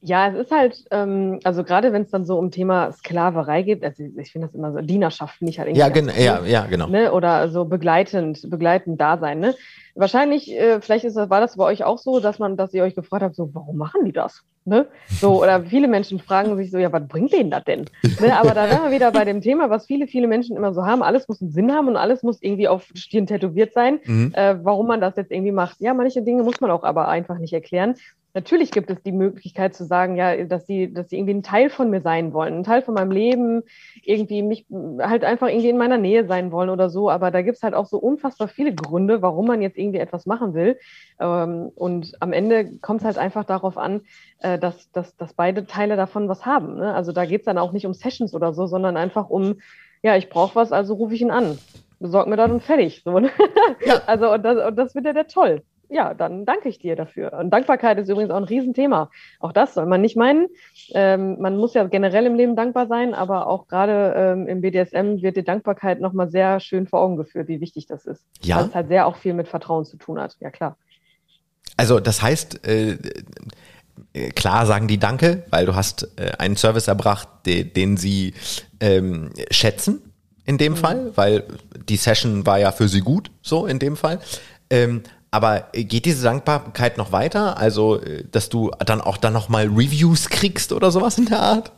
Ja, 0.00 0.28
es 0.28 0.36
ist 0.36 0.52
halt, 0.52 0.84
ähm, 0.92 1.40
also 1.42 1.64
gerade 1.64 1.92
wenn 1.92 2.02
es 2.02 2.10
dann 2.10 2.24
so 2.24 2.38
um 2.38 2.52
Thema 2.52 2.92
Sklaverei 2.92 3.62
geht, 3.62 3.82
also 3.82 4.04
ich 4.16 4.30
finde 4.30 4.46
das 4.46 4.54
immer 4.54 4.72
so, 4.72 4.78
Dienerschaft 4.80 5.36
finde 5.38 5.50
ich 5.50 5.58
halt 5.58 5.68
irgendwie. 5.68 5.80
Ja, 5.80 5.88
gen 5.88 6.10
ja, 6.16 6.38
cool. 6.40 6.46
ja, 6.48 6.66
genau. 6.66 6.86
ne? 6.86 7.12
Oder 7.12 7.48
so 7.48 7.64
begleitend, 7.64 8.48
begleitend 8.48 9.00
da 9.00 9.18
sein. 9.18 9.40
Ne? 9.40 9.54
Wahrscheinlich, 9.96 10.52
äh, 10.52 10.80
vielleicht 10.80 11.04
ist 11.04 11.16
das, 11.16 11.30
war 11.30 11.40
das 11.40 11.56
bei 11.56 11.64
euch 11.64 11.82
auch 11.82 11.98
so, 11.98 12.20
dass 12.20 12.38
man, 12.38 12.56
dass 12.56 12.72
ihr 12.74 12.84
euch 12.84 12.94
gefragt 12.94 13.24
habt, 13.24 13.34
so, 13.34 13.50
warum 13.52 13.76
machen 13.76 14.04
die 14.04 14.12
das? 14.12 14.44
Ne? 14.64 14.86
So, 15.08 15.42
oder 15.42 15.62
viele 15.64 15.88
Menschen 15.88 16.20
fragen 16.20 16.56
sich 16.56 16.70
so, 16.70 16.78
ja, 16.78 16.92
was 16.92 17.08
bringt 17.08 17.32
denen 17.32 17.50
das 17.50 17.64
denn? 17.64 17.86
Ne? 18.20 18.38
Aber 18.38 18.50
da 18.50 18.68
wären 18.68 18.84
wir 18.84 18.90
wieder 18.92 19.10
bei 19.10 19.24
dem 19.24 19.40
Thema, 19.40 19.70
was 19.70 19.86
viele, 19.86 20.06
viele 20.06 20.28
Menschen 20.28 20.56
immer 20.56 20.74
so 20.74 20.84
haben, 20.84 21.02
alles 21.02 21.26
muss 21.26 21.40
einen 21.40 21.50
Sinn 21.50 21.72
haben 21.72 21.88
und 21.88 21.96
alles 21.96 22.22
muss 22.22 22.40
irgendwie 22.42 22.68
auf 22.68 22.86
Stirn 22.94 23.26
tätowiert 23.26 23.72
sein, 23.72 23.98
Mhm. 24.04 24.32
äh, 24.34 24.62
warum 24.62 24.86
man 24.86 25.00
das 25.00 25.16
jetzt 25.16 25.32
irgendwie 25.32 25.52
macht. 25.52 25.80
Ja, 25.80 25.94
manche 25.94 26.22
Dinge 26.22 26.42
muss 26.44 26.60
man 26.60 26.70
auch 26.70 26.84
aber 26.84 27.08
einfach 27.08 27.38
nicht 27.38 27.52
erklären. 27.54 27.94
Natürlich 28.34 28.70
gibt 28.70 28.90
es 28.90 29.02
die 29.02 29.12
Möglichkeit 29.12 29.74
zu 29.74 29.84
sagen, 29.84 30.16
ja, 30.16 30.44
dass 30.44 30.66
sie, 30.66 30.92
dass 30.92 31.08
sie 31.08 31.16
irgendwie 31.16 31.34
ein 31.34 31.42
Teil 31.42 31.70
von 31.70 31.88
mir 31.88 32.02
sein 32.02 32.34
wollen, 32.34 32.58
ein 32.58 32.62
Teil 32.62 32.82
von 32.82 32.94
meinem 32.94 33.10
Leben, 33.10 33.62
irgendwie 34.02 34.42
mich 34.42 34.66
halt 35.00 35.24
einfach 35.24 35.48
irgendwie 35.48 35.70
in 35.70 35.78
meiner 35.78 35.96
Nähe 35.96 36.26
sein 36.26 36.52
wollen 36.52 36.68
oder 36.68 36.90
so. 36.90 37.10
Aber 37.10 37.30
da 37.30 37.40
gibt 37.40 37.56
es 37.56 37.62
halt 37.62 37.74
auch 37.74 37.86
so 37.86 37.96
unfassbar 37.98 38.48
viele 38.48 38.74
Gründe, 38.74 39.22
warum 39.22 39.46
man 39.46 39.62
jetzt 39.62 39.78
irgendwie 39.78 39.98
etwas 39.98 40.26
machen 40.26 40.52
will. 40.52 40.78
Ähm, 41.18 41.72
und 41.74 42.12
am 42.20 42.32
Ende 42.32 42.76
kommt 42.78 43.00
es 43.00 43.06
halt 43.06 43.18
einfach 43.18 43.44
darauf 43.44 43.78
an, 43.78 44.02
äh, 44.40 44.58
dass, 44.58 44.92
dass, 44.92 45.16
dass 45.16 45.32
beide 45.32 45.66
Teile 45.66 45.96
davon 45.96 46.28
was 46.28 46.44
haben. 46.44 46.76
Ne? 46.76 46.94
Also 46.94 47.12
da 47.12 47.24
geht 47.24 47.40
es 47.40 47.46
dann 47.46 47.58
auch 47.58 47.72
nicht 47.72 47.86
um 47.86 47.94
Sessions 47.94 48.34
oder 48.34 48.52
so, 48.52 48.66
sondern 48.66 48.98
einfach 48.98 49.30
um, 49.30 49.56
ja, 50.02 50.16
ich 50.16 50.28
brauche 50.28 50.54
was, 50.54 50.70
also 50.70 50.94
rufe 50.94 51.14
ich 51.14 51.22
ihn 51.22 51.30
an. 51.30 51.58
Besorg 51.98 52.28
mir 52.28 52.36
das 52.36 52.50
und 52.50 52.62
fertig. 52.62 53.02
So, 53.04 53.18
ne? 53.18 53.30
Ja. 53.84 54.02
Also 54.06 54.32
und 54.32 54.42
das, 54.44 54.66
und 54.68 54.76
das 54.76 54.94
wird 54.94 55.06
ja 55.06 55.14
der 55.14 55.26
toll. 55.26 55.62
Ja, 55.90 56.12
dann 56.12 56.44
danke 56.44 56.68
ich 56.68 56.78
dir 56.78 56.96
dafür. 56.96 57.32
Und 57.32 57.50
Dankbarkeit 57.50 57.98
ist 57.98 58.08
übrigens 58.08 58.30
auch 58.30 58.36
ein 58.36 58.44
Riesenthema. 58.44 59.10
Auch 59.40 59.52
das 59.52 59.74
soll 59.74 59.86
man 59.86 60.02
nicht 60.02 60.16
meinen. 60.16 60.48
Ähm, 60.92 61.40
man 61.40 61.56
muss 61.56 61.72
ja 61.74 61.84
generell 61.84 62.26
im 62.26 62.34
Leben 62.34 62.56
dankbar 62.56 62.86
sein, 62.88 63.14
aber 63.14 63.46
auch 63.46 63.68
gerade 63.68 64.14
ähm, 64.16 64.46
im 64.46 64.60
BDSM 64.60 65.22
wird 65.22 65.36
die 65.36 65.44
Dankbarkeit 65.44 66.00
nochmal 66.00 66.30
sehr 66.30 66.60
schön 66.60 66.86
vor 66.86 67.00
Augen 67.00 67.16
geführt, 67.16 67.48
wie 67.48 67.60
wichtig 67.60 67.86
das 67.86 68.04
ist. 68.04 68.22
Ja. 68.42 68.58
Weil 68.58 68.66
es 68.66 68.74
halt 68.74 68.88
sehr 68.88 69.06
auch 69.06 69.16
viel 69.16 69.32
mit 69.32 69.48
Vertrauen 69.48 69.86
zu 69.86 69.96
tun 69.96 70.20
hat. 70.20 70.36
Ja, 70.40 70.50
klar. 70.50 70.76
Also 71.76 72.00
das 72.00 72.20
heißt, 72.20 72.66
äh, 72.66 72.98
äh, 74.12 74.30
klar 74.30 74.66
sagen 74.66 74.88
die 74.88 74.98
Danke, 74.98 75.44
weil 75.50 75.66
du 75.66 75.74
hast 75.74 76.08
äh, 76.18 76.32
einen 76.38 76.56
Service 76.56 76.88
erbracht, 76.88 77.28
de, 77.46 77.64
den 77.64 77.96
sie 77.96 78.34
ähm, 78.80 79.30
schätzen 79.50 80.12
in 80.44 80.58
dem 80.58 80.76
Fall, 80.76 81.12
weil 81.14 81.44
die 81.88 81.96
Session 81.96 82.46
war 82.46 82.58
ja 82.58 82.72
für 82.72 82.88
sie 82.88 83.00
gut, 83.00 83.30
so 83.42 83.66
in 83.66 83.78
dem 83.78 83.96
Fall. 83.96 84.20
Ähm, 84.70 85.02
aber 85.30 85.68
geht 85.72 86.04
diese 86.04 86.24
Dankbarkeit 86.24 86.96
noch 86.98 87.12
weiter? 87.12 87.56
Also, 87.58 88.00
äh, 88.00 88.24
dass 88.30 88.48
du 88.48 88.70
dann 88.84 89.00
auch 89.00 89.16
dann 89.16 89.32
noch 89.32 89.48
mal 89.48 89.66
Reviews 89.66 90.28
kriegst 90.28 90.72
oder 90.72 90.90
sowas 90.90 91.18
in 91.18 91.26
der 91.26 91.40
Art? 91.40 91.72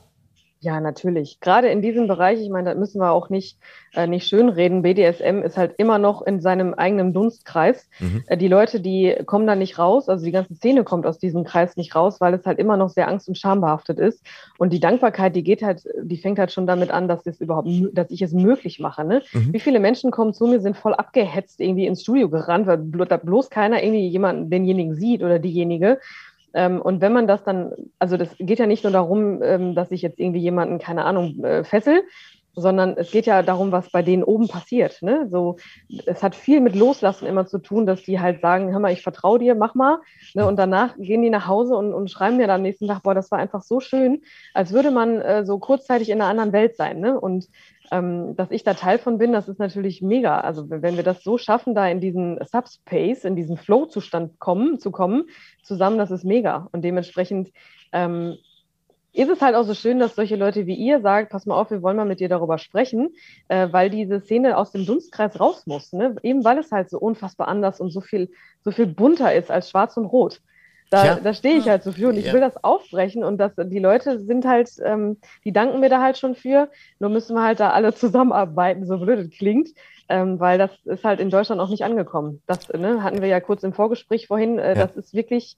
Ja, 0.63 0.79
natürlich. 0.79 1.41
Gerade 1.41 1.69
in 1.69 1.81
diesem 1.81 2.07
Bereich, 2.07 2.39
ich 2.39 2.51
meine, 2.51 2.75
da 2.75 2.79
müssen 2.79 3.01
wir 3.01 3.13
auch 3.13 3.31
nicht, 3.31 3.59
äh, 3.95 4.07
nicht 4.07 4.29
schönreden. 4.29 4.83
BDSM 4.83 5.41
ist 5.43 5.57
halt 5.57 5.75
immer 5.79 5.97
noch 5.97 6.21
in 6.21 6.43
seinem 6.43 6.75
eigenen 6.75 7.15
Dunstkreis. 7.15 7.89
Mhm. 7.99 8.25
Äh, 8.27 8.37
die 8.37 8.49
Leute, 8.49 8.79
die 8.79 9.17
kommen 9.25 9.47
da 9.47 9.55
nicht 9.57 9.79
raus, 9.79 10.11
also 10.11 10.23
die 10.23 10.33
ganze 10.33 10.55
Szene 10.55 10.85
kommt 10.85 11.07
aus 11.07 11.19
diesem 11.19 11.45
Kreis 11.45 11.79
nicht 11.79 11.97
raus, 11.97 12.21
weil 12.21 12.35
es 12.35 12.45
halt 12.45 12.59
immer 12.59 12.77
noch 12.77 12.91
sehr 12.91 13.09
angst- 13.09 13.27
und 13.27 13.39
schambehaftet 13.39 13.99
ist. 13.99 14.23
Und 14.59 14.75
die 14.75 14.81
Dankbarkeit, 14.81 15.35
die 15.35 15.45
geht 15.45 15.63
halt, 15.63 15.83
die 16.03 16.19
fängt 16.19 16.39
halt 16.39 16.53
schon 16.53 16.67
damit 16.67 16.91
an, 16.91 17.09
dass 17.09 17.27
es 17.27 17.41
überhaupt, 17.41 17.69
dass 17.95 18.11
ich 18.11 18.21
es 18.21 18.35
möglich 18.35 18.81
mache. 18.81 19.03
Ne? 19.03 19.23
Mhm. 19.33 19.55
Wie 19.55 19.61
viele 19.61 19.81
Menschen 19.81 20.11
kommen 20.11 20.35
zu 20.35 20.47
mir, 20.47 20.61
sind 20.61 20.77
voll 20.77 20.93
abgehetzt 20.93 21.63
irgendwie 21.63 21.87
ins 21.87 22.03
Studio 22.03 22.29
gerannt, 22.29 22.67
weil 22.67 23.07
da 23.07 23.17
bloß 23.17 23.49
keiner 23.49 23.83
irgendwie 23.83 24.09
jemanden, 24.09 24.51
denjenigen 24.51 24.95
sieht 24.95 25.23
oder 25.23 25.39
diejenige. 25.39 26.01
Ähm, 26.55 26.81
und 26.81 27.01
wenn 27.01 27.13
man 27.13 27.27
das 27.27 27.45
dann, 27.45 27.73
also 27.99 28.17
das 28.17 28.35
geht 28.39 28.59
ja 28.59 28.67
nicht 28.67 28.85
nur 28.85 28.93
darum, 28.93 29.43
ähm, 29.43 29.75
dass 29.75 29.91
ich 29.91 30.03
jetzt 30.03 30.19
irgendwie 30.19 30.41
jemanden, 30.41 30.79
keine 30.79 31.05
Ahnung, 31.05 31.43
äh, 31.45 31.65
fessel, 31.65 32.03
sondern 32.55 32.97
es 32.97 33.11
geht 33.11 33.27
ja 33.27 33.43
darum, 33.43 33.73
was 33.73 33.91
bei 33.91 34.03
denen 34.03 34.23
oben 34.23 34.49
passiert. 34.49 35.03
Ne? 35.03 35.29
So, 35.31 35.57
es 36.07 36.23
hat 36.23 36.35
viel 36.35 36.61
mit 36.61 36.75
Loslassen 36.75 37.27
immer 37.27 37.47
zu 37.47 37.59
tun, 37.59 37.87
dass 37.87 38.03
die 38.03 38.21
halt 38.21 38.41
sagen, 38.41 38.73
hör 38.73 38.81
mal, 38.81 38.93
ich 38.93 39.03
vertraue 39.03 39.39
dir, 39.39 39.55
mach 39.55 39.75
mal. 39.75 39.99
Ne? 40.35 40.47
Und 40.47 40.59
danach 40.59 40.97
gehen 40.97 41.23
die 41.23 41.31
nach 41.31 41.47
Hause 41.47 41.75
und, 41.77 41.93
und 41.93 42.11
schreiben 42.11 42.37
mir 42.37 42.47
dann 42.47 42.57
am 42.57 42.63
nächsten 42.63 42.89
Tag, 42.89 43.03
boah, 43.03 43.15
das 43.15 43.31
war 43.31 43.39
einfach 43.39 43.63
so 43.63 43.81
schön, 43.81 44.23
als 44.55 44.73
würde 44.73 44.91
man 44.91 45.21
äh, 45.21 45.45
so 45.45 45.59
kurzzeitig 45.59 46.11
in 46.11 46.21
einer 46.21 46.31
anderen 46.31 46.53
Welt 46.53 46.77
sein. 46.77 47.01
Ne? 47.01 47.19
Und 47.19 47.47
ähm, 47.93 48.37
dass 48.37 48.51
ich 48.51 48.63
da 48.63 48.75
Teil 48.75 48.99
von 48.99 49.19
bin, 49.19 49.33
das 49.33 49.49
ist 49.49 49.59
natürlich 49.59 50.03
mega. 50.03 50.41
Also 50.41 50.71
wenn 50.71 50.97
wir 50.97 51.03
das 51.03 51.23
so 51.23 51.39
schaffen, 51.39 51.75
da 51.75 51.89
in 51.89 52.01
diesen 52.01 52.39
Subspace, 52.45 53.25
in 53.25 53.37
diesen 53.37 53.57
Flow-Zustand 53.57 54.39
kommen, 54.39 54.79
zu 54.79 54.91
kommen, 54.91 55.25
zusammen, 55.63 55.99
das 55.99 56.11
ist 56.11 56.25
mega. 56.25 56.69
Und 56.73 56.83
dementsprechend 56.85 57.51
ähm, 57.93 58.37
ist 59.13 59.29
es 59.29 59.41
halt 59.43 59.55
auch 59.57 59.65
so 59.65 59.75
schön, 59.75 59.99
dass 59.99 60.15
solche 60.15 60.37
Leute 60.37 60.67
wie 60.67 60.75
ihr 60.75 61.01
sagt, 61.01 61.31
pass 61.31 61.47
mal 61.47 61.61
auf, 61.61 61.71
wir 61.71 61.83
wollen 61.83 61.97
mal 61.97 62.07
mit 62.07 62.21
dir 62.21 62.29
darüber 62.29 62.59
sprechen, 62.59 63.11
äh, 63.49 63.69
weil 63.71 63.91
diese 63.91 64.21
Szene 64.21 64.57
aus 64.57 64.73
dem 64.73 64.87
Dunstkreis 64.87 65.39
raus 65.41 65.67
muss. 65.67 65.93
Ne? 65.93 66.17
Eben 66.23 66.45
weil 66.45 66.59
es 66.59 66.71
halt 66.71 66.91
so 66.91 66.99
unfassbar 66.99 67.49
anders 67.49 67.81
und 67.81 67.91
so 67.91 68.01
viel, 68.01 68.31
so 68.63 68.71
viel 68.71 68.87
bunter 68.87 69.35
ist 69.35 69.51
als 69.51 69.71
schwarz 69.71 69.97
und 69.97 70.07
rot. 70.07 70.41
Da, 70.91 71.07
Ja. 71.07 71.15
da 71.21 71.35
stehe 71.35 71.57
ich 71.57 71.69
halt 71.69 71.85
so 71.85 71.93
für 71.93 72.09
und 72.09 72.17
ich 72.17 72.27
Ja. 72.27 72.33
will 72.33 72.41
das 72.41 72.63
aufbrechen 72.65 73.23
und 73.23 73.39
das, 73.39 73.53
die 73.57 73.79
Leute 73.79 74.19
sind 74.21 74.45
halt, 74.45 74.71
ähm, 74.85 75.19
die 75.45 75.53
danken 75.53 75.79
mir 75.81 75.89
da 75.89 76.03
halt 76.03 76.19
schon 76.19 76.35
für, 76.35 76.69
nur 76.99 77.11
müssen 77.11 77.35
wir 77.37 77.43
halt 77.45 77.61
da 77.61 77.71
alle 77.71 77.95
zusammenarbeiten, 77.95 78.87
so 78.87 78.99
blöd 78.99 79.21
es 79.21 79.31
klingt, 79.39 79.71
ähm, 80.09 80.41
weil 80.41 80.59
das 80.59 80.73
ist 80.87 81.05
halt 81.05 81.21
in 81.21 81.31
Deutschland 81.31 81.61
auch 81.61 81.69
nicht 81.69 81.85
angekommen. 81.85 82.43
Das 82.47 82.69
ne, 82.69 83.03
hatten 83.05 83.21
wir 83.23 83.29
ja 83.29 83.39
kurz 83.41 83.63
im 83.63 83.73
Vorgespräch 83.73 84.27
vorhin, 84.27 84.59
äh, 84.59 84.77
Ja. 84.77 84.87
das 84.87 84.97
ist 84.97 85.15
wirklich 85.15 85.57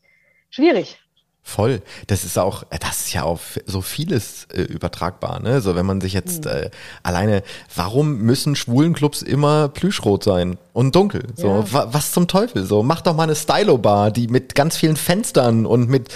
schwierig. 0.50 1.00
Voll. 1.44 1.82
Das 2.06 2.22
ist 2.24 2.38
auch, 2.38 2.62
äh, 2.70 2.78
das 2.78 3.00
ist 3.00 3.12
ja 3.14 3.24
auf 3.24 3.58
so 3.66 3.80
vieles 3.82 4.46
äh, 4.54 4.62
übertragbar, 4.62 5.40
ne? 5.40 5.60
So, 5.60 5.74
wenn 5.74 5.84
man 5.84 6.00
sich 6.00 6.12
jetzt 6.12 6.46
äh, 6.46 6.70
alleine, 7.02 7.42
warum 7.74 8.18
müssen 8.18 8.54
Schwulenclubs 8.54 9.22
immer 9.22 9.68
plüschrot 9.68 10.22
sein 10.22 10.56
und 10.72 10.94
dunkel? 10.94 11.24
So, 11.36 11.48
Ja. 11.48 11.72
wa 11.72 11.88
was 11.90 12.12
zum 12.12 12.28
Teufel? 12.28 12.64
So, 12.64 12.84
mach 12.84 13.00
doch 13.00 13.16
mal 13.16 13.24
eine 13.24 13.34
Stylo-Bar, 13.34 14.12
die 14.12 14.28
mit 14.28 14.54
ganz 14.54 14.76
vielen 14.76 14.96
Fenstern 14.96 15.66
und 15.66 15.88
mit 15.90 16.10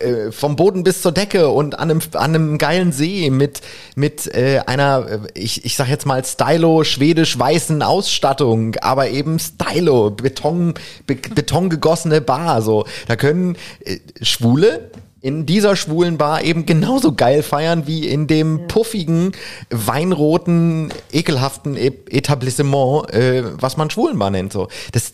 äh, 0.00 0.32
vom 0.32 0.56
Boden 0.56 0.82
bis 0.82 1.00
zur 1.00 1.12
Decke 1.12 1.48
und 1.48 1.78
an 1.78 1.90
einem, 1.90 2.00
an 2.14 2.34
einem 2.34 2.58
geilen 2.58 2.90
See 2.90 3.30
mit, 3.30 3.60
mit 3.94 4.26
äh, 4.34 4.62
einer, 4.66 5.06
äh, 5.08 5.18
ich, 5.34 5.64
ich 5.64 5.76
sag 5.76 5.88
jetzt 5.88 6.06
mal 6.06 6.24
Stylo 6.24 6.82
schwedisch-weißen 6.82 7.82
Ausstattung, 7.84 8.74
aber 8.82 9.08
eben 9.10 9.38
Stylo, 9.38 10.10
Beton, 10.10 10.74
be 11.06 11.14
betongegossene 11.14 12.20
Bar, 12.20 12.62
so. 12.62 12.84
Da 13.06 13.14
können 13.14 13.56
äh, 13.84 13.98
Schwule 14.22 14.71
in 15.20 15.46
dieser 15.46 15.76
schwulen 15.76 16.18
Bar 16.18 16.42
eben 16.42 16.66
genauso 16.66 17.12
geil 17.14 17.42
feiern 17.44 17.86
wie 17.86 18.08
in 18.08 18.26
dem 18.26 18.66
puffigen, 18.66 19.32
weinroten, 19.70 20.92
ekelhaften 21.12 21.76
E- 21.76 21.92
Etablissement, 22.10 23.08
äh, 23.12 23.44
was 23.60 23.76
man 23.76 23.88
Schwulenbar 23.88 24.30
nennt. 24.30 24.52
So. 24.52 24.68
Das, 24.90 25.12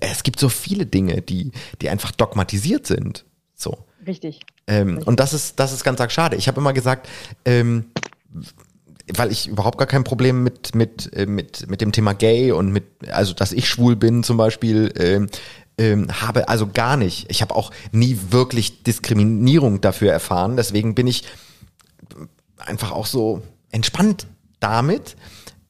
es 0.00 0.22
gibt 0.22 0.38
so 0.38 0.48
viele 0.48 0.86
Dinge, 0.86 1.22
die, 1.22 1.50
die 1.82 1.88
einfach 1.88 2.12
dogmatisiert 2.12 2.86
sind. 2.86 3.24
So. 3.54 3.78
Richtig. 4.06 4.40
Ähm, 4.68 5.00
und 5.04 5.18
das 5.18 5.34
ist, 5.34 5.58
das 5.58 5.72
ist 5.72 5.82
ganz 5.82 6.00
arg 6.00 6.12
schade. 6.12 6.36
Ich 6.36 6.46
habe 6.46 6.60
immer 6.60 6.72
gesagt, 6.72 7.08
ähm, 7.44 7.86
weil 9.12 9.32
ich 9.32 9.48
überhaupt 9.48 9.78
gar 9.78 9.86
kein 9.88 10.04
Problem 10.04 10.44
mit, 10.44 10.74
mit, 10.74 11.12
äh, 11.14 11.26
mit, 11.26 11.68
mit 11.68 11.80
dem 11.80 11.90
Thema 11.92 12.12
Gay 12.12 12.52
und 12.52 12.70
mit, 12.70 12.84
also 13.10 13.34
dass 13.34 13.52
ich 13.52 13.68
schwul 13.68 13.96
bin 13.96 14.22
zum 14.22 14.36
Beispiel, 14.36 14.92
ähm, 14.98 15.28
ähm, 15.78 16.08
habe 16.20 16.48
also 16.48 16.66
gar 16.66 16.96
nicht. 16.96 17.26
Ich 17.30 17.40
habe 17.40 17.54
auch 17.54 17.70
nie 17.92 18.18
wirklich 18.30 18.82
Diskriminierung 18.82 19.80
dafür 19.80 20.12
erfahren. 20.12 20.56
Deswegen 20.56 20.94
bin 20.94 21.06
ich 21.06 21.24
einfach 22.58 22.90
auch 22.92 23.06
so 23.06 23.42
entspannt 23.70 24.26
damit, 24.60 25.16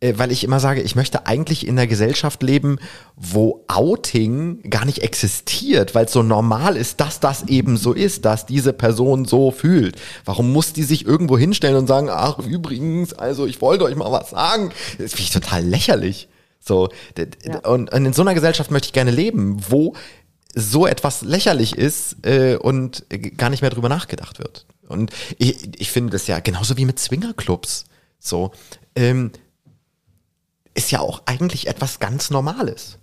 äh, 0.01 0.14
weil 0.16 0.33
ich 0.33 0.44
immer 0.44 0.61
sage, 0.61 0.81
ich 0.81 0.97
möchte 0.97 1.27
eigentlich 1.27 1.66
in 1.66 1.79
einer 1.79 1.87
Gesellschaft 1.87 2.42
leben, 2.42 2.79
wo 3.16 3.64
Outing 3.68 4.62
gar 4.71 4.85
nicht 4.85 5.03
existiert, 5.03 5.94
weil 5.94 6.07
es 6.07 6.12
so 6.12 6.23
normal 6.23 6.77
ist, 6.77 7.01
dass 7.01 7.21
das 7.21 7.44
eben 7.44 7.77
so 7.77 7.92
ist, 7.92 8.25
dass 8.25 8.47
diese 8.47 8.73
Person 8.73 9.25
so 9.25 9.51
fühlt. 9.51 9.97
Warum 10.25 10.53
muss 10.53 10.73
die 10.73 10.85
sich 10.85 11.05
irgendwo 11.05 11.37
hinstellen 11.37 11.77
und 11.77 11.87
sagen, 11.87 12.09
ach 12.11 12.38
übrigens, 12.38 13.12
also 13.12 13.47
ich 13.47 13.61
wollte 13.61 13.85
euch 13.85 13.97
mal 13.97 14.11
was 14.11 14.31
sagen? 14.31 14.71
Das 14.99 15.12
finde 15.12 15.23
ich 15.23 15.31
total 15.31 15.64
lächerlich. 15.64 16.29
So, 16.61 16.88
Ja. 17.44 17.59
und, 17.68 17.92
in 17.92 18.12
so 18.12 18.23
einer 18.23 18.35
Gesellschaft 18.35 18.71
möchte 18.71 18.87
ich 18.87 18.92
gerne 18.92 19.11
leben, 19.11 19.59
wo 19.68 19.94
so 20.55 20.87
etwas 20.87 21.23
lächerlich 21.23 21.77
ist 21.77 22.25
äh, 22.27 22.57
und 22.57 23.05
gar 23.37 23.51
nicht 23.51 23.61
mehr 23.62 23.71
drüber 23.71 23.88
nachgedacht 23.88 24.38
wird. 24.38 24.66
Und 24.88 25.12
ich, 25.38 25.81
ich 25.81 25.90
finde 25.90 26.12
das 26.12 26.27
ja 26.27 26.40
genauso 26.40 26.77
wie 26.77 26.85
mit 26.85 26.99
Swingerclubs. 26.99 27.85
So, 28.18 28.53
ähm, 28.97 29.31
ist 30.75 30.90
ja 30.90 31.01
auch 31.01 31.23
eigentlich 31.27 31.66
etwas 31.68 31.99
ganz 32.01 32.31
Normales. 32.31 32.99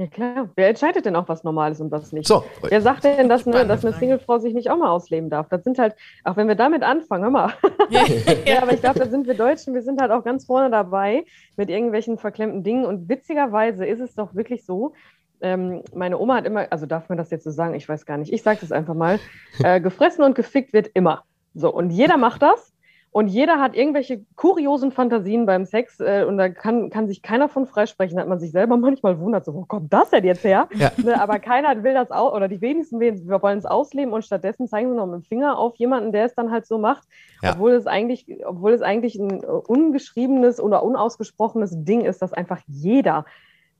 Ja 0.00 0.06
klar. 0.06 0.48
Wer 0.56 0.68
entscheidet 0.70 1.04
denn 1.04 1.14
auch, 1.14 1.28
was 1.28 1.44
normal 1.44 1.72
ist 1.72 1.80
und 1.82 1.90
was 1.90 2.10
nicht? 2.10 2.26
So, 2.26 2.42
Wer 2.62 2.80
sagt 2.80 3.04
denn, 3.04 3.28
dass 3.28 3.46
eine, 3.46 3.66
dass 3.66 3.84
eine. 3.84 3.94
Singlefrau 3.94 4.38
sich 4.38 4.54
nicht 4.54 4.70
auch 4.70 4.78
mal 4.78 4.88
ausleben 4.88 5.28
darf? 5.28 5.50
Das 5.50 5.62
sind 5.62 5.78
halt, 5.78 5.94
auch 6.24 6.38
wenn 6.38 6.48
wir 6.48 6.54
damit 6.54 6.82
anfangen, 6.82 7.24
hör 7.24 7.30
mal. 7.30 7.52
Ja, 7.90 8.04
Ja, 8.46 8.62
aber 8.62 8.72
ich 8.72 8.80
glaube, 8.80 8.98
da 8.98 9.10
sind 9.10 9.26
wir 9.26 9.34
Deutschen, 9.34 9.74
wir 9.74 9.82
sind 9.82 10.00
halt 10.00 10.10
auch 10.10 10.24
ganz 10.24 10.46
vorne 10.46 10.70
dabei 10.70 11.26
mit 11.58 11.68
irgendwelchen 11.68 12.16
verklemmten 12.16 12.62
Dingen. 12.62 12.86
Und 12.86 13.10
witzigerweise 13.10 13.84
ist 13.84 14.00
es 14.00 14.14
doch 14.14 14.34
wirklich 14.34 14.64
so, 14.64 14.94
ähm, 15.42 15.82
meine 15.94 16.18
Oma 16.18 16.36
hat 16.36 16.46
immer, 16.46 16.66
also 16.70 16.86
darf 16.86 17.10
man 17.10 17.18
das 17.18 17.28
jetzt 17.30 17.44
so 17.44 17.50
sagen, 17.50 17.74
ich 17.74 17.86
weiß 17.86 18.06
gar 18.06 18.16
nicht, 18.16 18.32
ich 18.32 18.42
sage 18.42 18.60
das 18.62 18.72
einfach 18.72 18.94
mal, 18.94 19.20
äh, 19.62 19.82
gefressen 19.82 20.24
und 20.24 20.34
gefickt 20.34 20.72
wird 20.72 20.88
immer. 20.94 21.24
So, 21.52 21.70
und 21.70 21.90
jeder 21.90 22.16
macht 22.16 22.40
das. 22.40 22.72
Und 23.12 23.26
jeder 23.26 23.58
hat 23.58 23.74
irgendwelche 23.74 24.24
kuriosen 24.36 24.92
Fantasien 24.92 25.44
beim 25.44 25.64
Sex 25.64 25.98
äh, 25.98 26.24
und 26.28 26.38
da 26.38 26.48
kann, 26.48 26.90
kann 26.90 27.08
sich 27.08 27.22
keiner 27.22 27.48
von 27.48 27.66
freisprechen. 27.66 28.14
Da 28.16 28.22
hat 28.22 28.28
man 28.28 28.38
sich 28.38 28.52
selber 28.52 28.76
manchmal 28.78 29.18
wundert, 29.18 29.44
so, 29.44 29.52
wo 29.52 29.64
kommt 29.64 29.92
das 29.92 30.10
denn 30.10 30.24
jetzt 30.24 30.44
her? 30.44 30.68
Ja. 30.74 30.92
Ne, 30.96 31.20
aber 31.20 31.40
keiner 31.40 31.82
will 31.82 31.92
das 31.94 32.12
auch, 32.12 32.32
oder 32.34 32.46
die 32.46 32.60
wenigsten 32.60 33.00
wollen 33.00 33.58
es 33.58 33.66
ausleben 33.66 34.12
und 34.12 34.24
stattdessen 34.24 34.68
zeigen 34.68 34.90
sie 34.90 34.94
noch 34.96 35.06
mit 35.06 35.14
dem 35.16 35.24
Finger 35.24 35.58
auf 35.58 35.74
jemanden, 35.76 36.12
der 36.12 36.24
es 36.26 36.34
dann 36.36 36.52
halt 36.52 36.66
so 36.66 36.78
macht, 36.78 37.08
Ja. 37.42 37.54
obwohl 37.54 37.72
es 37.72 37.88
eigentlich, 37.88 38.26
obwohl 38.46 38.72
es 38.72 38.82
eigentlich 38.82 39.16
ein 39.16 39.40
ungeschriebenes 39.44 40.60
oder 40.60 40.82
unausgesprochenes 40.84 41.72
Ding 41.84 42.02
ist, 42.04 42.22
dass 42.22 42.32
einfach 42.32 42.60
jeder 42.68 43.24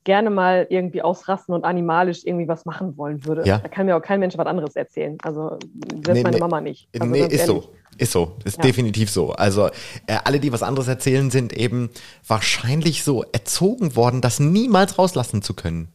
gerne 0.04 0.30
mal 0.30 0.66
irgendwie 0.70 1.02
ausrasten 1.02 1.54
und 1.54 1.64
animalisch 1.64 2.24
irgendwie 2.24 2.48
was 2.48 2.64
machen 2.64 2.96
wollen 2.96 3.24
würde. 3.26 3.42
Ja. 3.44 3.58
Da 3.58 3.68
kann 3.68 3.86
mir 3.86 3.96
auch 3.96 4.02
kein 4.02 4.18
Mensch 4.18 4.36
was 4.38 4.46
anderes 4.46 4.74
erzählen. 4.74 5.18
Also 5.22 5.58
selbst 6.04 6.14
Nee, 6.14 6.22
meine 6.22 6.36
nee. 6.36 6.40
Mama 6.40 6.60
nicht. 6.60 6.88
Also 6.98 7.06
nee, 7.06 7.20
ist 7.20 7.32
ehrlich. 7.32 7.46
so. 7.46 7.72
Ist 8.00 8.12
so. 8.12 8.32
Ist 8.44 8.56
Ja. 8.56 8.62
definitiv 8.62 9.10
so. 9.10 9.32
Also 9.32 9.66
äh, 10.06 10.16
alle, 10.24 10.40
die 10.40 10.52
was 10.52 10.62
anderes 10.62 10.88
erzählen, 10.88 11.30
sind 11.30 11.52
eben 11.52 11.90
wahrscheinlich 12.26 13.04
so 13.04 13.24
erzogen 13.32 13.94
worden, 13.94 14.22
das 14.22 14.40
niemals 14.40 14.98
rauslassen 14.98 15.42
zu 15.42 15.52
können. 15.54 15.88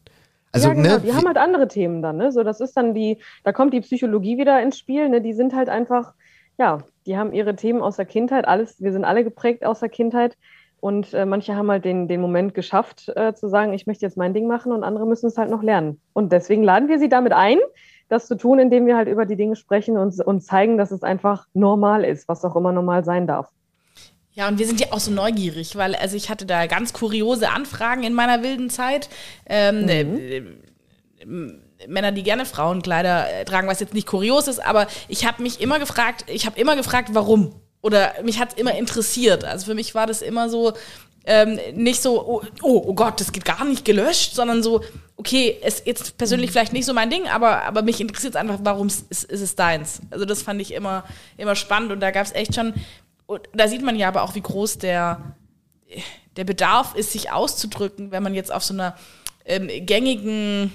Also, 0.51 0.67
ja, 0.67 0.73
genau, 0.75 0.89
ne, 0.89 1.01
die 1.01 1.13
haben 1.13 1.25
halt 1.25 1.37
andere 1.37 1.67
Themen 1.67 2.01
dann, 2.01 2.17
ne? 2.17 2.31
So, 2.31 2.43
das 2.43 2.61
ist 2.61 2.77
dann 2.77 2.93
die, 2.93 3.17
da 3.43 3.51
kommt 3.51 3.73
die 3.73 3.81
Psychologie 3.81 4.37
wieder 4.37 4.61
ins 4.61 4.77
Spiel, 4.77 5.09
ne? 5.09 5.19
Die 5.19 5.33
sind 5.33 5.55
halt 5.55 5.67
einfach, 5.67 6.13
ja, 6.59 6.77
die 7.07 7.17
haben 7.17 7.33
ihre 7.33 7.55
Themen 7.55 7.81
aus 7.81 7.97
der 7.97 8.05
Kindheit, 8.05 8.47
alles, 8.47 8.81
wir 8.81 8.93
sind 8.93 9.03
alle 9.03 9.23
geprägt 9.23 9.65
aus 9.65 9.79
der 9.79 9.89
Kindheit. 9.89 10.37
Und 10.79 11.13
äh, 11.15 11.25
manche 11.25 11.55
haben 11.55 11.71
halt 11.71 11.83
den, 11.83 12.07
den 12.07 12.21
Moment 12.21 12.53
geschafft, 12.53 13.11
äh, 13.15 13.33
zu 13.33 13.49
sagen, 13.49 13.73
ich 13.73 13.87
möchte 13.87 14.05
jetzt 14.05 14.17
mein 14.17 14.35
Ding 14.35 14.45
machen 14.45 14.71
und 14.71 14.83
andere 14.83 15.07
müssen 15.07 15.25
es 15.25 15.37
halt 15.37 15.49
noch 15.49 15.63
lernen. 15.63 15.99
Und 16.13 16.31
deswegen 16.31 16.63
laden 16.63 16.87
wir 16.87 16.99
sie 16.99 17.09
damit 17.09 17.33
ein, 17.33 17.57
das 18.07 18.27
zu 18.27 18.35
tun, 18.35 18.59
indem 18.59 18.85
wir 18.85 18.95
halt 18.95 19.07
über 19.07 19.25
die 19.25 19.35
Dinge 19.35 19.55
sprechen 19.55 19.97
und, 19.97 20.19
und 20.19 20.41
zeigen, 20.41 20.77
dass 20.77 20.91
es 20.91 21.03
einfach 21.03 21.47
normal 21.53 22.03
ist, 22.03 22.27
was 22.27 22.43
auch 22.45 22.55
immer 22.55 22.71
normal 22.71 23.03
sein 23.03 23.27
darf. 23.27 23.49
Ja, 24.33 24.49
und 24.49 24.59
wir 24.59 24.67
sind 24.67 24.81
ja 24.81 24.87
auch 24.91 24.99
so 24.99 25.11
neugierig, 25.11 25.77
weil 25.77 25.95
also 25.95 26.17
ich 26.17 26.29
hatte 26.29 26.45
da 26.45 26.67
ganz 26.67 26.91
kuriose 26.91 27.49
Anfragen 27.49 28.03
in 28.03 28.13
meiner 28.13 28.43
wilden 28.43 28.69
Zeit. 28.69 29.09
Ähm, 29.45 29.87
äh, 29.87 30.01
äh, 30.01 30.43
Männer, 31.87 32.11
die 32.11 32.23
gerne 32.23 32.45
Frauenkleider 32.45 33.31
äh, 33.31 33.45
tragen, 33.45 33.67
was 33.67 33.79
jetzt 33.79 33.93
nicht 33.93 34.07
kurios 34.07 34.47
ist, 34.47 34.59
aber 34.59 34.87
ich 35.07 35.25
habe 35.25 35.41
mich 35.41 35.61
immer 35.61 35.79
gefragt, 35.79 36.25
ich 36.27 36.45
habe 36.45 36.59
immer 36.59 36.75
gefragt, 36.75 37.09
warum. 37.13 37.55
Oder 37.81 38.13
mich 38.23 38.39
hat 38.39 38.53
es 38.53 38.57
immer 38.57 38.75
interessiert. 38.75 39.45
Also 39.45 39.67
für 39.67 39.75
mich 39.75 39.95
war 39.95 40.07
das 40.07 40.21
immer 40.21 40.49
so, 40.49 40.73
ähm, 41.25 41.59
nicht 41.73 42.01
so, 42.01 42.21
oh, 42.21 42.41
oh, 42.61 42.83
oh 42.87 42.93
Gott, 42.93 43.19
das 43.19 43.31
geht 43.31 43.45
gar 43.45 43.65
nicht 43.65 43.85
gelöscht, 43.85 44.35
sondern 44.35 44.61
so, 44.61 44.83
okay, 45.17 45.57
ist 45.65 45.85
jetzt 45.87 46.17
persönlich 46.17 46.51
vielleicht 46.51 46.73
nicht 46.73 46.85
so 46.85 46.93
mein 46.93 47.09
Ding, 47.09 47.27
aber, 47.27 47.63
aber 47.63 47.81
mich 47.81 47.99
interessiert 47.99 48.35
es 48.35 48.39
einfach, 48.39 48.59
warum 48.61 48.87
ist, 48.87 49.09
ist 49.09 49.41
es 49.41 49.55
deins. 49.55 50.01
Also 50.11 50.25
das 50.25 50.41
fand 50.41 50.61
ich 50.61 50.73
immer, 50.73 51.03
immer 51.37 51.55
spannend 51.55 51.91
und 51.91 51.99
da 51.99 52.11
gab 52.11 52.25
es 52.25 52.33
echt 52.33 52.55
schon, 52.55 52.73
da 53.53 53.67
sieht 53.67 53.81
man 53.81 53.95
ja 53.95 54.07
aber 54.07 54.21
auch, 54.21 54.35
wie 54.35 54.41
groß 54.41 54.77
der, 54.77 55.35
der 56.35 56.43
Bedarf 56.43 56.95
ist, 56.95 57.11
sich 57.11 57.31
auszudrücken, 57.31 58.11
wenn 58.11 58.23
man 58.23 58.35
jetzt 58.35 58.53
auf 58.53 58.63
so 58.63 58.73
einer 58.73 58.95
ähm, 59.45 59.67
gängigen 59.85 60.71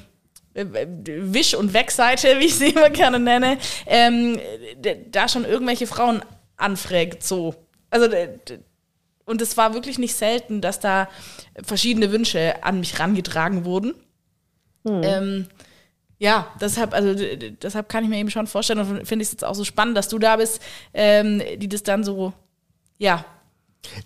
äh, 0.54 0.64
Wisch- 1.04 1.54
und 1.54 1.74
Wegseite, 1.74 2.40
wie 2.40 2.46
ich 2.46 2.56
sie 2.56 2.70
immer 2.70 2.90
gerne 2.90 3.20
nenne, 3.20 3.58
ähm, 3.86 4.38
da 5.10 5.28
schon 5.28 5.44
irgendwelche 5.44 5.86
Frauen 5.86 6.22
anfragt, 6.56 7.22
so. 7.22 7.54
Also, 7.90 8.08
und 9.26 9.40
es 9.42 9.56
war 9.56 9.74
wirklich 9.74 9.98
nicht 9.98 10.14
selten, 10.14 10.60
dass 10.60 10.80
da 10.80 11.08
verschiedene 11.62 12.10
Wünsche 12.12 12.62
an 12.64 12.80
mich 12.80 12.98
rangetragen 12.98 13.64
wurden. 13.64 13.94
Ähm, 14.86 15.46
ja, 16.18 16.48
deshalb, 16.60 16.94
also 16.94 17.14
deshalb 17.62 17.88
kann 17.88 18.04
ich 18.04 18.10
mir 18.10 18.18
eben 18.18 18.30
schon 18.30 18.46
vorstellen 18.46 18.78
und 18.80 19.06
finde 19.06 19.22
ich 19.22 19.28
es 19.28 19.32
jetzt 19.32 19.44
auch 19.44 19.54
so 19.54 19.64
spannend, 19.64 19.96
dass 19.96 20.08
du 20.08 20.18
da 20.18 20.36
bist, 20.36 20.60
ähm, 20.94 21.42
die 21.58 21.68
das 21.68 21.82
dann 21.82 22.02
so, 22.04 22.32
ja, 22.98 23.24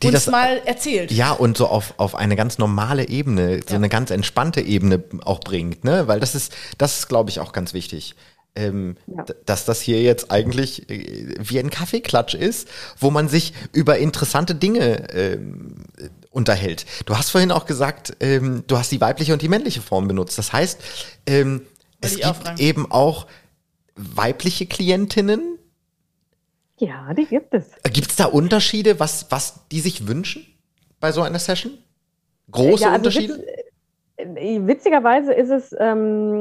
Die 0.02 0.06
uns 0.08 0.14
das- 0.14 0.26
mal 0.28 0.58
erzählt. 0.64 1.10
Ja, 1.10 1.32
und 1.32 1.56
so 1.56 1.66
auf, 1.66 1.94
auf 1.96 2.14
eine 2.14 2.36
ganz 2.36 2.58
normale 2.58 3.08
Ebene, 3.08 3.60
so 3.62 3.70
Ja. 3.70 3.76
eine 3.76 3.88
ganz 3.88 4.10
entspannte 4.10 4.60
Ebene 4.60 5.02
auch 5.24 5.40
bringt, 5.40 5.82
ne? 5.84 6.06
Weil 6.06 6.20
das 6.20 6.34
ist, 6.36 6.54
das 6.78 6.98
ist, 6.98 7.08
glaube 7.08 7.30
ich, 7.30 7.40
auch 7.40 7.52
ganz 7.52 7.72
wichtig. 7.74 8.14
Ähm, 8.56 8.96
Ja. 9.06 9.24
Dass 9.46 9.64
das 9.64 9.80
hier 9.80 10.00
jetzt 10.00 10.30
eigentlich 10.30 10.88
äh, 10.88 11.34
wie 11.40 11.58
ein 11.58 11.70
Kaffeeklatsch 11.70 12.34
ist, 12.34 12.68
wo 12.98 13.10
man 13.10 13.28
sich 13.28 13.52
über 13.72 13.98
interessante 13.98 14.54
Dinge 14.54 15.08
ähm, 15.12 15.74
äh, 15.98 16.08
unterhält. 16.30 16.86
Du 17.06 17.16
hast 17.18 17.30
vorhin 17.30 17.50
auch 17.50 17.66
gesagt, 17.66 18.16
ähm, 18.20 18.62
du 18.68 18.78
hast 18.78 18.92
die 18.92 19.00
weibliche 19.00 19.32
und 19.32 19.42
die 19.42 19.48
männliche 19.48 19.80
Form 19.80 20.06
benutzt. 20.06 20.38
Das 20.38 20.52
heißt, 20.52 20.80
ähm, 21.26 21.62
es 22.00 22.14
gibt 22.16 22.26
fragen. 22.36 22.58
eben 22.60 22.90
auch 22.92 23.26
weibliche 23.96 24.66
Klientinnen. 24.66 25.58
Ja, 26.78 27.12
die 27.14 27.24
gibt 27.26 27.54
es. 27.54 27.64
Gibt 27.92 28.10
es 28.10 28.16
da 28.16 28.26
Unterschiede, 28.26 29.00
was, 29.00 29.26
was 29.30 29.60
die 29.72 29.80
sich 29.80 30.06
wünschen 30.06 30.44
bei 31.00 31.12
so 31.12 31.22
einer 31.22 31.38
Session? 31.38 31.78
Große 32.50 32.82
Ja, 32.82 32.88
also 32.92 32.98
Unterschiede? 32.98 33.34
witz- 33.34 34.36
äh, 34.36 34.66
witzigerweise 34.66 35.32
ist 35.32 35.50
es, 35.50 35.74
ähm, 35.78 36.38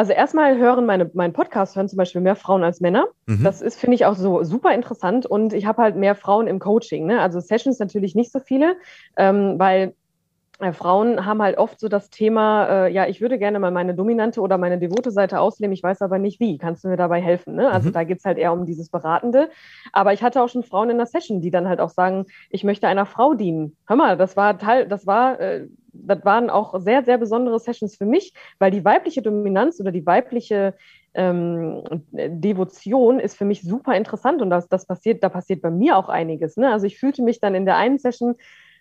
also 0.00 0.14
erstmal 0.14 0.56
hören 0.56 0.86
meine, 0.86 1.10
meinen 1.12 1.34
Podcast 1.34 1.76
hören 1.76 1.86
zum 1.86 1.98
Beispiel 1.98 2.22
mehr 2.22 2.34
Frauen 2.34 2.64
als 2.64 2.80
Männer. 2.80 3.08
Mhm. 3.26 3.44
Das 3.44 3.60
ist, 3.60 3.78
finde 3.78 3.96
ich, 3.96 4.06
auch 4.06 4.14
so 4.14 4.42
super 4.44 4.72
interessant 4.72 5.26
und 5.26 5.52
ich 5.52 5.66
habe 5.66 5.82
halt 5.82 5.94
mehr 5.94 6.14
Frauen 6.14 6.46
im 6.46 6.58
Coaching. 6.58 7.04
Ne? 7.04 7.20
Also 7.20 7.38
Sessions 7.38 7.78
natürlich 7.78 8.14
nicht 8.14 8.32
so 8.32 8.40
viele, 8.40 8.76
ähm, 9.18 9.58
weil 9.58 9.92
äh, 10.58 10.72
Frauen 10.72 11.26
haben 11.26 11.42
halt 11.42 11.58
oft 11.58 11.78
so 11.78 11.88
das 11.88 12.08
Thema, 12.08 12.86
äh, 12.86 12.92
ja, 12.92 13.08
ich 13.08 13.20
würde 13.20 13.38
gerne 13.38 13.58
mal 13.58 13.70
meine 13.70 13.94
dominante 13.94 14.40
oder 14.40 14.56
meine 14.56 14.78
devote 14.78 15.10
Seite 15.10 15.38
ausleben, 15.38 15.74
ich 15.74 15.82
weiß 15.82 16.00
aber 16.00 16.18
nicht 16.18 16.40
wie. 16.40 16.56
Kannst 16.56 16.82
du 16.82 16.88
mir 16.88 16.96
dabei 16.96 17.20
helfen? 17.20 17.56
Ne? 17.56 17.70
Also 17.70 17.90
Mhm. 17.90 17.92
da 17.92 18.04
geht's 18.04 18.24
halt 18.24 18.38
eher 18.38 18.54
um 18.54 18.64
dieses 18.64 18.88
Beratende. 18.88 19.50
Aber 19.92 20.14
ich 20.14 20.22
hatte 20.22 20.40
auch 20.40 20.48
schon 20.48 20.62
Frauen 20.62 20.88
in 20.88 20.96
der 20.96 21.06
Session, 21.06 21.42
die 21.42 21.50
dann 21.50 21.68
halt 21.68 21.80
auch 21.80 21.90
sagen, 21.90 22.24
ich 22.48 22.64
möchte 22.64 22.88
einer 22.88 23.04
Frau 23.04 23.34
dienen. 23.34 23.76
Hör 23.86 23.96
mal, 23.96 24.16
das 24.16 24.34
war 24.36 24.56
Teil, 24.56 24.88
das 24.88 25.06
war, 25.06 25.38
äh, 25.40 25.66
das 25.92 26.24
waren 26.24 26.50
auch 26.50 26.80
sehr, 26.80 27.04
sehr 27.04 27.18
besondere 27.18 27.58
Sessions 27.58 27.96
für 27.96 28.06
mich, 28.06 28.32
weil 28.58 28.70
die 28.70 28.84
weibliche 28.84 29.22
Dominanz 29.22 29.80
oder 29.80 29.92
die 29.92 30.06
weibliche 30.06 30.74
ähm, 31.14 31.82
Devotion 32.12 33.18
ist 33.18 33.36
für 33.36 33.44
mich 33.44 33.62
super 33.62 33.96
interessant 33.96 34.42
und 34.42 34.50
das, 34.50 34.68
das 34.68 34.86
passiert, 34.86 35.22
da 35.22 35.28
passiert 35.28 35.62
bei 35.62 35.70
mir 35.70 35.96
auch 35.96 36.08
einiges. 36.08 36.56
Ne? 36.56 36.72
Also 36.72 36.86
ich 36.86 36.98
fühlte 36.98 37.22
mich 37.22 37.40
dann 37.40 37.54
in 37.54 37.64
der 37.64 37.76
einen 37.76 37.98
Session, 37.98 38.36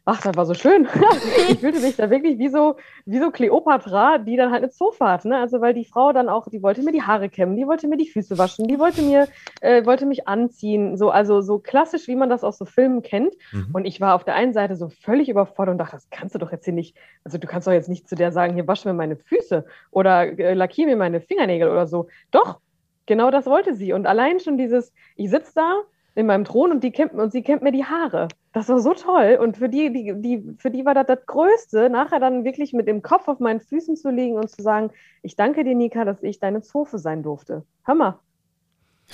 ach, 0.09 0.21
das 0.21 0.35
war 0.35 0.45
so 0.45 0.53
schön. 0.53 0.87
ich 1.49 1.59
fühlte 1.59 1.79
mich 1.79 1.95
da 1.95 2.09
wirklich 2.09 2.39
wie 2.39 2.49
so, 2.49 2.77
wie 3.05 3.19
so 3.19 3.29
Kleopatra, 3.29 4.17
die 4.17 4.35
dann 4.35 4.51
halt 4.51 4.63
eine 4.63 4.71
Zofe 4.71 5.05
hat. 5.05 5.25
Ne? 5.25 5.37
Also 5.37 5.61
weil 5.61 5.73
die 5.73 5.85
Frau 5.85 6.11
dann 6.11 6.29
auch, 6.29 6.47
die 6.47 6.63
wollte 6.63 6.81
mir 6.81 6.91
die 6.91 7.03
Haare 7.03 7.29
kämmen, 7.29 7.55
die 7.55 7.67
wollte 7.67 7.87
mir 7.87 7.97
die 7.97 8.09
Füße 8.09 8.37
waschen, 8.37 8.67
die 8.67 8.79
wollte 8.79 9.01
mir, 9.01 9.27
äh, 9.61 9.85
wollte 9.85 10.05
mich 10.05 10.27
anziehen. 10.27 10.97
So, 10.97 11.11
also 11.11 11.41
so 11.41 11.59
klassisch, 11.59 12.07
wie 12.07 12.15
man 12.15 12.29
das 12.29 12.43
aus 12.43 12.57
so 12.57 12.65
Filmen 12.65 13.01
kennt. 13.01 13.33
Mhm. 13.51 13.69
Und 13.73 13.85
ich 13.85 14.01
war 14.01 14.15
auf 14.15 14.23
der 14.23 14.35
einen 14.35 14.53
Seite 14.53 14.75
so 14.75 14.89
völlig 14.89 15.29
überfordert 15.29 15.73
und 15.73 15.77
dachte, 15.77 15.95
das 15.95 16.09
kannst 16.09 16.33
du 16.33 16.39
doch 16.39 16.51
jetzt 16.51 16.65
hier 16.65 16.73
nicht, 16.73 16.97
also 17.23 17.37
du 17.37 17.47
kannst 17.47 17.67
doch 17.67 17.71
jetzt 17.71 17.89
nicht 17.89 18.09
zu 18.09 18.15
der 18.15 18.31
sagen, 18.31 18.55
hier 18.55 18.67
wasch 18.67 18.85
mir 18.85 18.93
meine 18.93 19.15
Füße 19.15 19.65
oder 19.91 20.39
äh, 20.39 20.53
lackier 20.55 20.87
mir 20.87 20.97
meine 20.97 21.21
Fingernägel 21.21 21.69
oder 21.69 21.85
so. 21.85 22.07
Doch, 22.31 22.59
genau 23.05 23.29
das 23.29 23.45
wollte 23.45 23.75
sie. 23.75 23.93
Und 23.93 24.07
allein 24.07 24.39
schon 24.39 24.57
dieses, 24.57 24.91
ich 25.15 25.29
sitze 25.29 25.51
da 25.55 25.81
in 26.15 26.25
meinem 26.25 26.45
Thron 26.45 26.71
und 26.71 26.83
die 26.83 26.91
kämmt, 26.91 27.13
und 27.13 27.31
sie 27.31 27.43
kämmt 27.43 27.61
mir 27.61 27.71
die 27.71 27.85
Haare. 27.85 28.27
Das 28.51 28.67
war 28.67 28.79
so 28.79 28.93
toll. 28.93 29.37
Und 29.41 29.57
für 29.57 29.69
die, 29.69 29.93
die, 29.93 30.13
die, 30.15 30.55
für 30.57 30.71
die 30.71 30.83
war 30.83 30.95
das 30.95 31.05
das 31.07 31.25
Größte, 31.27 31.89
nachher 31.89 32.19
dann 32.19 32.43
wirklich 32.43 32.73
mit 32.73 32.87
dem 32.87 33.01
Kopf 33.01 33.27
auf 33.27 33.39
meinen 33.39 33.61
Füßen 33.61 33.95
zu 33.95 34.09
liegen 34.09 34.35
und 34.35 34.49
zu 34.49 34.61
sagen, 34.63 34.89
ich 35.21 35.35
danke 35.35 35.63
dir, 35.63 35.75
Nika, 35.75 36.03
dass 36.03 36.23
ich 36.23 36.39
deine 36.39 36.61
Zofe 36.61 36.97
sein 36.97 37.21
durfte. 37.21 37.63
Hör 37.83 37.95
mal. 37.95 38.19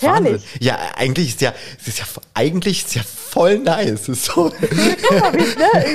Wahnsinn. 0.02 0.26
Herrlich. 0.26 0.58
Ja, 0.60 0.78
eigentlich 0.98 1.30
ist 1.30 1.42
ja, 1.42 1.54
es 1.80 1.88
ist 1.88 2.00
ja, 2.00 2.06
eigentlich 2.34 2.84
ist 2.86 2.96
ja 2.96 3.02
voll 3.04 3.60
nice. 3.60 3.92
Es 3.92 4.10
Ist 4.10 4.26
so, 4.26 4.50
ne? 4.50 4.56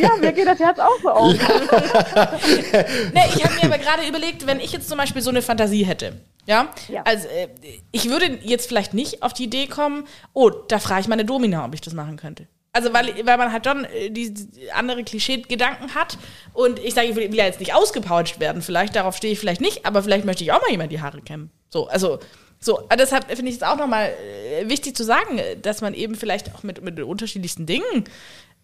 Ja, 0.03 0.17
mir 0.17 0.33
geht 0.33 0.47
das 0.47 0.59
Herz 0.59 0.79
auch 0.79 0.99
so 1.03 1.11
auf. 1.11 1.35
Nee, 3.13 3.21
ich 3.37 3.45
habe 3.45 3.55
mir 3.57 3.65
aber 3.65 3.79
gerade 3.79 4.07
überlegt, 4.09 4.47
wenn 4.47 4.61
ich 4.61 4.73
jetzt 4.73 4.89
zum 4.89 4.97
Beispiel 4.99 5.21
so 5.23 5.31
eine 5.31 5.43
Fantasie 5.43 5.85
hätte, 5.85 6.15
ja, 6.47 6.69
Ja. 6.89 7.03
also 7.05 7.29
äh, 7.29 7.49
ich 7.93 8.09
würde 8.09 8.39
jetzt 8.43 8.69
vielleicht 8.69 8.95
nicht 8.95 9.23
auf 9.23 9.33
die 9.35 9.45
Idee 9.45 9.67
kommen, 9.67 10.05
oh, 10.33 10.49
da 10.51 10.79
frage 10.79 11.03
ich 11.03 11.09
meine 11.09 11.25
Domina, 11.27 11.65
ob 11.65 11.75
ich 11.75 11.81
das 11.83 11.93
machen 11.93 12.17
könnte. 12.17 12.47
Also 12.73 12.93
weil, 12.93 13.27
weil 13.27 13.37
man 13.37 13.53
halt 13.53 13.67
schon 13.67 13.85
äh, 13.85 14.11
die, 14.11 14.33
andere 14.73 15.03
Klischee-Gedanken 15.03 15.95
hat 15.95 16.19
und 16.53 16.79
ich 16.79 16.95
sage, 16.95 17.09
ich 17.09 17.17
will, 17.17 17.35
ja 17.35 17.45
jetzt 17.45 17.59
nicht 17.59 17.75
ausgepoucht 17.75 18.39
werden, 18.39 18.63
vielleicht, 18.63 18.95
darauf 18.95 19.17
stehe 19.17 19.33
ich 19.33 19.41
vielleicht 19.41 19.61
nicht, 19.61 19.87
aber 19.87 20.03
vielleicht 20.03 20.25
möchte 20.25 20.45
ich 20.45 20.53
auch 20.53 20.61
mal 20.61 20.71
jemand 20.71 20.93
die 20.93 21.01
Haare 21.01 21.21
kämmen. 21.21 21.51
So, 21.69 21.89
also 21.89 22.21
so, 22.61 22.81
aber 22.81 22.97
deshalb 22.97 23.25
finde 23.25 23.51
ich 23.51 23.57
es 23.57 23.63
auch 23.63 23.77
nochmal 23.77 24.11
äh, 24.11 24.69
wichtig 24.69 24.95
zu 24.95 25.03
sagen, 25.03 25.39
äh, 25.39 25.57
dass 25.57 25.81
man 25.81 25.95
eben 25.95 26.15
vielleicht 26.15 26.55
auch 26.55 26.63
mit, 26.63 26.83
mit 26.83 26.99
den 26.99 27.07
unterschiedlichsten 27.07 27.67
Dingen 27.67 28.05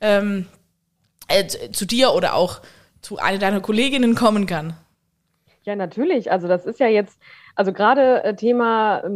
ähm, 0.00 0.46
äh, 1.28 1.46
zu, 1.46 1.86
dir 1.86 2.12
oder 2.12 2.34
auch 2.34 2.60
zu 3.00 3.18
einer 3.18 3.38
deiner 3.38 3.60
Kolleginnen 3.60 4.14
kommen 4.14 4.46
kann. 4.46 4.74
Ja, 5.64 5.74
natürlich. 5.74 6.30
Also 6.30 6.46
das 6.46 6.64
ist 6.64 6.78
ja 6.78 6.86
jetzt, 6.86 7.18
also 7.56 7.72
gerade 7.72 8.22
äh, 8.22 8.36
Thema 8.36 9.02
ähm, 9.04 9.10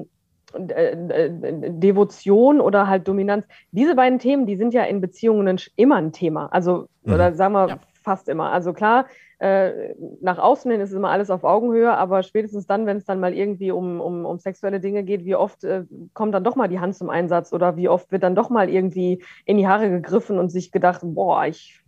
äh, 0.00 0.02
äh, 0.02 0.15
Devotion 0.58 2.60
oder 2.60 2.88
halt 2.88 3.08
Dominanz, 3.08 3.46
diese 3.70 3.94
beiden 3.94 4.18
Themen, 4.18 4.46
die 4.46 4.56
sind 4.56 4.74
ja 4.74 4.84
in 4.84 5.00
Beziehungen 5.00 5.58
immer 5.76 5.96
ein 5.96 6.12
Thema. 6.12 6.46
Also, 6.52 6.86
Mhm. 7.02 7.12
oder 7.12 7.34
sagen 7.34 7.54
wir 7.54 7.68
Ja. 7.68 7.78
fast 8.02 8.28
immer. 8.28 8.52
Also 8.52 8.72
klar, 8.72 9.06
äh, 9.38 9.94
nach 10.20 10.38
außen 10.38 10.70
hin 10.70 10.80
ist 10.80 10.92
immer 10.92 11.10
alles 11.10 11.30
auf 11.30 11.44
Augenhöhe, 11.44 11.92
aber 11.92 12.22
spätestens 12.22 12.66
dann, 12.66 12.86
wenn 12.86 12.96
es 12.96 13.04
dann 13.04 13.20
mal 13.20 13.34
irgendwie 13.34 13.70
um, 13.70 14.00
um, 14.00 14.24
um 14.24 14.38
sexuelle 14.38 14.80
Dinge 14.80 15.02
geht, 15.02 15.24
wie 15.24 15.34
oft 15.34 15.64
äh, 15.64 15.84
kommt 16.14 16.34
dann 16.34 16.44
doch 16.44 16.56
mal 16.56 16.68
die 16.68 16.80
Hand 16.80 16.94
zum 16.94 17.10
Einsatz 17.10 17.52
oder 17.52 17.76
wie 17.76 17.88
oft 17.88 18.10
wird 18.12 18.22
dann 18.22 18.34
doch 18.34 18.48
mal 18.48 18.70
irgendwie 18.70 19.22
in 19.44 19.58
die 19.58 19.68
Haare 19.68 19.90
gegriffen 19.90 20.38
und 20.38 20.50
sich 20.50 20.70
gedacht, 20.70 21.00
boah, 21.02 21.46
ich 21.46 21.82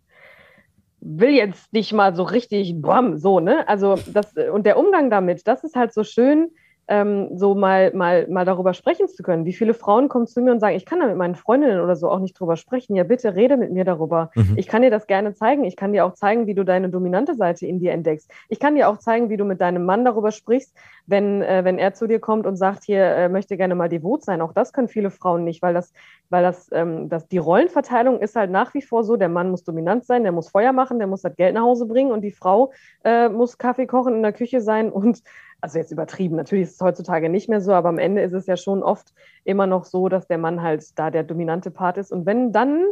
will 1.00 1.30
jetzt 1.30 1.72
nicht 1.72 1.92
mal 1.92 2.14
so 2.14 2.24
richtig, 2.24 2.74
bam, 2.82 3.18
so, 3.18 3.40
ne? 3.40 3.66
Also 3.68 3.98
das, 4.12 4.34
und 4.52 4.66
der 4.66 4.78
Umgang 4.78 5.10
damit, 5.10 5.46
das 5.46 5.64
ist 5.64 5.76
halt 5.76 5.94
so 5.94 6.02
schön, 6.02 6.50
ähm, 6.88 7.36
so 7.36 7.54
mal, 7.54 7.92
mal, 7.94 8.26
mal 8.28 8.46
darüber 8.46 8.72
sprechen 8.72 9.08
zu 9.08 9.22
können. 9.22 9.44
Wie 9.44 9.52
viele 9.52 9.74
Frauen 9.74 10.08
kommen 10.08 10.26
zu 10.26 10.40
mir 10.40 10.52
und 10.52 10.60
sagen, 10.60 10.74
ich 10.74 10.86
kann 10.86 11.00
da 11.00 11.06
mit 11.06 11.16
meinen 11.16 11.34
Freundinnen 11.34 11.80
oder 11.80 11.96
so 11.96 12.10
auch 12.10 12.18
nicht 12.18 12.38
drüber 12.38 12.56
sprechen. 12.56 12.96
Ja, 12.96 13.04
bitte 13.04 13.34
rede 13.34 13.58
mit 13.58 13.72
mir 13.72 13.84
darüber. 13.84 14.30
Mhm. 14.34 14.54
Ich 14.56 14.66
kann 14.66 14.80
dir 14.80 14.90
das 14.90 15.06
gerne 15.06 15.34
zeigen. 15.34 15.64
Ich 15.64 15.76
kann 15.76 15.92
dir 15.92 16.06
auch 16.06 16.14
zeigen, 16.14 16.46
wie 16.46 16.54
du 16.54 16.64
deine 16.64 16.88
dominante 16.88 17.34
Seite 17.34 17.66
in 17.66 17.78
dir 17.78 17.92
entdeckst. 17.92 18.30
Ich 18.48 18.58
kann 18.58 18.74
dir 18.74 18.88
auch 18.88 18.96
zeigen, 18.96 19.28
wie 19.28 19.36
du 19.36 19.44
mit 19.44 19.60
deinem 19.60 19.84
Mann 19.84 20.04
darüber 20.04 20.30
sprichst, 20.30 20.74
wenn, 21.06 21.42
äh, 21.42 21.62
wenn 21.64 21.78
er 21.78 21.92
zu 21.92 22.06
dir 22.06 22.20
kommt 22.20 22.46
und 22.46 22.56
sagt, 22.56 22.84
hier 22.84 23.04
äh, 23.04 23.28
möchte 23.28 23.58
gerne 23.58 23.74
mal 23.74 23.90
devot 23.90 24.24
sein. 24.24 24.40
Auch 24.40 24.54
das 24.54 24.72
können 24.72 24.88
viele 24.88 25.10
Frauen 25.10 25.44
nicht, 25.44 25.60
weil 25.60 25.74
das, 25.74 25.92
weil 26.30 26.42
das, 26.42 26.70
ähm, 26.72 27.10
das, 27.10 27.28
die 27.28 27.38
Rollenverteilung 27.38 28.20
ist 28.20 28.34
halt 28.34 28.50
nach 28.50 28.72
wie 28.72 28.82
vor 28.82 29.04
so, 29.04 29.16
der 29.16 29.28
Mann 29.28 29.50
muss 29.50 29.62
dominant 29.62 30.06
sein, 30.06 30.22
der 30.22 30.32
muss 30.32 30.48
Feuer 30.48 30.72
machen, 30.72 30.98
der 30.98 31.06
muss 31.06 31.20
das 31.20 31.36
Geld 31.36 31.54
nach 31.54 31.62
Hause 31.62 31.84
bringen 31.84 32.12
und 32.12 32.22
die 32.22 32.32
Frau 32.32 32.72
äh, 33.04 33.28
muss 33.28 33.58
Kaffee 33.58 33.86
kochen 33.86 34.14
in 34.14 34.22
der 34.22 34.32
Küche 34.32 34.62
sein 34.62 34.90
und 34.90 35.22
also 35.60 35.78
jetzt 35.78 35.92
übertrieben, 35.92 36.36
natürlich 36.36 36.64
ist 36.68 36.74
es 36.74 36.80
heutzutage 36.80 37.28
nicht 37.28 37.48
mehr 37.48 37.60
so, 37.60 37.72
aber 37.72 37.88
am 37.88 37.98
Ende 37.98 38.22
ist 38.22 38.32
es 38.32 38.46
ja 38.46 38.56
schon 38.56 38.82
oft 38.82 39.12
immer 39.44 39.66
noch 39.66 39.84
so, 39.84 40.08
dass 40.08 40.26
der 40.26 40.38
Mann 40.38 40.62
halt 40.62 40.98
da 40.98 41.10
der 41.10 41.24
dominante 41.24 41.70
Part 41.70 41.98
ist. 41.98 42.12
Und 42.12 42.26
wenn 42.26 42.52
dann 42.52 42.84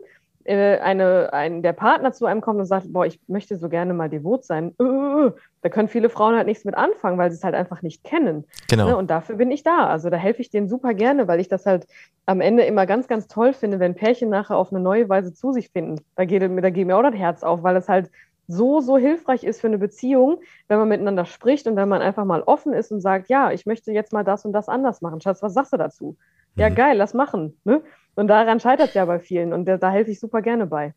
äh, 0.45 0.79
eine, 0.79 1.33
ein, 1.33 1.63
der 1.63 1.73
Partner 1.73 2.13
zu 2.13 2.27
einem 2.27 2.41
kommt 2.41 2.61
und 2.61 2.67
sagt, 2.67 2.93
boah, 2.93 3.05
ich 3.07 3.21
möchte 3.27 3.57
so 3.57 3.69
gerne 3.69 3.95
mal 3.95 4.09
devot 4.09 4.45
sein, 4.45 4.75
äh, 4.81 4.85
äh, 4.85 5.27
äh, 5.27 5.33
da 5.63 5.69
können 5.69 5.89
viele 5.89 6.09
Frauen 6.09 6.37
halt 6.37 6.47
nichts 6.47 6.65
mit 6.65 6.77
anfangen, 6.77 7.19
weil 7.19 7.31
sie 7.31 7.37
es 7.37 7.45
halt 7.45 7.55
einfach 7.55 7.83
nicht 7.83 8.05
kennen. 8.05 8.45
genau. 8.69 8.87
Ne? 8.87 8.97
Und 8.97 9.11
dafür 9.11 9.37
bin 9.37 9.51
ich 9.51 9.63
da. 9.63 9.89
Also 9.89 10.11
da 10.11 10.17
helfe 10.17 10.43
ich 10.43 10.51
denen 10.51 10.69
super 10.69 10.95
gerne, 10.95 11.27
weil 11.27 11.41
ich 11.41 11.49
das 11.49 11.67
halt 11.67 11.87
am 12.27 12.41
Ende 12.41 12.65
immer 12.65 12.87
ganz, 12.87 13.09
ganz 13.09 13.27
toll 13.27 13.53
finde, 13.53 13.81
wenn 13.81 13.95
Pärchen 13.95 14.29
nachher 14.29 14.57
auf 14.57 14.73
eine 14.73 14.81
neue 14.81 15.09
Weise 15.09 15.33
zu 15.33 15.53
sich 15.53 15.71
finden. 15.71 16.01
Da 16.15 16.25
geht, 16.25 16.43
da 16.43 16.71
geht 16.71 16.87
mir 16.87 16.97
auch 16.97 17.03
das 17.03 17.15
Herz 17.15 17.43
auf, 17.43 17.63
weil 17.63 17.77
es 17.77 17.89
halt 17.89 18.11
so, 18.49 18.81
so 18.81 18.97
hilfreich 18.97 19.45
ist 19.45 19.61
für 19.61 19.67
eine 19.67 19.79
Beziehung, 19.79 20.41
wenn 20.69 20.79
man 20.79 20.89
miteinander 20.89 21.25
spricht 21.25 21.67
und 21.67 21.77
wenn 21.77 21.89
man 21.89 22.03
einfach 22.03 22.25
mal 22.25 22.43
offen 22.43 22.73
ist 22.73 22.93
und 22.93 23.01
sagt, 23.01 23.29
ja, 23.29 23.51
ich 23.51 23.67
möchte 23.67 23.93
jetzt 23.93 24.13
mal 24.13 24.25
das 24.25 24.45
und 24.45 24.53
das 24.53 24.69
anders 24.69 25.01
machen. 25.03 25.21
Schatz, 25.21 25.43
was 25.43 25.55
sagst 25.55 25.73
du 25.73 25.77
dazu? 25.77 26.17
Ja, 26.57 26.71
Mhm. 26.71 26.75
geil, 26.75 26.97
lass 26.97 27.13
machen. 27.13 27.59
Ne? 27.65 27.83
Und 28.15 28.29
daran 28.29 28.61
scheitert 28.61 28.89
es 28.89 28.95
ja 28.95 29.05
bei 29.05 29.19
vielen 29.19 29.53
und 29.53 29.67
da, 29.67 29.77
da 29.77 29.91
helfe 29.91 30.11
ich 30.11 30.21
super 30.21 30.43
gerne 30.43 30.67
bei. 30.67 30.95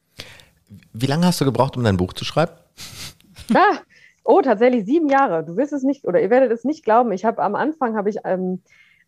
Wie 0.94 1.08
lange 1.08 1.26
hast 1.26 1.42
du 1.42 1.46
gebraucht, 1.46 1.76
um 1.76 1.84
dein 1.84 1.98
Buch 1.98 2.14
zu 2.14 2.26
schreiben? 2.26 2.52
Ah, 3.56 3.80
oh, 4.24 4.42
tatsächlich 4.42 4.86
sieben 4.86 5.10
Jahre. 5.10 5.44
Du 5.44 5.58
wirst 5.58 5.74
es 5.74 5.82
nicht, 5.82 6.06
oder 6.06 6.22
ihr 6.22 6.30
werdet 6.30 6.52
es 6.52 6.64
nicht 6.64 6.84
glauben. 6.84 7.12
Ich 7.12 7.26
habe 7.26 7.42
am 7.42 7.56
Anfang 7.56 7.98
habe 7.98 8.12
ich 8.12 8.18
ähm, 8.26 8.62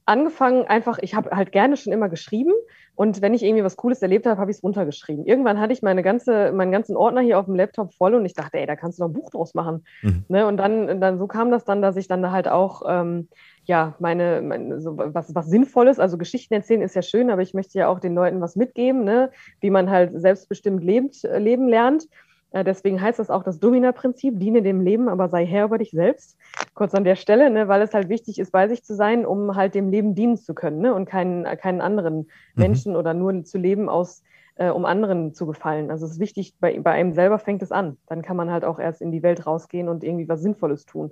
angefangen, 0.06 0.66
einfach, 0.66 0.99
ich 1.02 1.16
habe 1.16 1.32
halt 1.32 1.52
gerne 1.52 1.78
schon 1.78 1.93
immer 1.93 2.10
geschrieben. 2.10 2.54
Und 2.95 3.22
wenn 3.22 3.34
ich 3.34 3.43
irgendwie 3.43 3.64
was 3.64 3.78
Cooles 3.78 4.02
erlebt 4.02 4.26
habe, 4.26 4.39
habe 4.39 4.52
ich 4.52 4.58
es 4.58 4.64
runtergeschrieben. 4.64 5.26
Irgendwann 5.26 5.60
hatte 5.60 5.74
ich 5.74 5.82
meine 5.82 6.04
ganze, 6.04 6.52
meinen 6.52 6.72
ganzen 6.72 6.95
Ordner 6.95 7.22
hier 7.22 7.39
auf 7.39 7.45
dem 7.45 7.56
Laptop 7.56 7.93
voll 7.93 8.14
und 8.14 8.26
ich 8.26 8.34
dachte, 8.34 8.58
ey, 8.58 8.68
da 8.68 8.76
kannst 8.76 8.99
du 8.99 9.04
doch 9.04 9.10
ein 9.10 9.14
Buch 9.14 9.30
draus 9.30 9.54
machen. 9.54 9.86
Mhm. 10.02 10.26
Ne? 10.28 10.45
Und 10.45 10.58
dann, 10.58 10.99
dann 10.99 11.18
so 11.18 11.28
kam 11.28 11.52
das 11.52 11.64
dann, 11.64 11.82
dass 11.82 11.95
ich 11.95 12.08
dann 12.08 12.32
halt 12.32 12.47
auch 12.47 12.84
ähm, 12.88 13.30
ja 13.66 13.95
meine, 13.99 14.41
meine 14.41 14.82
so 14.82 14.97
was, 14.97 15.34
was 15.34 15.47
Sinnvolles, 15.47 15.99
also 15.99 16.18
Geschichten 16.18 16.54
erzählen 16.54 16.82
ist 16.82 16.95
ja 16.95 17.02
schön, 17.02 17.32
aber 17.32 17.41
ich 17.41 17.54
möchte 17.54 17.80
ja 17.80 17.88
auch 17.88 17.99
den 17.99 18.14
Leuten 18.14 18.41
was 18.41 18.56
mitgeben, 18.56 19.04
ne? 19.04 19.32
wie 19.62 19.70
man 19.70 19.89
halt 19.89 20.20
selbstbestimmt 20.20 20.84
lebt, 20.84 21.24
äh, 21.24 21.39
leben 21.39 21.68
lernt. 21.68 22.08
Äh, 22.52 22.64
Deswegen 22.64 23.02
heißt 23.02 23.20
das 23.20 23.30
auch 23.30 23.43
das 23.43 23.60
Domina-Prinzip, 23.60 24.39
diene 24.39 24.62
dem 24.62 24.82
Leben, 24.82 25.10
aber 25.10 25.30
sei 25.30 25.45
Herr 25.45 25.66
über 25.66 25.78
dich 25.78 25.91
selbst. 25.91 26.38
Kurz 26.74 26.93
an 26.93 27.04
der 27.04 27.16
Stelle, 27.16 27.49
ne, 27.49 27.68
weil 27.68 27.82
es 27.82 27.93
halt 27.93 28.10
wichtig 28.10 28.39
ist, 28.39 28.52
bei 28.52 28.68
sich 28.68 28.84
zu 28.84 28.95
sein, 28.95 29.26
um 29.26 29.56
halt 29.56 29.76
dem 29.76 29.89
Leben 29.89 30.16
dienen 30.16 30.38
zu 30.38 30.54
können 30.54 30.80
ne, 30.80 30.93
und 30.93 31.06
keinen, 31.06 31.43
keinen 31.58 31.82
anderen 31.82 32.30
Menschen 32.56 32.95
oder 32.95 33.14
nur 33.14 33.43
zu 33.43 33.58
leben 33.58 33.89
aus, 33.89 34.24
äh, 34.56 34.70
um 34.70 34.86
anderen 34.86 35.34
zu 35.34 35.45
gefallen. 35.45 35.91
Also 35.91 36.06
es 36.06 36.14
ist 36.14 36.20
wichtig, 36.20 36.56
bei, 36.60 36.80
bei 36.80 36.91
einem 36.91 37.14
selber 37.14 37.39
fängt 37.39 37.62
es 37.62 37.72
an. 37.72 37.97
Dann 38.08 38.22
kann 38.22 38.38
man 38.38 38.52
halt 38.52 38.66
auch 38.66 38.80
erst 38.80 39.02
in 39.02 39.12
die 39.12 39.24
Welt 39.24 39.45
rausgehen 39.45 39.89
und 39.89 40.04
irgendwie 40.04 40.28
was 40.28 40.41
Sinnvolles 40.41 40.86
tun. 40.86 41.12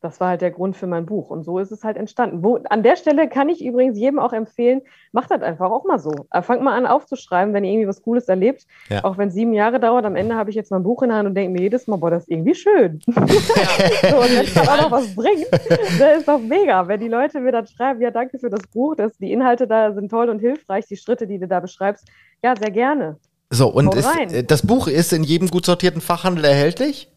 Das 0.00 0.18
war 0.18 0.28
halt 0.28 0.40
der 0.40 0.50
Grund 0.50 0.76
für 0.76 0.86
mein 0.86 1.04
Buch. 1.04 1.28
Und 1.28 1.44
so 1.44 1.58
ist 1.58 1.70
es 1.72 1.84
halt 1.84 1.98
entstanden. 1.98 2.42
Wo, 2.42 2.58
an 2.70 2.82
der 2.82 2.96
Stelle 2.96 3.28
kann 3.28 3.50
ich 3.50 3.62
übrigens 3.62 3.98
jedem 3.98 4.18
auch 4.18 4.32
empfehlen, 4.32 4.80
macht 5.12 5.30
das 5.30 5.42
einfach 5.42 5.70
auch 5.70 5.84
mal 5.84 5.98
so. 5.98 6.12
Äh, 6.30 6.40
fangt 6.40 6.62
mal 6.62 6.74
an 6.74 6.86
aufzuschreiben, 6.86 7.52
wenn 7.52 7.64
ihr 7.64 7.72
irgendwie 7.72 7.88
was 7.88 8.02
Cooles 8.02 8.26
erlebt. 8.26 8.66
Ja. 8.88 9.04
Auch 9.04 9.18
wenn 9.18 9.28
es 9.28 9.34
sieben 9.34 9.52
Jahre 9.52 9.78
dauert, 9.78 10.06
am 10.06 10.16
Ende 10.16 10.36
habe 10.36 10.48
ich 10.48 10.56
jetzt 10.56 10.70
mein 10.70 10.82
Buch 10.82 11.02
in 11.02 11.10
der 11.10 11.18
Hand 11.18 11.28
und 11.28 11.34
denke 11.34 11.52
mir 11.52 11.60
jedes 11.60 11.86
Mal, 11.86 11.96
boah, 11.96 12.10
das 12.10 12.22
ist 12.22 12.30
irgendwie 12.30 12.54
schön. 12.54 13.00
so, 13.06 13.12
und 13.12 13.26
wenn 13.26 14.44
es 14.44 14.54
dann 14.54 14.68
auch 14.68 14.82
noch 14.82 14.90
was 14.90 15.14
bringt, 15.14 15.46
das 15.98 16.18
ist 16.18 16.28
doch 16.28 16.40
mega. 16.40 16.88
Wenn 16.88 17.00
die 17.00 17.08
Leute 17.08 17.38
mir 17.40 17.52
dann 17.52 17.66
schreiben, 17.66 18.00
ja, 18.00 18.10
danke 18.10 18.38
für 18.38 18.48
das 18.48 18.62
Buch, 18.72 18.94
das, 18.96 19.16
die 19.18 19.32
Inhalte 19.32 19.66
da 19.66 19.92
sind 19.92 20.10
toll 20.10 20.30
und 20.30 20.38
hilfreich, 20.38 20.86
die 20.86 20.96
Schritte, 20.96 21.26
die 21.26 21.38
du 21.38 21.46
da 21.46 21.60
beschreibst, 21.60 22.08
ja, 22.42 22.54
sehr 22.56 22.70
gerne. 22.70 23.16
So, 23.50 23.68
und 23.68 23.94
ist, 23.94 24.08
äh, 24.32 24.44
das 24.44 24.66
Buch 24.66 24.86
ist 24.86 25.12
in 25.12 25.24
jedem 25.24 25.48
gut 25.48 25.66
sortierten 25.66 26.00
Fachhandel 26.00 26.44
erhältlich? 26.44 27.08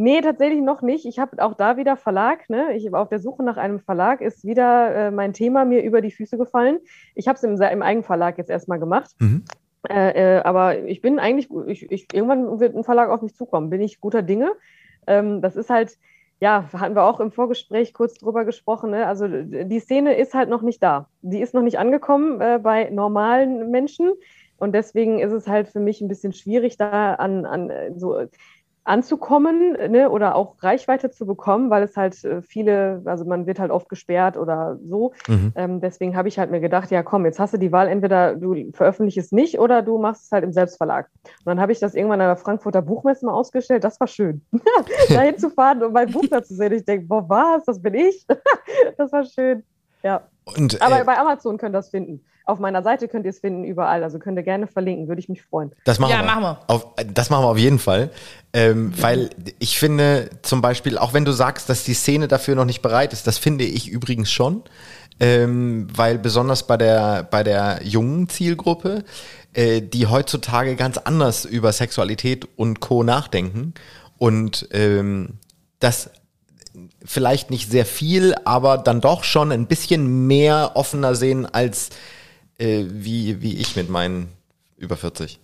Nee, 0.00 0.22
tatsächlich 0.22 0.62
noch 0.62 0.80
nicht. 0.80 1.04
Ich 1.04 1.18
habe 1.18 1.44
auch 1.44 1.52
da 1.52 1.76
wieder 1.76 1.94
Verlag. 1.94 2.48
Ne? 2.48 2.74
Ich 2.74 2.90
war 2.90 3.02
auf 3.02 3.10
der 3.10 3.18
Suche 3.18 3.42
nach 3.42 3.58
einem 3.58 3.80
Verlag, 3.80 4.22
ist 4.22 4.46
wieder 4.46 4.94
äh, 4.94 5.10
mein 5.10 5.34
Thema 5.34 5.66
mir 5.66 5.82
über 5.82 6.00
die 6.00 6.10
Füße 6.10 6.38
gefallen. 6.38 6.78
Ich 7.14 7.28
habe 7.28 7.36
es 7.36 7.42
im, 7.42 7.60
im 7.60 7.82
Eigenverlag 7.82 8.38
jetzt 8.38 8.48
erstmal 8.48 8.78
gemacht. 8.78 9.10
Mhm. 9.18 9.44
Äh, 9.90 10.38
äh, 10.38 10.40
aber 10.40 10.78
ich 10.84 11.02
bin 11.02 11.18
eigentlich, 11.18 11.50
ich, 11.66 11.92
ich, 11.92 12.06
irgendwann 12.14 12.60
wird 12.60 12.74
ein 12.74 12.82
Verlag 12.82 13.10
auf 13.10 13.20
mich 13.20 13.34
zukommen, 13.34 13.68
bin 13.68 13.82
ich 13.82 14.00
guter 14.00 14.22
Dinge. 14.22 14.52
Ähm, 15.06 15.42
das 15.42 15.54
ist 15.54 15.68
halt, 15.68 15.98
ja, 16.40 16.64
hatten 16.72 16.94
wir 16.94 17.04
auch 17.04 17.20
im 17.20 17.30
Vorgespräch 17.30 17.92
kurz 17.92 18.14
drüber 18.14 18.46
gesprochen. 18.46 18.92
Ne? 18.92 19.06
Also 19.06 19.28
die 19.28 19.80
Szene 19.80 20.14
ist 20.14 20.32
halt 20.32 20.48
noch 20.48 20.62
nicht 20.62 20.82
da. 20.82 21.10
Die 21.20 21.42
ist 21.42 21.52
noch 21.52 21.60
nicht 21.62 21.78
angekommen 21.78 22.40
äh, 22.40 22.58
bei 22.62 22.88
normalen 22.88 23.70
Menschen. 23.70 24.12
Und 24.56 24.74
deswegen 24.74 25.18
ist 25.18 25.32
es 25.32 25.46
halt 25.46 25.68
für 25.68 25.80
mich 25.80 26.00
ein 26.00 26.08
bisschen 26.08 26.32
schwierig, 26.32 26.78
da 26.78 27.14
an, 27.14 27.44
an 27.44 27.68
äh, 27.68 27.92
so 27.96 28.16
anzukommen 28.90 29.72
ne, 29.90 30.10
oder 30.10 30.34
auch 30.34 30.62
Reichweite 30.62 31.10
zu 31.10 31.24
bekommen, 31.24 31.70
weil 31.70 31.84
es 31.84 31.96
halt 31.96 32.22
äh, 32.24 32.42
viele, 32.42 33.00
also 33.04 33.24
man 33.24 33.46
wird 33.46 33.60
halt 33.60 33.70
oft 33.70 33.88
gesperrt 33.88 34.36
oder 34.36 34.78
so. 34.82 35.12
Mhm. 35.28 35.52
Ähm, 35.54 35.80
deswegen 35.80 36.16
habe 36.16 36.28
ich 36.28 36.38
halt 36.38 36.50
mir 36.50 36.60
gedacht, 36.60 36.90
ja 36.90 37.02
komm, 37.02 37.24
jetzt 37.24 37.38
hast 37.38 37.54
du 37.54 37.58
die 37.58 37.72
Wahl, 37.72 37.88
entweder 37.88 38.34
du 38.34 38.72
veröffentlichst 38.72 39.18
es 39.18 39.32
nicht 39.32 39.58
oder 39.58 39.82
du 39.82 39.98
machst 39.98 40.24
es 40.24 40.32
halt 40.32 40.44
im 40.44 40.52
Selbstverlag. 40.52 41.08
Und 41.24 41.46
dann 41.46 41.60
habe 41.60 41.70
ich 41.72 41.78
das 41.78 41.94
irgendwann 41.94 42.20
an 42.20 42.28
der 42.28 42.36
Frankfurter 42.36 42.82
Buchmesse 42.82 43.24
mal 43.24 43.32
ausgestellt. 43.32 43.84
Das 43.84 44.00
war 44.00 44.08
schön, 44.08 44.42
da 45.08 45.20
hinzufahren 45.20 45.82
und 45.82 45.92
mein 45.92 46.10
Buch 46.10 46.24
da 46.28 46.42
zu 46.42 46.54
sehen. 46.54 46.72
Ich 46.72 46.84
denke, 46.84 47.06
boah, 47.06 47.24
was, 47.28 47.64
das 47.64 47.80
bin 47.80 47.94
ich. 47.94 48.26
das 48.98 49.12
war 49.12 49.24
schön. 49.24 49.62
Ja. 50.02 50.22
Und, 50.56 50.80
Aber 50.82 51.00
äh, 51.00 51.04
bei 51.04 51.16
Amazon 51.18 51.58
könnt 51.58 51.74
ihr 51.74 51.78
das 51.78 51.90
finden. 51.90 52.24
Auf 52.44 52.58
meiner 52.58 52.82
Seite 52.82 53.06
könnt 53.06 53.26
ihr 53.26 53.30
es 53.30 53.38
finden, 53.40 53.64
überall. 53.64 54.02
Also 54.02 54.18
könnt 54.18 54.36
ihr 54.36 54.42
gerne 54.42 54.66
verlinken, 54.66 55.08
würde 55.08 55.20
ich 55.20 55.28
mich 55.28 55.42
freuen. 55.42 55.72
Das 55.84 55.98
machen 55.98 56.10
Ja, 56.10 56.20
wir. 56.20 56.26
machen 56.26 56.42
wir. 56.42 56.60
Auf, 56.66 56.86
das 57.12 57.30
machen 57.30 57.44
wir 57.44 57.48
auf 57.48 57.58
jeden 57.58 57.78
Fall. 57.78 58.10
Ähm, 58.52 58.92
weil 59.00 59.30
ich 59.58 59.78
finde 59.78 60.30
zum 60.42 60.60
Beispiel, 60.60 60.98
auch 60.98 61.12
wenn 61.12 61.24
du 61.24 61.32
sagst, 61.32 61.68
dass 61.68 61.84
die 61.84 61.94
Szene 61.94 62.26
dafür 62.28 62.56
noch 62.56 62.64
nicht 62.64 62.82
bereit 62.82 63.12
ist, 63.12 63.26
das 63.26 63.38
finde 63.38 63.64
ich 63.64 63.88
übrigens 63.88 64.30
schon. 64.32 64.62
Ähm, 65.20 65.86
weil 65.94 66.18
besonders 66.18 66.66
bei 66.66 66.76
der, 66.78 67.24
bei 67.24 67.42
der 67.42 67.80
jungen 67.84 68.28
Zielgruppe, 68.28 69.04
äh, 69.52 69.82
die 69.82 70.06
heutzutage 70.06 70.76
ganz 70.76 70.96
anders 70.96 71.44
über 71.44 71.72
Sexualität 71.72 72.48
und 72.56 72.80
Co. 72.80 73.02
nachdenken 73.02 73.74
und 74.16 74.66
ähm, 74.72 75.34
das 75.78 76.10
vielleicht 77.04 77.50
nicht 77.50 77.70
sehr 77.70 77.86
viel, 77.86 78.34
aber 78.44 78.78
dann 78.78 79.00
doch 79.00 79.24
schon 79.24 79.52
ein 79.52 79.66
bisschen 79.66 80.26
mehr 80.26 80.72
offener 80.74 81.14
sehen 81.14 81.46
als 81.46 81.90
äh, 82.58 82.84
wie, 82.88 83.42
wie 83.42 83.58
ich 83.58 83.76
mit 83.76 83.88
meinen 83.88 84.28
über 84.76 84.96
40. 84.96 85.40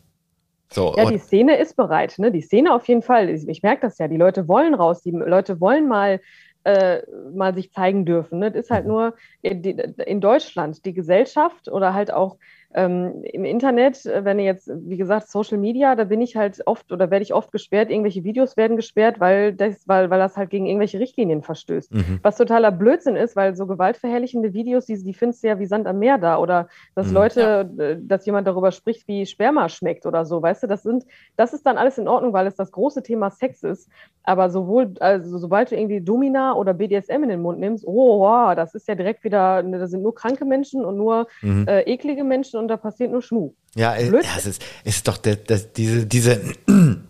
So, 0.72 0.94
Ja, 0.96 1.10
die 1.10 1.18
Szene 1.18 1.56
ist 1.58 1.76
bereit, 1.76 2.18
ne? 2.18 2.30
Die 2.32 2.40
Szene 2.40 2.74
auf 2.74 2.86
jeden 2.88 3.02
Fall. 3.02 3.30
Ich, 3.30 3.46
ich 3.48 3.62
merke 3.62 3.82
das 3.82 3.98
ja. 3.98 4.08
Die 4.08 4.16
Leute 4.16 4.48
wollen 4.48 4.74
raus, 4.74 5.02
die 5.02 5.12
Leute 5.12 5.60
wollen 5.60 5.86
mal, 5.86 6.20
äh, 6.64 7.02
mal 7.32 7.54
sich 7.54 7.72
zeigen 7.72 8.04
dürfen. 8.04 8.40
Ne? 8.40 8.50
Das 8.50 8.64
ist 8.64 8.70
halt 8.70 8.86
nur 8.86 9.14
in, 9.42 9.62
in 9.62 10.20
Deutschland 10.20 10.84
die 10.84 10.92
Gesellschaft 10.92 11.68
oder 11.68 11.94
halt 11.94 12.12
auch 12.12 12.36
ähm, 12.76 13.22
im 13.24 13.44
Internet, 13.46 14.04
äh, 14.06 14.24
wenn 14.24 14.38
ihr 14.38 14.44
jetzt, 14.44 14.70
wie 14.72 14.98
gesagt, 14.98 15.28
Social 15.30 15.56
Media, 15.58 15.94
da 15.96 16.04
bin 16.04 16.20
ich 16.20 16.36
halt 16.36 16.60
oft 16.66 16.92
oder 16.92 17.10
werde 17.10 17.22
ich 17.22 17.32
oft 17.34 17.50
gesperrt, 17.50 17.90
irgendwelche 17.90 18.22
Videos 18.22 18.56
werden 18.58 18.76
gesperrt, 18.76 19.18
weil 19.18 19.54
das, 19.54 19.88
weil, 19.88 20.10
weil 20.10 20.18
das 20.18 20.36
halt 20.36 20.50
gegen 20.50 20.66
irgendwelche 20.66 21.00
Richtlinien 21.00 21.42
verstößt. 21.42 21.92
Mhm. 21.92 22.20
Was 22.22 22.36
totaler 22.36 22.70
Blödsinn 22.70 23.16
ist, 23.16 23.34
weil 23.34 23.56
so 23.56 23.66
gewaltverherrlichende 23.66 24.52
Videos, 24.52 24.84
die, 24.86 25.02
die 25.02 25.14
findest 25.14 25.42
du 25.42 25.48
ja 25.48 25.58
wie 25.58 25.64
Sand 25.66 25.86
am 25.86 25.98
Meer 25.98 26.18
da. 26.18 26.36
Oder 26.38 26.68
dass 26.94 27.08
Mhm. 27.08 27.14
Leute, 27.14 27.70
äh, 27.78 27.96
dass 27.98 28.26
jemand 28.26 28.46
darüber 28.46 28.70
spricht, 28.72 29.08
wie 29.08 29.24
Sperma 29.24 29.68
schmeckt 29.70 30.04
oder 30.04 30.26
so, 30.26 30.42
weißt 30.42 30.64
du, 30.64 30.66
das 30.66 30.82
sind, 30.82 31.04
das 31.36 31.54
ist 31.54 31.64
dann 31.64 31.78
alles 31.78 31.96
in 31.96 32.08
Ordnung, 32.08 32.34
weil 32.34 32.46
es 32.46 32.56
das 32.56 32.70
große 32.72 33.02
Thema 33.02 33.30
Sex 33.30 33.62
ist. 33.62 33.88
Aber 34.22 34.50
sowohl, 34.50 34.92
also 35.00 35.38
sobald 35.38 35.70
du 35.70 35.76
irgendwie 35.76 36.00
Domina 36.02 36.52
oder 36.54 36.74
BDSM 36.74 37.22
in 37.22 37.28
den 37.30 37.40
Mund 37.40 37.58
nimmst, 37.58 37.86
oh, 37.86 38.18
wow, 38.20 38.54
das 38.54 38.74
ist 38.74 38.86
ja 38.86 38.94
direkt 38.94 39.24
wieder, 39.24 39.62
ne, 39.62 39.78
da 39.78 39.86
sind 39.86 40.02
nur 40.02 40.14
kranke 40.14 40.44
Menschen 40.44 40.84
und 40.84 40.96
nur 40.98 41.26
Mhm. 41.42 41.66
äh, 41.68 41.82
eklige 41.82 42.24
Menschen 42.24 42.58
und 42.58 42.65
da 42.68 42.76
passiert 42.76 43.10
nur 43.10 43.22
Schmuh. 43.22 43.52
Ja, 43.74 43.94
äh, 43.94 44.10
ja 44.10 44.20
es 44.36 44.46
ist, 44.46 44.62
es 44.84 44.96
ist 44.96 45.08
doch 45.08 45.16
der, 45.18 45.36
das, 45.36 45.72
diese, 45.72 46.06
diese, 46.06 46.40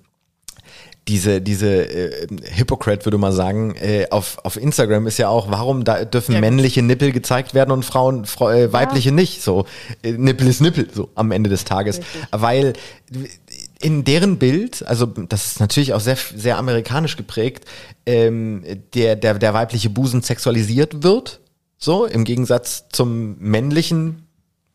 diese, 1.08 1.40
diese 1.40 1.68
äh, 1.68 2.26
Hypocrite, 2.56 3.04
würde 3.04 3.18
man 3.18 3.32
sagen, 3.32 3.76
äh, 3.76 4.08
auf, 4.10 4.38
auf 4.44 4.56
Instagram 4.56 5.06
ist 5.06 5.18
ja 5.18 5.28
auch, 5.28 5.50
warum 5.50 5.84
da 5.84 6.04
dürfen 6.04 6.34
Ja. 6.34 6.40
männliche 6.40 6.82
Nippel 6.82 7.12
gezeigt 7.12 7.54
werden 7.54 7.70
und 7.70 7.84
Frauen, 7.84 8.24
Frau, 8.24 8.50
äh, 8.50 8.72
weibliche 8.72 9.12
nicht. 9.12 9.42
So, 9.42 9.66
äh, 10.02 10.12
Nippel 10.12 10.48
ist 10.48 10.60
Nippel, 10.60 10.88
so 10.92 11.10
am 11.14 11.30
Ende 11.30 11.48
des 11.48 11.64
Tages. 11.64 11.98
Richtig. 11.98 12.22
Weil 12.32 12.72
in 13.80 14.02
deren 14.04 14.38
Bild, 14.38 14.84
also 14.86 15.06
das 15.06 15.46
ist 15.46 15.60
natürlich 15.60 15.94
auch 15.94 16.00
sehr, 16.00 16.16
sehr 16.34 16.58
amerikanisch 16.58 17.16
geprägt, 17.16 17.66
ähm, 18.04 18.64
der, 18.94 19.14
der, 19.14 19.34
der 19.34 19.54
weibliche 19.54 19.90
Busen 19.90 20.22
sexualisiert 20.22 21.04
wird. 21.04 21.40
So, 21.78 22.06
im 22.06 22.24
Gegensatz 22.24 22.86
zum 22.90 23.36
männlichen 23.38 24.26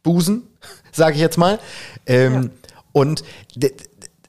Busen, 0.04 0.44
sage 0.91 1.16
ich 1.16 1.22
jetzt 1.22 1.38
mal. 1.38 1.59
Ähm, 2.05 2.51
Und 2.93 3.24
d- 3.55 3.70
d- 3.70 3.76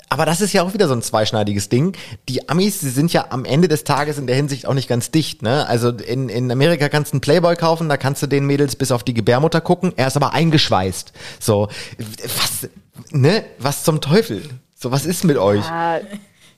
aber 0.08 0.26
das 0.26 0.42
ist 0.42 0.52
ja 0.52 0.62
auch 0.62 0.74
wieder 0.74 0.88
so 0.88 0.94
ein 0.94 1.00
zweischneidiges 1.00 1.70
Ding. 1.70 1.96
Die 2.28 2.46
Amis, 2.50 2.80
die 2.80 2.90
sind 2.90 3.14
ja 3.14 3.26
am 3.30 3.46
Ende 3.46 3.66
des 3.66 3.84
Tages 3.84 4.18
in 4.18 4.26
der 4.26 4.36
Hinsicht 4.36 4.66
auch 4.66 4.74
nicht 4.74 4.86
ganz 4.86 5.10
dicht. 5.10 5.40
Ne? 5.40 5.66
Also 5.66 5.88
in, 5.88 6.28
in 6.28 6.50
Amerika 6.52 6.90
kannst 6.90 7.12
du 7.12 7.14
einen 7.14 7.20
Playboy 7.22 7.56
kaufen, 7.56 7.88
da 7.88 7.96
kannst 7.96 8.22
du 8.22 8.26
den 8.26 8.44
Mädels 8.46 8.76
bis 8.76 8.92
auf 8.92 9.04
die 9.04 9.14
Gebärmutter 9.14 9.62
gucken. 9.62 9.94
Er 9.96 10.08
ist 10.08 10.16
aber 10.16 10.34
eingeschweißt. 10.34 11.12
So, 11.40 11.68
was, 11.98 12.68
ne? 13.10 13.42
Was 13.58 13.84
zum 13.84 14.02
Teufel? 14.02 14.42
So, 14.78 14.90
was 14.92 15.06
ist 15.06 15.24
mit 15.24 15.38
euch? 15.38 15.64
Ja, 15.64 16.00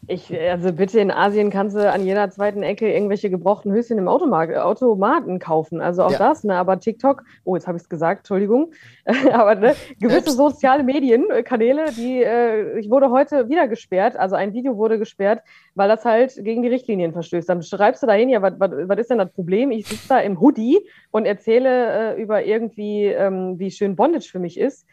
ich, 0.06 0.32
also 0.38 0.72
bitte 0.72 1.00
in 1.00 1.10
Asien 1.10 1.50
kannst 1.50 1.74
du 1.76 1.90
an 1.90 2.04
jeder 2.04 2.28
zweiten 2.30 2.62
Ecke 2.62 2.92
irgendwelche 2.92 3.30
gebrauchten 3.30 3.72
Höschen 3.72 3.96
im 3.98 4.08
Automarkt, 4.08 4.54
Automaten 4.56 5.38
kaufen. 5.38 5.80
Also 5.80 6.02
auch 6.02 6.10
Ja. 6.10 6.18
das, 6.18 6.44
ne? 6.44 6.56
Aber 6.56 6.78
TikTok, 6.78 7.22
oh, 7.44 7.54
jetzt 7.56 7.66
habe 7.66 7.76
ich 7.76 7.82
es 7.84 7.88
gesagt, 7.88 8.20
Entschuldigung. 8.20 8.72
Aber 9.32 9.54
ne, 9.54 9.74
gewisse 10.00 10.30
Ups. 10.30 10.36
soziale 10.36 10.82
Medienkanäle, 10.84 11.86
die, 11.92 12.22
äh, 12.22 12.78
ich 12.78 12.90
wurde 12.90 13.10
heute 13.10 13.48
wieder 13.48 13.66
gesperrt, 13.68 14.16
also 14.16 14.36
ein 14.36 14.52
Video 14.52 14.76
wurde 14.76 14.98
gesperrt, 14.98 15.42
weil 15.74 15.88
das 15.88 16.04
halt 16.04 16.34
gegen 16.44 16.62
die 16.62 16.68
Richtlinien 16.68 17.12
verstößt. 17.12 17.48
Dann 17.48 17.62
schreibst 17.62 18.02
du 18.02 18.06
da 18.06 18.12
hin, 18.12 18.28
ja, 18.28 18.42
was 18.42 18.54
was 18.58 18.98
ist 18.98 19.10
denn 19.10 19.18
das 19.18 19.32
Problem? 19.32 19.70
Ich 19.70 19.86
sitze 19.88 20.08
da 20.08 20.18
im 20.20 20.40
Hoodie 20.40 20.78
und 21.10 21.24
erzähle 21.26 22.14
äh, 22.16 22.22
über 22.22 22.44
irgendwie, 22.44 23.06
ähm, 23.06 23.58
wie 23.58 23.70
schön 23.70 23.96
Bondage 23.96 24.28
für 24.30 24.38
mich 24.38 24.58
ist. 24.58 24.86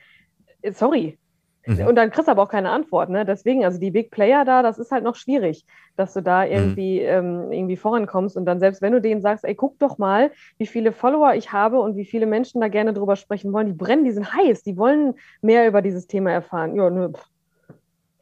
Äh, 0.61 0.71
Sorry, 0.73 1.17
Mhm. 1.65 1.85
und 1.87 1.95
dann 1.95 2.09
kriegst 2.09 2.27
du 2.27 2.31
aber 2.31 2.41
auch 2.43 2.49
keine 2.49 2.69
Antwort, 2.71 3.09
ne? 3.09 3.23
Deswegen, 3.25 3.63
also 3.65 3.79
die 3.79 3.91
Big 3.91 4.09
Player 4.11 4.45
da, 4.45 4.63
das 4.63 4.79
ist 4.79 4.91
halt 4.91 5.03
noch 5.03 5.15
schwierig, 5.15 5.65
dass 5.95 6.13
du 6.13 6.21
Mhm. 6.21 6.23
da 6.23 6.45
irgendwie, 6.45 6.99
ähm, 7.01 7.51
irgendwie 7.51 7.77
vorankommst 7.77 8.35
und 8.37 8.45
dann 8.45 8.59
selbst 8.59 8.81
wenn 8.81 8.93
du 8.93 9.01
denen 9.01 9.21
sagst, 9.21 9.45
ey, 9.45 9.53
guck 9.55 9.77
doch 9.79 9.97
mal, 9.99 10.31
wie 10.57 10.65
viele 10.67 10.91
Follower 10.91 11.35
ich 11.35 11.51
habe 11.51 11.79
und 11.79 11.95
wie 11.97 12.05
viele 12.05 12.25
Menschen 12.25 12.61
da 12.61 12.67
gerne 12.67 12.93
drüber 12.93 13.15
sprechen 13.15 13.53
wollen, 13.53 13.67
die 13.67 13.73
brennen, 13.73 14.03
die 14.05 14.11
sind 14.11 14.33
heiß, 14.33 14.63
die 14.63 14.75
wollen 14.77 15.13
mehr 15.41 15.67
über 15.67 15.81
dieses 15.81 16.07
Thema 16.07 16.31
erfahren. 16.31 16.75
Ja, 16.75 16.89
ne, 16.89 17.09
pff. 17.13 17.25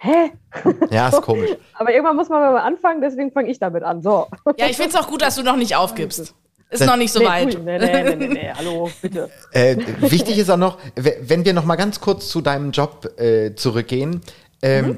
Hä? 0.02 0.32
Ja, 0.92 1.10
ist 1.10 1.22
komisch. 1.22 1.52
Aber 1.74 1.92
irgendwann 1.94 2.16
muss 2.16 2.30
man 2.30 2.42
mal 2.42 2.58
anfangen, 2.62 3.02
deswegen 3.02 3.32
fange 3.32 3.50
ich 3.50 3.60
damit 3.60 3.84
an. 3.84 4.02
So. 4.02 4.28
Ja, 4.58 4.66
ich 4.68 4.78
finde 4.78 4.90
es 4.90 4.96
auch 4.96 5.08
gut, 5.08 5.22
dass 5.22 5.36
du 5.36 5.44
noch 5.44 5.56
nicht 5.58 5.76
aufgibst. 5.76 6.36
Ist 6.70 6.86
noch 6.86 6.98
nicht 6.98 7.12
so 7.12 7.20
Nee, 7.20 7.26
weit. 7.26 7.56
cool. 7.56 7.62
nee, 7.64 7.80
nee, 7.80 8.04
nee, 8.04 8.16
nee, 8.16 8.28
nee, 8.28 8.52
hallo, 8.56 8.90
bitte. 9.02 9.30
Äh, 9.52 9.76
wichtig 10.02 10.38
ist 10.38 10.50
auch 10.52 10.58
noch, 10.58 10.78
wenn 10.96 11.44
wir 11.46 11.54
noch 11.54 11.66
mal 11.66 11.76
ganz 11.78 12.00
kurz 12.00 12.30
zu 12.30 12.42
deinem 12.42 12.72
Job 12.72 13.20
äh, 13.20 13.56
zurückgehen, 13.56 14.22
ähm, 14.62 14.86
Mhm. 14.86 14.98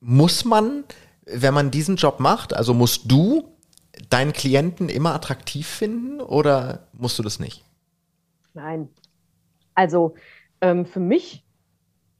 muss 0.00 0.44
man, 0.44 0.84
wenn 1.24 1.54
man 1.54 1.70
diesen 1.70 1.96
Job 1.96 2.20
macht, 2.20 2.54
also 2.54 2.74
musst 2.74 3.10
du 3.10 3.48
deinen 4.10 4.32
Klienten 4.34 4.88
immer 4.90 5.14
attraktiv 5.14 5.66
finden 5.66 6.20
oder 6.20 6.88
musst 6.92 7.18
du 7.18 7.22
das 7.22 7.40
nicht? 7.40 7.64
Nein. 8.52 8.88
Also 9.74 10.14
ähm, 10.60 10.84
für 10.84 11.00
mich, 11.00 11.42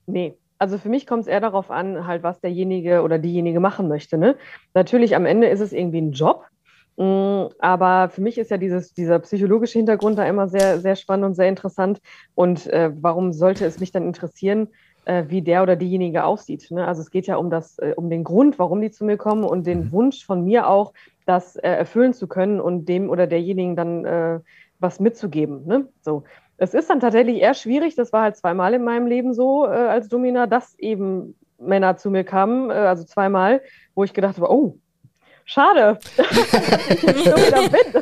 nee. 0.07 0.35
Also 0.59 0.79
für 0.79 0.89
mich 0.89 1.07
kommt 1.07 1.23
es 1.23 1.27
eher 1.27 1.41
darauf 1.41 1.71
an, 1.71 2.07
halt, 2.07 2.23
was 2.23 2.41
derjenige 2.41 3.03
oder 3.03 3.19
diejenige 3.19 3.61
machen 3.61 3.89
möchte. 3.89 4.17
Ne? 4.17 4.37
Natürlich, 4.73 5.15
am 5.15 5.27
Ende 5.27 5.49
ist 5.49 5.61
es 5.61 5.73
irgendwie 5.73 6.01
ein 6.01 6.13
Job. 6.13 6.47
Mm, 6.97 7.47
Aber 7.59 8.09
für 8.09 8.21
mich 8.21 8.39
ist 8.39 8.51
ja 8.51 8.57
dieses, 8.57 8.95
dieser 8.95 9.19
psychologische 9.21 9.79
Hintergrund 9.79 10.19
da 10.19 10.25
immer 10.27 10.49
sehr, 10.49 10.79
sehr 10.81 10.97
spannend 10.97 11.27
und 11.27 11.35
sehr 11.35 11.49
interessant. 11.49 12.01
Und 12.35 12.67
äh, 12.69 12.91
warum 13.01 13.33
sollte 13.33 13.65
es 13.67 13.81
mich 13.81 13.93
dann 13.93 14.07
interessieren, 14.07 14.69
äh, 15.05 15.25
wie 15.29 15.43
der 15.43 15.63
oder 15.63 15.77
diejenige 15.77 16.25
aussieht. 16.25 16.71
Ne? 16.71 16.87
Also 16.87 17.03
es 17.03 17.11
geht 17.11 17.27
ja 17.27 17.37
um 17.37 17.51
das, 17.51 17.79
äh, 17.79 17.95
um 17.97 18.11
den 18.11 18.25
Grund, 18.25 18.59
warum 18.59 18.81
die 18.81 18.91
zu 18.91 19.05
mir 19.05 19.17
kommen 19.17 19.45
und 19.45 19.67
den 19.67 19.87
Mhm. 19.87 19.93
Wunsch 19.93 20.25
von 20.25 20.45
mir 20.45 20.69
auch, 20.69 20.93
das 21.27 21.57
äh, 21.57 21.69
erfüllen 21.69 22.13
zu 22.13 22.27
können 22.27 22.61
und 22.61 22.87
dem 22.89 23.11
oder 23.11 23.27
derjenigen 23.27 23.77
dann 23.77 24.05
äh, 24.05 24.41
was 24.79 25.01
mitzugeben. 25.01 25.67
Ne? 25.67 25.89
So. 26.01 26.25
Es 26.57 26.75
ist 26.75 26.89
dann 26.91 27.01
tatsächlich 27.01 27.41
eher 27.41 27.55
schwierig, 27.55 27.97
das 27.97 28.13
war 28.13 28.23
halt 28.23 28.37
zweimal 28.37 28.75
in 28.75 28.85
meinem 28.85 29.07
Leben 29.07 29.35
so 29.35 29.67
äh, 29.67 29.71
als 29.71 30.09
Domina, 30.09 30.47
dass 30.47 30.79
eben 30.79 31.35
Männer 31.59 31.97
zu 31.97 32.11
mir 32.11 32.25
kamen, 32.25 32.71
also 32.71 33.05
zweimal, 33.05 33.63
wo 33.95 34.05
ich 34.05 34.13
gedacht 34.13 34.37
habe, 34.37 34.51
oh, 34.51 34.77
schade, 35.45 35.99
dass 36.17 36.31
ich 36.89 37.03
jetzt 37.03 37.27
Domina 37.27 37.69
bin. 37.69 37.95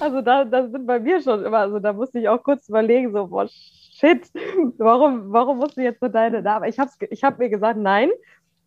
also 0.00 0.20
da, 0.22 0.44
da 0.44 0.68
sind 0.68 0.86
bei 0.86 1.00
mir 1.00 1.20
schon 1.20 1.44
immer, 1.44 1.58
also 1.58 1.78
da 1.78 1.92
musste 1.92 2.18
ich 2.18 2.28
auch 2.28 2.42
kurz 2.42 2.68
überlegen, 2.68 3.12
so, 3.12 3.26
boah, 3.26 3.48
shit, 3.48 4.30
warum, 4.78 5.32
warum 5.32 5.58
musst 5.58 5.76
du 5.76 5.82
jetzt 5.82 6.00
so 6.00 6.08
deine 6.08 6.42
Name? 6.42 6.68
Ich 6.68 6.78
habe 6.78 6.90
ich 7.10 7.24
hab 7.24 7.38
mir 7.38 7.48
gesagt, 7.48 7.78
nein, 7.78 8.10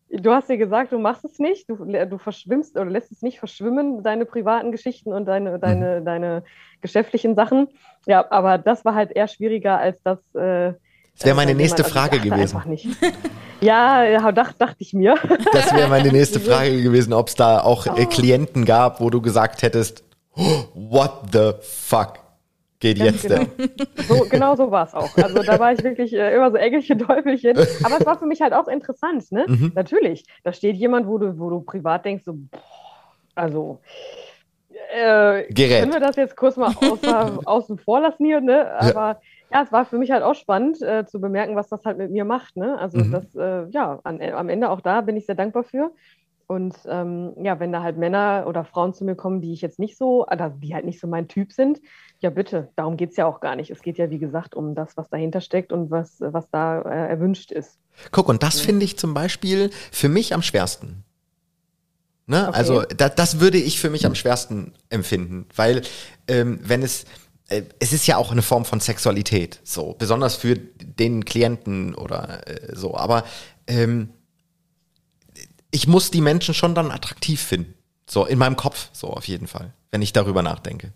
du 0.09 0.31
hast 0.31 0.49
dir 0.49 0.57
gesagt, 0.57 0.91
du 0.91 0.99
machst 0.99 1.23
es 1.25 1.39
nicht, 1.39 1.69
du, 1.69 1.75
du 1.75 2.17
verschwimmst 2.17 2.75
oder 2.75 2.89
lässt 2.89 3.11
es 3.11 3.21
nicht 3.21 3.39
verschwimmen, 3.39 4.03
deine 4.03 4.25
privaten 4.25 4.71
Geschichten 4.71 5.13
und 5.13 5.25
deine, 5.25 5.59
deine, 5.59 6.01
deine 6.01 6.43
geschäftlichen 6.81 7.35
Sachen. 7.35 7.67
Ja, 8.05 8.29
aber 8.31 8.57
das 8.57 8.85
war 8.85 8.95
halt 8.95 9.11
eher 9.11 9.27
schwieriger 9.27 9.77
als 9.77 10.01
das. 10.03 10.19
Äh, 10.35 10.73
Das 11.19 11.25
wäre 11.25 11.35
meine 11.35 11.53
nächste 11.53 11.81
jemand- 11.83 11.93
Frage 11.93 12.19
gewesen. 12.19 12.61
Ja, 13.61 14.31
dacht, 14.31 14.55
dachte 14.61 14.77
ich 14.79 14.93
mir. 14.93 15.15
Das 15.51 15.73
wäre 15.73 15.89
meine 15.89 16.11
nächste 16.13 16.39
Frage 16.49 16.81
gewesen, 16.81 17.11
ob 17.13 17.27
es 17.27 17.35
da 17.35 17.59
auch 17.61 17.85
äh, 17.97 18.05
Klienten 18.05 18.63
gab, 18.63 19.01
wo 19.01 19.09
du 19.09 19.21
gesagt 19.21 19.61
hättest, 19.61 20.03
"Oh, 20.35 20.63
what 20.73 21.11
the 21.33 21.51
fuck 21.61 22.13
geht 22.79 22.99
Ganz 22.99 23.23
jetzt 23.23 23.29
denn? 23.29 23.47
genau. 23.57 24.03
So, 24.07 24.25
genau 24.29 24.55
so 24.55 24.71
war 24.71 24.85
es 24.87 24.93
auch. 24.93 25.13
Also 25.17 25.43
da 25.43 25.59
war 25.59 25.73
ich 25.73 25.83
wirklich 25.83 26.13
äh, 26.13 26.33
immer 26.33 26.49
so 26.51 26.55
Engelchen, 26.55 26.99
Teufelchen. 26.99 27.57
Aber 27.83 27.99
es 27.99 28.05
war 28.05 28.17
für 28.17 28.25
mich 28.25 28.39
halt 28.39 28.53
auch 28.53 28.69
interessant, 28.69 29.29
ne? 29.33 29.43
Mhm. 29.49 29.73
Natürlich. 29.75 30.23
Da 30.45 30.53
steht 30.53 30.77
jemand, 30.77 31.05
wo 31.05 31.17
du, 31.17 31.37
wo 31.37 31.49
du 31.49 31.59
privat 31.59 32.05
denkst, 32.05 32.23
so, 32.25 32.35
boah, 32.35 32.61
also 33.35 33.79
äh, 34.95 35.51
Gerät. 35.53 35.81
können 35.81 35.93
wir 35.93 35.99
das 35.99 36.15
jetzt 36.15 36.37
kurz 36.37 36.55
mal 36.55 36.73
außer, 36.73 37.39
außen 37.45 37.77
vor 37.79 37.99
lassen 37.99 38.23
hier, 38.25 38.39
ne? 38.39 38.71
Aber 38.79 39.07
ja. 39.09 39.19
Es 39.51 39.71
war 39.71 39.85
für 39.85 39.97
mich 39.97 40.11
halt 40.11 40.23
auch 40.23 40.35
spannend 40.35 40.81
äh, 40.81 41.05
zu 41.05 41.19
bemerken, 41.19 41.55
was 41.55 41.69
das 41.69 41.83
halt 41.85 41.97
mit 41.97 42.11
mir 42.11 42.25
macht, 42.25 42.55
ne? 42.55 42.77
Also 42.77 42.99
Mhm. 42.99 43.11
das, 43.11 43.35
äh, 43.35 43.67
ja, 43.71 43.99
an, 44.03 44.21
am 44.21 44.49
Ende 44.49 44.69
auch 44.69 44.81
da 44.81 45.01
bin 45.01 45.17
ich 45.17 45.25
sehr 45.25 45.35
dankbar 45.35 45.63
für. 45.63 45.91
Und 46.47 46.75
ähm, 46.87 47.33
ja, 47.43 47.59
wenn 47.59 47.71
da 47.71 47.83
halt 47.83 47.97
Männer 47.97 48.45
oder 48.47 48.65
Frauen 48.65 48.93
zu 48.95 49.05
mir 49.05 49.15
kommen, 49.15 49.39
die 49.39 49.53
ich 49.53 49.61
jetzt 49.61 49.77
nicht 49.77 49.97
so, 49.97 50.25
also 50.25 50.49
die 50.49 50.73
halt 50.73 50.83
nicht 50.83 50.99
so 50.99 51.05
mein 51.05 51.27
Typ 51.27 51.51
sind, 51.51 51.79
ja 52.21 52.31
bitte, 52.31 52.69
darum 52.75 52.97
geht 52.97 53.11
es 53.11 53.17
ja 53.17 53.27
auch 53.27 53.39
gar 53.39 53.55
nicht. 53.55 53.69
Es 53.69 53.83
geht 53.83 53.99
ja, 53.99 54.09
wie 54.09 54.17
gesagt, 54.17 54.55
um 54.55 54.73
das, 54.73 54.97
was 54.97 55.09
dahinter 55.09 55.41
steckt 55.41 55.71
und 55.71 55.91
was, 55.91 56.15
was 56.19 56.49
da 56.49 56.81
äh, 56.81 57.09
erwünscht 57.09 57.51
ist. 57.51 57.77
Guck, 58.11 58.29
und 58.29 58.41
das 58.41 58.59
finde 58.59 58.83
ich 58.83 58.97
zum 58.97 59.13
Beispiel 59.13 59.69
für 59.91 60.09
mich 60.09 60.33
am 60.33 60.41
schwersten. 60.41 61.03
Ne? 62.25 62.47
Okay. 62.47 62.57
Also 62.57 62.81
da, 62.83 63.09
das 63.09 63.39
würde 63.39 63.57
ich 63.57 63.79
für 63.79 63.89
mich 63.89 64.05
am 64.05 64.15
schwersten 64.15 64.73
empfinden, 64.89 65.47
weil 65.55 65.81
ähm, 66.27 66.59
wenn 66.63 66.83
es 66.83 67.03
äh, 67.03 67.07
es 67.79 67.93
ist 67.93 68.07
ja 68.07 68.17
auch 68.17 68.31
eine 68.31 68.41
Form 68.41 68.65
von 68.65 68.79
Sexualität, 68.79 69.59
so 69.63 69.95
besonders 69.97 70.35
für 70.35 70.55
den 70.55 71.25
Klienten 71.25 71.95
oder 71.95 72.47
äh, 72.47 72.75
so. 72.75 72.95
Aber 72.95 73.23
ähm, 73.67 74.09
ich 75.71 75.87
muss 75.87 76.11
die 76.11 76.21
Menschen 76.21 76.53
schon 76.53 76.75
dann 76.75 76.91
attraktiv 76.91 77.41
finden, 77.41 77.73
so 78.07 78.25
in 78.25 78.39
meinem 78.39 78.55
Kopf, 78.55 78.89
so 78.91 79.07
auf 79.07 79.27
jeden 79.27 79.47
Fall, 79.47 79.73
wenn 79.91 80.01
ich 80.01 80.13
darüber 80.13 80.41
nachdenke. 80.43 80.93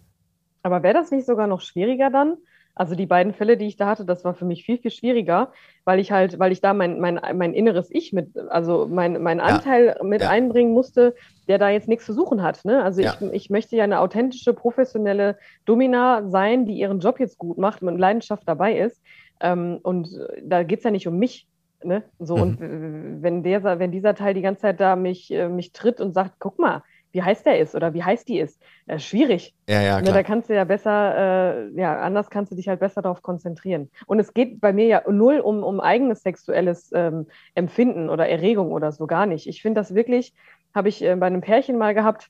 Aber 0.61 0.83
wäre 0.83 0.93
das 0.93 1.11
nicht 1.11 1.25
sogar 1.25 1.47
noch 1.47 1.61
schwieriger 1.61 2.09
dann? 2.09 2.37
Also 2.75 2.95
die 2.95 3.05
beiden 3.05 3.33
Fälle, 3.33 3.55
die 3.57 3.67
ich 3.67 3.77
da 3.77 3.87
hatte, 3.87 4.03
das 4.05 4.23
war 4.25 4.33
für 4.33 4.45
mich 4.45 4.63
viel, 4.65 4.77
viel 4.79 4.89
schwieriger, 4.91 5.51
weil 5.85 5.99
ich 5.99 6.11
halt, 6.11 6.39
weil 6.39 6.51
ich 6.51 6.59
da 6.61 6.73
mein, 6.73 6.99
mein, 6.99 7.19
mein 7.35 7.53
inneres 7.53 7.89
Ich 7.91 8.13
mit, 8.13 8.35
also 8.49 8.87
mein, 8.89 9.21
mein 9.21 9.39
Anteil 9.39 9.95
mit 10.03 10.21
ja. 10.21 10.29
einbringen 10.29 10.73
musste, 10.73 11.13
der 11.47 11.59
da 11.59 11.69
jetzt 11.69 11.87
nichts 11.87 12.05
zu 12.05 12.13
suchen 12.13 12.41
hat. 12.41 12.65
Ne? 12.65 12.83
Also 12.83 13.01
Ja. 13.01 13.15
ich, 13.19 13.21
ich 13.21 13.49
möchte 13.49 13.75
ja 13.75 13.83
eine 13.83 13.99
authentische, 13.99 14.53
professionelle 14.53 15.37
Domina 15.65 16.27
sein, 16.29 16.65
die 16.65 16.73
ihren 16.79 16.99
Job 16.99 17.19
jetzt 17.19 17.37
gut 17.37 17.57
macht, 17.57 17.81
mit 17.83 17.97
Leidenschaft 17.99 18.43
dabei 18.47 18.77
ist. 18.79 19.01
Ähm, 19.39 19.79
und 19.83 20.09
da 20.41 20.63
geht 20.63 20.79
es 20.79 20.83
ja 20.85 20.91
nicht 20.91 21.07
um 21.07 21.17
mich. 21.17 21.47
Ne? 21.83 22.03
So, 22.17 22.37
Mhm. 22.37 22.41
und 22.41 23.21
wenn, 23.21 23.43
der, 23.43 23.63
wenn 23.79 23.91
dieser 23.91 24.15
Teil 24.15 24.33
die 24.33 24.41
ganze 24.41 24.61
Zeit 24.61 24.79
da 24.79 24.95
mich, 24.95 25.31
äh, 25.31 25.49
mich 25.49 25.73
tritt 25.73 25.99
und 25.99 26.13
sagt, 26.13 26.35
guck 26.39 26.57
mal, 26.57 26.81
wie 27.13 27.23
heiß 27.23 27.43
der 27.43 27.59
ist 27.59 27.75
oder 27.75 27.93
wie 27.93 28.03
heiß 28.03 28.25
die 28.25 28.39
ist, 28.39 28.61
äh, 28.87 28.99
schwierig. 28.99 29.53
Ja, 29.69 29.81
ja, 29.81 29.97
Ne, 29.97 30.03
klar. 30.03 30.15
da 30.15 30.23
kannst 30.23 30.49
du 30.49 30.55
ja 30.55 30.65
besser, 30.65 31.15
äh, 31.15 31.79
ja, 31.79 31.99
anders 32.01 32.29
kannst 32.29 32.51
du 32.51 32.55
dich 32.55 32.67
halt 32.67 32.81
besser 32.81 33.01
darauf 33.01 33.21
konzentrieren. 33.21 33.89
Und 34.07 34.19
es 34.19 34.33
geht 34.33 34.59
bei 34.59 34.73
mir 34.73 34.87
ja 34.87 35.03
null 35.09 35.39
um, 35.39 35.63
um 35.63 35.79
eigenes 35.79 36.23
sexuelles 36.23 36.91
ähm, 36.93 37.27
Empfinden 37.55 38.09
oder 38.09 38.27
Erregung 38.27 38.71
oder 38.71 38.91
so 38.91 39.07
gar 39.07 39.25
nicht. 39.25 39.47
Ich 39.47 39.61
finde 39.61 39.79
das 39.79 39.95
wirklich, 39.95 40.33
habe 40.75 40.89
ich 40.89 41.01
äh, 41.03 41.15
bei 41.15 41.27
einem 41.27 41.41
Pärchen 41.41 41.77
mal 41.77 41.93
gehabt, 41.93 42.29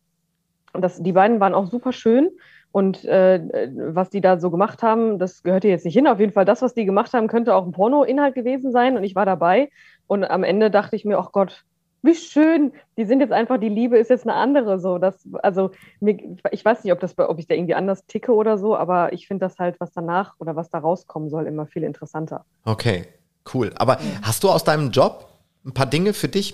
und 0.74 0.82
das, 0.82 1.02
die 1.02 1.12
beiden 1.12 1.40
waren 1.40 1.54
auch 1.54 1.68
super 1.68 1.94
schön. 1.94 2.32
Und 2.72 3.06
äh, 3.06 3.70
was 3.94 4.10
die 4.10 4.22
da 4.22 4.40
so 4.40 4.50
gemacht 4.50 4.82
haben, 4.82 5.20
das 5.20 5.44
gehört 5.44 5.64
hier 5.64 5.70
jetzt 5.70 5.86
nicht 5.86 5.94
hin. 5.94 6.08
Auf 6.08 6.20
jeden 6.20 6.32
Fall, 6.32 6.46
das, 6.46 6.64
was 6.64 6.74
die 6.74 6.86
gemacht 6.86 7.14
haben, 7.14 7.28
könnte 7.28 7.54
auch 7.54 7.68
ein 7.68 7.72
Porno-Inhalt 7.72 8.34
gewesen 8.34 8.72
sein. 8.72 8.98
Und 8.98 9.04
ich 9.04 9.14
war 9.14 9.28
dabei. 9.28 9.70
Und 10.08 10.24
am 10.24 10.44
Ende 10.44 10.72
dachte 10.72 10.96
ich 10.96 11.06
mir, 11.06 11.20
ach 11.20 11.32
Gott, 11.32 11.64
wie 12.04 12.16
schön. 12.16 12.74
Die 12.97 13.06
sind 13.06 13.22
jetzt 13.22 13.32
einfach, 13.32 13.58
die 13.60 13.70
Liebe 13.70 13.97
ist 13.97 14.10
jetzt 14.10 14.28
eine 14.28 14.36
andere. 14.36 14.80
So, 14.80 14.97
das, 14.97 15.28
also 15.41 15.72
ich 16.01 16.64
weiß 16.64 16.84
nicht, 16.84 16.93
ob, 16.93 16.99
das, 16.99 17.18
ob 17.18 17.39
ich 17.39 17.47
da 17.47 17.56
irgendwie 17.56 17.74
anders 17.74 18.06
ticke 18.06 18.34
oder 18.34 18.58
so, 18.58 18.76
aber 18.76 19.14
ich 19.14 19.28
finde 19.28 19.45
das 19.45 19.58
halt, 19.58 19.80
was 19.80 19.91
danach 19.93 20.36
oder 20.39 20.56
was 20.56 20.70
da 20.70 20.80
rauskommen 20.80 21.30
soll, 21.30 21.47
immer 21.47 21.66
viel 21.66 21.84
interessanter. 21.84 22.45
Okay, 22.66 23.06
cool. 23.54 23.72
Aber 23.78 23.97
hast 24.22 24.43
du 24.43 24.49
aus 24.49 24.64
deinem 24.64 24.91
Job 24.91 25.30
ein 25.66 25.74
paar 25.74 25.86
Dinge 25.86 26.14
für 26.14 26.28
dich, 26.28 26.54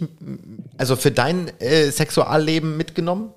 also 0.77 0.95
für 0.95 1.11
dein 1.11 1.51
äh, 1.59 1.89
Sexualleben 1.89 2.77
mitgenommen? 2.77 3.33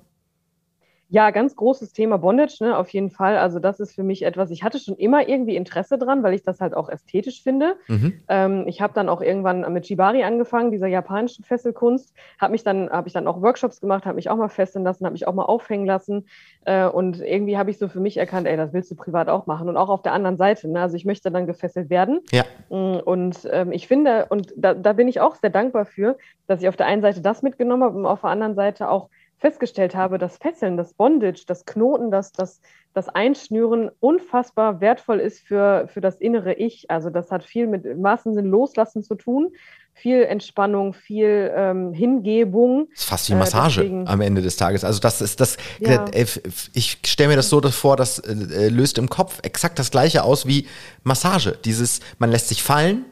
Ja, 1.13 1.29
ganz 1.29 1.55
großes 1.55 1.93
Thema 1.93 2.17
Bondage, 2.17 2.57
ne, 2.61 2.75
auf 2.75 2.89
jeden 2.89 3.11
Fall. 3.11 3.37
Also 3.37 3.59
das 3.59 3.79
ist 3.79 3.93
für 3.93 4.01
mich 4.01 4.23
etwas, 4.23 4.49
ich 4.49 4.63
hatte 4.63 4.79
schon 4.79 4.95
immer 4.95 5.29
irgendwie 5.29 5.55
Interesse 5.55 5.99
dran, 5.99 6.23
weil 6.23 6.33
ich 6.33 6.41
das 6.41 6.59
halt 6.59 6.73
auch 6.73 6.89
ästhetisch 6.89 7.43
finde. 7.43 7.75
Mhm. 7.87 8.21
Ähm, 8.29 8.63
ich 8.65 8.81
habe 8.81 8.95
dann 8.95 9.09
auch 9.09 9.21
irgendwann 9.21 9.71
mit 9.71 9.85
Shibari 9.85 10.23
angefangen, 10.23 10.71
dieser 10.71 10.87
japanischen 10.87 11.43
Fesselkunst. 11.43 12.15
Habe 12.41 12.53
mich 12.53 12.63
dann, 12.63 12.89
habe 12.89 13.07
ich 13.07 13.13
dann 13.13 13.27
auch 13.27 13.43
Workshops 13.43 13.79
gemacht, 13.79 14.05
habe 14.05 14.15
mich 14.15 14.31
auch 14.31 14.37
mal 14.37 14.49
fesseln 14.49 14.83
lassen, 14.83 15.05
habe 15.05 15.13
mich 15.13 15.27
auch 15.27 15.35
mal 15.35 15.45
aufhängen 15.45 15.85
lassen. 15.85 16.25
Äh, 16.65 16.87
und 16.87 17.21
irgendwie 17.21 17.59
habe 17.59 17.69
ich 17.69 17.77
so 17.77 17.89
für 17.89 17.99
mich 17.99 18.17
erkannt, 18.17 18.47
ey, 18.47 18.57
das 18.57 18.73
willst 18.73 18.89
du 18.89 18.95
privat 18.95 19.29
auch 19.29 19.45
machen. 19.45 19.69
Und 19.69 19.77
auch 19.77 19.89
auf 19.89 20.01
der 20.01 20.13
anderen 20.13 20.37
Seite. 20.37 20.67
Ne? 20.67 20.81
Also 20.81 20.95
ich 20.95 21.05
möchte 21.05 21.29
dann 21.29 21.45
gefesselt 21.45 21.91
werden. 21.91 22.21
Ja. 22.31 22.43
Mm, 22.69 22.99
Und 23.05 23.47
ähm, 23.51 23.71
ich 23.71 23.87
finde, 23.87 24.25
und 24.29 24.51
da, 24.57 24.73
da 24.73 24.93
bin 24.93 25.07
ich 25.07 25.19
auch 25.19 25.35
sehr 25.35 25.51
dankbar 25.51 25.85
für, 25.85 26.17
dass 26.47 26.63
ich 26.63 26.69
auf 26.69 26.75
der 26.75 26.87
einen 26.87 27.03
Seite 27.03 27.21
das 27.21 27.43
mitgenommen 27.43 27.83
habe 27.83 27.97
und 27.99 28.07
auf 28.07 28.21
der 28.21 28.31
anderen 28.31 28.55
Seite 28.55 28.89
auch 28.89 29.09
festgestellt 29.43 29.93
habe, 29.93 30.17
dass 30.17 30.37
Fesseln, 30.37 30.77
das 30.77 30.93
Bondage, 30.93 31.43
das 31.45 31.65
Knoten, 31.65 32.11
das, 32.11 32.31
das, 32.31 32.61
das 32.93 33.09
Einschnüren 33.09 33.91
unfassbar 33.99 34.79
wertvoll 34.79 35.19
ist 35.19 35.41
für, 35.45 35.89
für 35.91 35.99
das 35.99 36.15
innere 36.15 36.53
Ich. 36.53 36.89
Also 36.89 37.09
das 37.09 37.29
hat 37.29 37.43
viel 37.43 37.67
mit 37.67 37.83
im 37.85 38.01
wahrsten 38.01 38.33
Sinn 38.35 38.45
Loslassen 38.45 39.03
zu 39.03 39.15
tun, 39.15 39.51
viel 39.93 40.23
Entspannung, 40.23 40.93
viel 40.93 41.51
ähm, 41.53 41.91
Hingebung. 41.91 42.87
Das 42.91 43.01
ist 43.01 43.09
fast 43.09 43.29
wie 43.29 43.33
Äh, 43.33 43.37
Massage 43.37 43.81
deswegen- 43.81 44.07
am 44.07 44.21
Ende 44.21 44.41
des 44.41 44.55
Tages. 44.55 44.85
Also 44.85 45.01
das 45.01 45.19
ist 45.21 45.41
das, 45.41 45.57
Ja. 45.81 46.05
äh, 46.13 46.25
ich 46.73 46.99
stelle 47.05 47.27
mir 47.31 47.35
das 47.35 47.49
so 47.49 47.59
vor, 47.63 47.97
das 47.97 48.19
äh, 48.19 48.69
löst 48.69 48.97
im 48.97 49.09
Kopf 49.09 49.39
exakt 49.43 49.77
das 49.77 49.91
gleiche 49.91 50.23
aus 50.23 50.47
wie 50.47 50.67
Massage. 51.03 51.57
Dieses, 51.65 51.99
man 52.17 52.31
lässt 52.31 52.47
sich 52.47 52.63
fallen, 52.63 53.03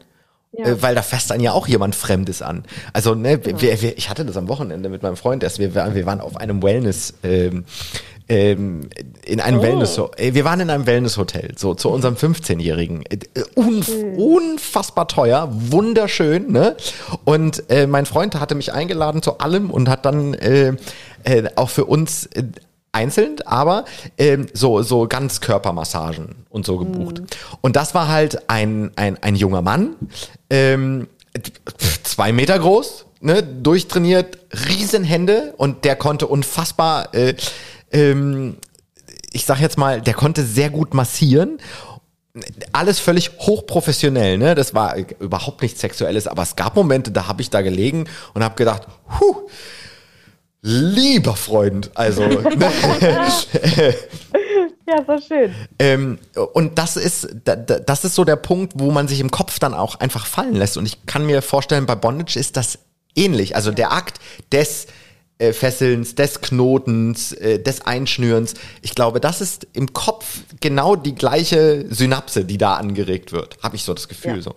Ja. 0.64 0.72
äh, 0.74 0.82
weil 0.82 0.95
da 0.95 1.01
fasst 1.01 1.30
dann 1.32 1.39
ja 1.39 1.51
auch 1.53 1.68
jemand 1.68 1.95
Fremdes 1.95 2.41
an. 2.41 2.64
Also 2.93 3.16
ne, 3.16 3.39
wir, 3.43 3.82
wir, 3.82 3.97
ich 3.97 4.09
hatte 4.09 4.26
das 4.26 4.38
am 4.38 4.47
Wochenende 4.47 4.89
mit 4.89 5.03
meinem 5.03 5.16
Freund 5.18 5.43
erst. 5.43 5.59
Wir, 5.59 5.74
waren- 5.76 5.95
wir 5.95 6.05
waren 6.05 6.22
auf 6.22 6.38
einem 6.38 6.62
Wellness. 6.64 7.14
Ähm, 7.24 7.66
ähm, 8.30 8.89
in 9.26 9.41
einem 9.41 9.59
Oh. 9.59 9.62
Wellness, 9.64 9.99
äh, 10.16 10.34
wir 10.34 10.45
waren 10.45 10.62
in 10.62 10.70
einem 10.70 10.86
Wellnesshotel, 10.86 11.53
so 11.57 11.74
zu 11.74 11.89
unserem 11.89 12.16
15-Jährigen. 12.16 13.03
Äh, 13.09 13.18
unf 13.55 13.89
unfassbar 14.16 15.07
teuer, 15.09 15.49
wunderschön, 15.51 16.49
ne? 16.51 16.78
Und 17.26 17.64
äh, 17.70 17.88
mein 17.88 18.05
Freund 18.05 18.39
hatte 18.39 18.55
mich 18.55 18.72
eingeladen 18.72 19.22
zu 19.22 19.39
allem 19.39 19.70
und 19.70 19.89
hat 19.89 20.05
dann 20.05 20.34
äh, 20.36 20.76
äh, 21.26 21.43
auch 21.55 21.70
für 21.70 21.86
uns 21.86 22.28
äh, 22.28 22.43
einzeln, 22.92 23.38
aber 23.46 23.86
ähm, 24.18 24.48
so 24.54 24.82
so 24.82 25.08
Ganzkörpermassagen 25.08 26.46
und 26.50 26.66
so 26.66 26.78
gebucht. 26.78 27.22
Und 27.62 27.76
das 27.76 27.94
war 27.96 28.08
halt 28.08 28.50
ein 28.50 28.92
ein 28.96 29.18
ein 29.22 29.36
junger 29.36 29.62
Mann, 29.62 29.96
ähm, 30.50 31.08
zwei 32.04 32.32
Meter 32.32 32.60
groß, 32.60 33.06
ne, 33.22 33.44
durchtrainiert, 33.44 34.38
Riesenhände 34.68 35.54
und 35.58 35.86
der 35.86 35.96
konnte 35.96 36.28
unfassbar, 36.28 37.14
äh, 37.14 37.36
ähm, 37.92 38.58
ich 39.32 39.46
sag 39.46 39.60
jetzt 39.60 39.78
mal, 39.78 40.02
der 40.02 40.14
konnte 40.14 40.44
sehr 40.44 40.70
gut 40.70 40.94
massieren. 40.94 41.60
Alles 42.72 43.00
völlig 43.00 43.32
hochprofessionell, 43.39 44.38
ne? 44.38 44.56
Das 44.56 44.74
war 44.74 44.96
überhaupt 45.20 45.62
nichts 45.62 45.82
Sexuelles, 45.82 46.28
aber 46.28 46.44
es 46.44 46.56
gab 46.56 46.76
Momente, 46.78 47.12
da 47.12 47.28
habe 47.28 47.42
ich 47.42 47.50
da 47.50 47.62
gelegen 47.62 48.06
und 48.34 48.44
habe 48.44 48.56
gedacht, 48.56 48.84
huh, 49.20 49.50
lieber 50.62 51.36
Freund, 51.36 51.91
also 51.95 52.26
ne? 52.28 52.41
Ja, 54.88 55.01
doch 55.03 55.22
schön. 55.22 55.53
Ähm, 55.80 56.20
und 56.53 56.78
das 56.78 56.97
ist, 56.97 57.30
da- 57.45 57.55
da- 57.55 57.80
das 57.80 58.03
ist 58.03 58.16
so 58.16 58.24
der 58.26 58.36
Punkt, 58.36 58.74
wo 58.76 58.91
man 58.91 59.07
sich 59.07 59.20
im 59.20 59.32
Kopf 59.32 59.59
dann 59.59 59.74
auch 59.74 59.99
einfach 59.99 60.26
fallen 60.26 60.55
lässt. 60.55 60.78
Und 60.78 60.86
ich 60.86 61.05
kann 61.05 61.26
mir 61.26 61.41
vorstellen, 61.41 61.86
bei 61.86 61.95
Bondage 61.95 62.38
ist 62.38 62.57
das 62.57 62.80
ähnlich. 63.16 63.55
Also 63.55 63.72
der 63.72 63.91
Akt 63.93 64.20
des 64.51 64.88
äh, 65.38 65.53
Fesselns, 65.53 66.16
des 66.16 66.41
Knotens, 66.41 67.32
äh, 67.32 67.59
des 67.59 67.86
Einschnürens. 67.86 68.53
Ich 68.82 68.93
glaube, 68.93 69.20
das 69.22 69.39
ist 69.39 69.66
im 69.74 69.93
Kopf 69.93 70.41
genau 70.59 70.95
die 70.95 71.16
gleiche 71.16 71.86
Synapse, 71.89 72.43
die 72.43 72.57
da 72.57 72.76
angeregt 72.76 73.32
wird. 73.32 73.57
Habe 73.64 73.76
ich 73.78 73.84
so 73.84 73.93
das 73.93 74.07
Gefühl 74.09 74.38
Ja. 74.38 74.41
so. 74.41 74.55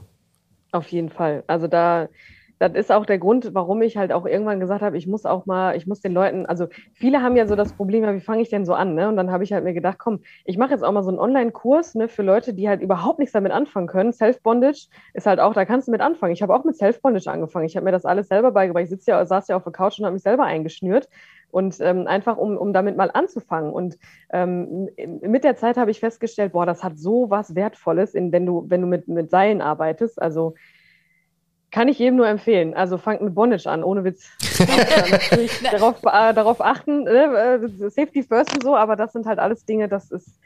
Auf 0.72 0.88
jeden 0.88 1.10
Fall. 1.10 1.44
Also 1.46 1.68
da, 1.68 2.08
das 2.68 2.72
ist 2.74 2.92
auch 2.92 3.04
der 3.04 3.18
Grund, 3.18 3.50
warum 3.52 3.82
ich 3.82 3.96
halt 3.96 4.10
auch 4.10 4.24
irgendwann 4.24 4.58
gesagt 4.58 4.80
habe, 4.80 4.96
ich 4.96 5.06
muss 5.06 5.26
auch 5.26 5.44
mal, 5.44 5.76
ich 5.76 5.86
muss 5.86 6.00
den 6.00 6.12
Leuten, 6.12 6.46
also 6.46 6.68
viele 6.94 7.20
haben 7.20 7.36
ja 7.36 7.46
so 7.46 7.56
das 7.56 7.74
Problem, 7.74 8.04
ja, 8.04 8.14
wie 8.14 8.20
fange 8.20 8.40
ich 8.40 8.48
denn 8.48 8.64
so 8.64 8.72
an? 8.72 8.94
Ne? 8.94 9.08
Und 9.08 9.16
dann 9.16 9.30
habe 9.30 9.44
ich 9.44 9.52
halt 9.52 9.64
mir 9.64 9.74
gedacht, 9.74 9.98
komm, 9.98 10.20
ich 10.44 10.56
mache 10.56 10.70
jetzt 10.70 10.82
auch 10.82 10.92
mal 10.92 11.02
so 11.02 11.10
einen 11.10 11.18
Online-Kurs 11.18 11.94
ne, 11.94 12.08
für 12.08 12.22
Leute, 12.22 12.54
die 12.54 12.68
halt 12.68 12.80
überhaupt 12.80 13.18
nichts 13.18 13.32
damit 13.32 13.52
anfangen 13.52 13.86
können. 13.86 14.12
Self-Bondage 14.12 14.88
ist 15.12 15.26
halt 15.26 15.40
auch, 15.40 15.52
da 15.52 15.64
kannst 15.64 15.88
du 15.88 15.92
mit 15.92 16.00
anfangen. 16.00 16.32
Ich 16.32 16.42
habe 16.42 16.54
auch 16.54 16.64
mit 16.64 16.76
Self-Bondage 16.76 17.30
angefangen. 17.30 17.66
Ich 17.66 17.76
habe 17.76 17.84
mir 17.84 17.92
das 17.92 18.06
alles 18.06 18.28
selber 18.28 18.52
beigebracht. 18.52 18.84
Ich 18.84 18.90
sitze 18.90 19.10
ja, 19.10 19.24
saß 19.24 19.48
ja 19.48 19.56
auf 19.56 19.64
der 19.64 19.72
Couch 19.72 19.98
und 19.98 20.06
habe 20.06 20.14
mich 20.14 20.22
selber 20.22 20.44
eingeschnürt. 20.44 21.08
Und 21.50 21.76
ähm, 21.80 22.08
einfach, 22.08 22.36
um, 22.36 22.56
um 22.56 22.72
damit 22.72 22.96
mal 22.96 23.10
anzufangen. 23.12 23.72
Und 23.72 23.96
ähm, 24.32 24.88
mit 25.20 25.44
der 25.44 25.54
Zeit 25.54 25.76
habe 25.76 25.92
ich 25.92 26.00
festgestellt, 26.00 26.52
boah, 26.52 26.66
das 26.66 26.82
hat 26.82 26.98
so 26.98 27.30
was 27.30 27.54
Wertvolles, 27.54 28.14
in, 28.14 28.32
wenn 28.32 28.44
du, 28.44 28.64
wenn 28.68 28.80
du 28.80 28.88
mit, 28.88 29.06
mit 29.06 29.30
Seilen 29.30 29.60
arbeitest. 29.60 30.20
Also 30.20 30.54
kann 31.74 31.88
ich 31.88 31.98
jedem 31.98 32.14
nur 32.14 32.28
empfehlen. 32.28 32.72
Also 32.72 32.98
fangt 32.98 33.20
mit 33.20 33.34
Bondage 33.34 33.68
an, 33.68 33.82
ohne 33.82 34.04
Witz. 34.04 34.30
Darauf, 35.72 35.96
äh, 36.04 36.32
darauf 36.32 36.60
achten, 36.60 37.02
ne? 37.02 37.60
äh, 37.64 37.90
Safety 37.90 38.22
first 38.22 38.54
und 38.54 38.62
so, 38.62 38.76
aber 38.76 38.94
das 38.94 39.12
sind 39.12 39.26
halt 39.26 39.40
alles 39.40 39.64
Dinge, 39.64 39.88
das 39.88 40.12
ist, 40.12 40.38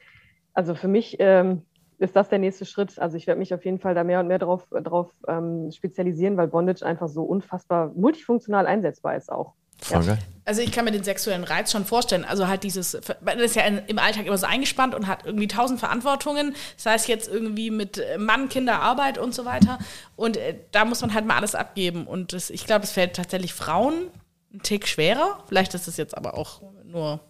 also 0.54 0.74
für 0.74 0.88
mich 0.88 1.16
ähm, 1.18 1.66
ist 1.98 2.16
das 2.16 2.30
der 2.30 2.38
nächste 2.38 2.64
Schritt. 2.64 2.98
Also 2.98 3.18
ich 3.18 3.26
werde 3.26 3.40
mich 3.40 3.52
auf 3.52 3.66
jeden 3.66 3.78
Fall 3.78 3.94
da 3.94 4.04
mehr 4.04 4.20
und 4.20 4.28
mehr 4.28 4.38
drauf, 4.38 4.66
drauf 4.70 5.10
ähm, 5.28 5.70
spezialisieren, 5.70 6.38
weil 6.38 6.48
Bondage 6.48 6.82
einfach 6.82 7.08
so 7.08 7.24
unfassbar 7.24 7.92
multifunktional 7.94 8.66
einsetzbar 8.66 9.14
ist 9.14 9.30
auch. 9.30 9.52
Voll 9.82 10.04
geil. 10.04 10.18
Also 10.44 10.62
ich 10.62 10.72
kann 10.72 10.86
mir 10.86 10.92
den 10.92 11.04
sexuellen 11.04 11.44
Reiz 11.44 11.70
schon 11.72 11.84
vorstellen. 11.84 12.24
Also 12.24 12.48
halt 12.48 12.62
dieses, 12.62 12.98
man 13.20 13.38
ist 13.38 13.54
ja 13.54 13.64
in, 13.64 13.82
im 13.86 13.98
Alltag 13.98 14.24
immer 14.24 14.38
so 14.38 14.46
eingespannt 14.46 14.94
und 14.94 15.06
hat 15.06 15.26
irgendwie 15.26 15.46
tausend 15.46 15.78
Verantwortungen. 15.78 16.54
Das 16.76 16.86
heißt 16.86 17.08
jetzt 17.08 17.28
irgendwie 17.28 17.70
mit 17.70 17.98
äh, 17.98 18.16
Mann, 18.16 18.48
Kinder, 18.48 18.80
Arbeit 18.80 19.18
und 19.18 19.34
so 19.34 19.44
weiter. 19.44 19.78
Und 20.16 20.38
äh, 20.38 20.56
da 20.72 20.86
muss 20.86 21.02
man 21.02 21.12
halt 21.12 21.26
mal 21.26 21.36
alles 21.36 21.54
abgeben. 21.54 22.06
Und 22.06 22.32
das, 22.32 22.48
ich 22.48 22.64
glaube, 22.64 22.84
es 22.84 22.92
fällt 22.92 23.14
tatsächlich 23.14 23.52
Frauen 23.52 24.10
einen 24.50 24.62
Tick 24.62 24.88
schwerer. 24.88 25.44
Vielleicht 25.48 25.74
ist 25.74 25.86
das 25.86 25.98
jetzt 25.98 26.16
aber 26.16 26.32
auch 26.32 26.62
nur 26.82 27.20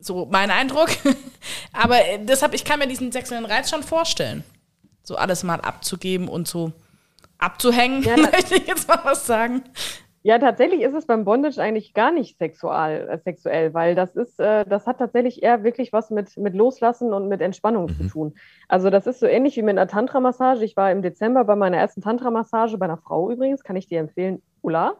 so 0.00 0.26
mein 0.26 0.50
Eindruck. 0.50 0.88
aber 1.72 2.04
äh, 2.04 2.18
deshalb, 2.24 2.54
ich 2.54 2.64
kann 2.64 2.80
mir 2.80 2.88
diesen 2.88 3.12
sexuellen 3.12 3.46
Reiz 3.46 3.70
schon 3.70 3.84
vorstellen. 3.84 4.42
So 5.04 5.14
alles 5.14 5.44
mal 5.44 5.60
abzugeben 5.60 6.26
und 6.26 6.48
so 6.48 6.72
abzuhängen, 7.38 8.02
Ja, 8.02 8.16
möchte 8.16 8.56
ich 8.56 8.66
jetzt 8.66 8.88
mal 8.88 9.00
was 9.04 9.26
sagen. 9.26 9.62
Ja, 10.22 10.38
tatsächlich 10.38 10.82
ist 10.82 10.94
es 10.94 11.06
beim 11.06 11.24
Bondage 11.24 11.62
eigentlich 11.62 11.94
gar 11.94 12.12
nicht 12.12 12.36
sexual, 12.36 13.08
äh, 13.08 13.18
sexuell, 13.18 13.72
weil 13.72 13.94
das 13.94 14.16
ist, 14.16 14.38
äh, 14.38 14.66
das 14.66 14.86
hat 14.86 14.98
tatsächlich 14.98 15.42
eher 15.42 15.64
wirklich 15.64 15.94
was 15.94 16.10
mit, 16.10 16.36
mit 16.36 16.54
Loslassen 16.54 17.14
und 17.14 17.28
mit 17.28 17.40
Entspannung 17.40 17.88
zu 17.88 18.06
tun. 18.06 18.34
Also 18.68 18.90
das 18.90 19.06
ist 19.06 19.20
so 19.20 19.26
ähnlich 19.26 19.56
wie 19.56 19.62
mit 19.62 19.78
einer 19.78 19.88
Tantra-Massage. 19.88 20.62
Ich 20.62 20.76
war 20.76 20.92
im 20.92 21.00
Dezember 21.00 21.44
bei 21.44 21.56
meiner 21.56 21.78
ersten 21.78 22.02
Tantra-Massage, 22.02 22.76
bei 22.76 22.84
einer 22.84 22.98
Frau 22.98 23.30
übrigens, 23.30 23.64
kann 23.64 23.76
ich 23.76 23.86
dir 23.86 23.98
empfehlen, 23.98 24.42
Ulla. 24.60 24.96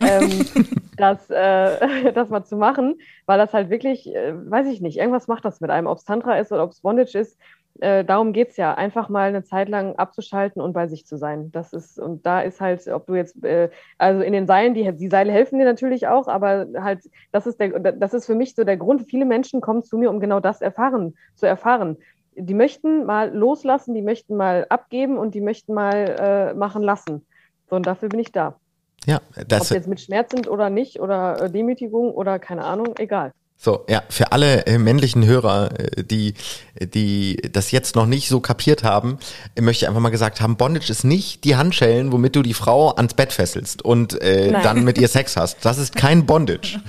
ähm, 0.00 0.28
das, 0.98 1.30
äh, 1.30 2.12
das 2.12 2.28
mal 2.28 2.44
zu 2.44 2.56
machen, 2.56 2.96
weil 3.24 3.38
das 3.38 3.54
halt 3.54 3.70
wirklich, 3.70 4.14
äh, 4.14 4.34
weiß 4.34 4.66
ich 4.66 4.82
nicht, 4.82 4.98
irgendwas 4.98 5.28
macht 5.28 5.46
das 5.46 5.62
mit 5.62 5.70
einem, 5.70 5.86
ob 5.86 5.96
es 5.96 6.04
Tantra 6.04 6.38
ist 6.38 6.52
oder 6.52 6.64
ob 6.64 6.72
es 6.72 6.82
Bondage 6.82 7.18
ist. 7.18 7.38
Äh, 7.80 8.04
darum 8.04 8.32
geht 8.32 8.50
es 8.50 8.56
ja, 8.56 8.74
einfach 8.74 9.08
mal 9.08 9.28
eine 9.28 9.44
Zeit 9.44 9.68
lang 9.68 9.96
abzuschalten 9.96 10.60
und 10.60 10.72
bei 10.72 10.86
sich 10.88 11.06
zu 11.06 11.16
sein. 11.16 11.50
Das 11.52 11.72
ist, 11.72 11.98
und 11.98 12.26
da 12.26 12.40
ist 12.40 12.60
halt, 12.60 12.86
ob 12.88 13.06
du 13.06 13.14
jetzt, 13.14 13.42
äh, 13.44 13.70
also 13.98 14.20
in 14.22 14.32
den 14.32 14.46
Seilen, 14.46 14.74
die, 14.74 14.92
die 14.92 15.08
Seile 15.08 15.32
helfen 15.32 15.58
dir 15.58 15.64
natürlich 15.64 16.06
auch, 16.06 16.28
aber 16.28 16.66
halt, 16.78 17.00
das 17.32 17.46
ist 17.46 17.58
der, 17.58 17.80
das 17.92 18.14
ist 18.14 18.26
für 18.26 18.34
mich 18.34 18.54
so 18.54 18.64
der 18.64 18.76
Grund. 18.76 19.02
Viele 19.08 19.24
Menschen 19.24 19.60
kommen 19.60 19.82
zu 19.82 19.96
mir, 19.96 20.10
um 20.10 20.20
genau 20.20 20.40
das 20.40 20.60
erfahren, 20.60 21.14
zu 21.34 21.46
erfahren. 21.46 21.96
Die 22.34 22.54
möchten 22.54 23.04
mal 23.04 23.34
loslassen, 23.34 23.94
die 23.94 24.02
möchten 24.02 24.36
mal 24.36 24.66
abgeben 24.68 25.18
und 25.18 25.34
die 25.34 25.40
möchten 25.40 25.74
mal 25.74 26.16
äh, 26.52 26.54
machen 26.54 26.82
lassen. 26.82 27.26
So, 27.68 27.76
und 27.76 27.86
dafür 27.86 28.08
bin 28.10 28.20
ich 28.20 28.32
da. 28.32 28.56
Ja, 29.06 29.20
Ob 29.36 29.48
das, 29.48 29.70
jetzt 29.70 29.88
mit 29.88 30.00
Schmerz 30.00 30.30
sind 30.30 30.48
oder 30.48 30.70
nicht 30.70 31.00
oder 31.00 31.42
äh, 31.42 31.50
Demütigung 31.50 32.12
oder 32.12 32.38
keine 32.38 32.64
Ahnung, 32.64 32.94
egal. 32.98 33.32
So, 33.64 33.84
ja, 33.88 34.02
für 34.08 34.32
alle 34.32 34.66
äh, 34.66 34.76
männlichen 34.76 35.24
Hörer, 35.24 35.70
äh, 35.78 36.02
die, 36.02 36.34
die 36.80 37.36
das 37.52 37.70
jetzt 37.70 37.94
noch 37.94 38.06
nicht 38.06 38.28
so 38.28 38.40
kapiert 38.40 38.82
haben, 38.82 39.18
äh, 39.54 39.60
möchte 39.60 39.84
ich 39.84 39.88
einfach 39.88 40.00
mal 40.00 40.08
gesagt 40.08 40.40
haben, 40.40 40.56
Bondage 40.56 40.90
ist 40.90 41.04
nicht 41.04 41.44
die 41.44 41.54
Handschellen, 41.54 42.10
womit 42.10 42.34
du 42.34 42.42
die 42.42 42.54
Frau 42.54 42.90
ans 42.96 43.14
Bett 43.14 43.32
fesselst 43.32 43.84
und 43.84 44.20
äh, 44.20 44.50
Nein. 44.50 44.62
dann 44.64 44.82
mit 44.82 44.98
ihr 44.98 45.06
Sex 45.06 45.36
hast. 45.36 45.64
Das 45.64 45.78
ist 45.78 45.94
kein 45.94 46.26
Bondage. 46.26 46.80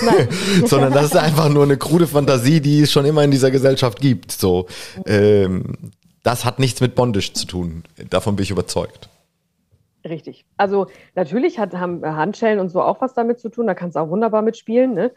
Sondern 0.64 0.92
das 0.92 1.04
ist 1.04 1.16
einfach 1.16 1.50
nur 1.50 1.62
eine 1.62 1.76
krude 1.76 2.08
Fantasie, 2.08 2.60
die 2.60 2.80
es 2.80 2.90
schon 2.90 3.04
immer 3.04 3.22
in 3.22 3.30
dieser 3.30 3.52
Gesellschaft 3.52 4.00
gibt. 4.00 4.32
So, 4.32 4.66
ähm, 5.06 5.92
das 6.24 6.44
hat 6.44 6.58
nichts 6.58 6.80
mit 6.80 6.96
Bondage 6.96 7.32
zu 7.32 7.46
tun. 7.46 7.84
Davon 8.10 8.34
bin 8.34 8.42
ich 8.42 8.50
überzeugt. 8.50 9.08
Richtig. 10.04 10.46
Also 10.56 10.88
natürlich 11.14 11.60
hat, 11.60 11.74
haben 11.74 12.04
Handschellen 12.04 12.58
und 12.58 12.70
so 12.70 12.82
auch 12.82 13.00
was 13.00 13.14
damit 13.14 13.38
zu 13.38 13.50
tun. 13.50 13.68
Da 13.68 13.74
kannst 13.74 13.94
du 13.94 14.00
auch 14.00 14.08
wunderbar 14.08 14.42
mitspielen. 14.42 14.94
Ne? 14.94 15.12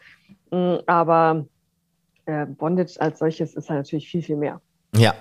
Mm, 0.52 0.76
Aber 0.86 1.44
äh, 2.26 2.46
Bondage 2.46 3.00
als 3.00 3.18
solches 3.18 3.54
ist 3.54 3.68
halt 3.68 3.80
natürlich 3.80 4.08
viel, 4.08 4.22
viel 4.22 4.36
mehr. 4.36 4.60
Ja, 4.94 5.14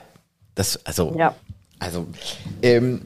das, 0.56 0.86
also, 0.86 1.16
Ja. 1.18 1.34
also, 1.80 2.06
ähm, 2.62 3.02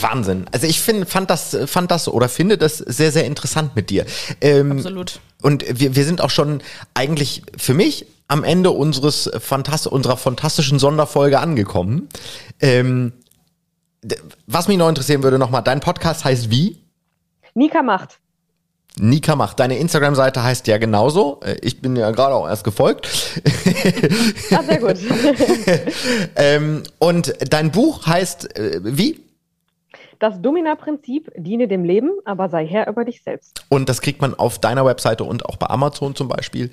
Wahnsinn. 0.00 0.46
Also 0.52 0.66
ich 0.66 0.80
find, 0.80 1.08
fand 1.08 1.30
das, 1.30 1.56
fand 1.66 1.90
das 1.90 2.08
oder 2.08 2.28
finde 2.28 2.58
das 2.58 2.78
sehr, 2.78 3.10
sehr 3.10 3.24
interessant 3.24 3.74
mit 3.74 3.90
dir. 3.90 4.04
Ähm, 4.40 4.72
Absolut. 4.72 5.20
Und 5.42 5.64
wir, 5.80 5.96
wir 5.96 6.04
sind 6.04 6.20
auch 6.20 6.30
schon 6.30 6.62
eigentlich 6.94 7.42
für 7.56 7.74
mich 7.74 8.06
am 8.28 8.44
Ende 8.44 8.70
unseres 8.70 9.30
Fantast 9.40 9.86
unserer 9.86 10.16
fantastischen 10.18 10.78
Sonderfolge 10.78 11.40
angekommen. 11.40 12.08
Ähm, 12.60 13.12
was 14.46 14.68
mich 14.68 14.76
noch 14.76 14.88
interessieren 14.88 15.22
würde 15.22 15.38
nochmal, 15.38 15.62
dein 15.62 15.80
Podcast 15.80 16.24
heißt 16.24 16.50
wie? 16.50 16.78
Nika 17.54 17.82
macht. 17.82 18.20
Nika 19.00 19.36
macht. 19.36 19.60
Deine 19.60 19.78
Instagram-Seite 19.78 20.42
heißt 20.42 20.66
ja 20.66 20.78
genauso. 20.78 21.40
Äh, 21.44 21.56
Ich 21.62 21.80
bin 21.80 21.96
ja 21.96 22.10
gerade 22.10 22.34
auch 22.34 22.48
erst 22.48 22.64
gefolgt. 22.64 23.08
Ah, 24.50 24.62
sehr 24.62 24.78
gut. 24.80 24.96
ähm, 26.36 26.82
und 26.98 27.34
dein 27.50 27.70
Buch 27.70 28.06
heißt 28.06 28.56
äh, 28.58 28.80
wie? 28.82 29.20
Das 30.20 30.40
Domina-Prinzip, 30.42 31.30
diene 31.36 31.68
dem 31.68 31.84
Leben, 31.84 32.10
aber 32.24 32.48
sei 32.48 32.66
Herr 32.66 32.88
über 32.88 33.04
dich 33.04 33.22
selbst. 33.22 33.64
Und 33.68 33.88
das 33.88 34.00
kriegt 34.00 34.20
man 34.20 34.34
auf 34.34 34.58
deiner 34.58 34.84
Webseite 34.84 35.22
und 35.22 35.46
auch 35.46 35.56
bei 35.56 35.68
Amazon 35.68 36.16
zum 36.16 36.26
Beispiel. 36.28 36.70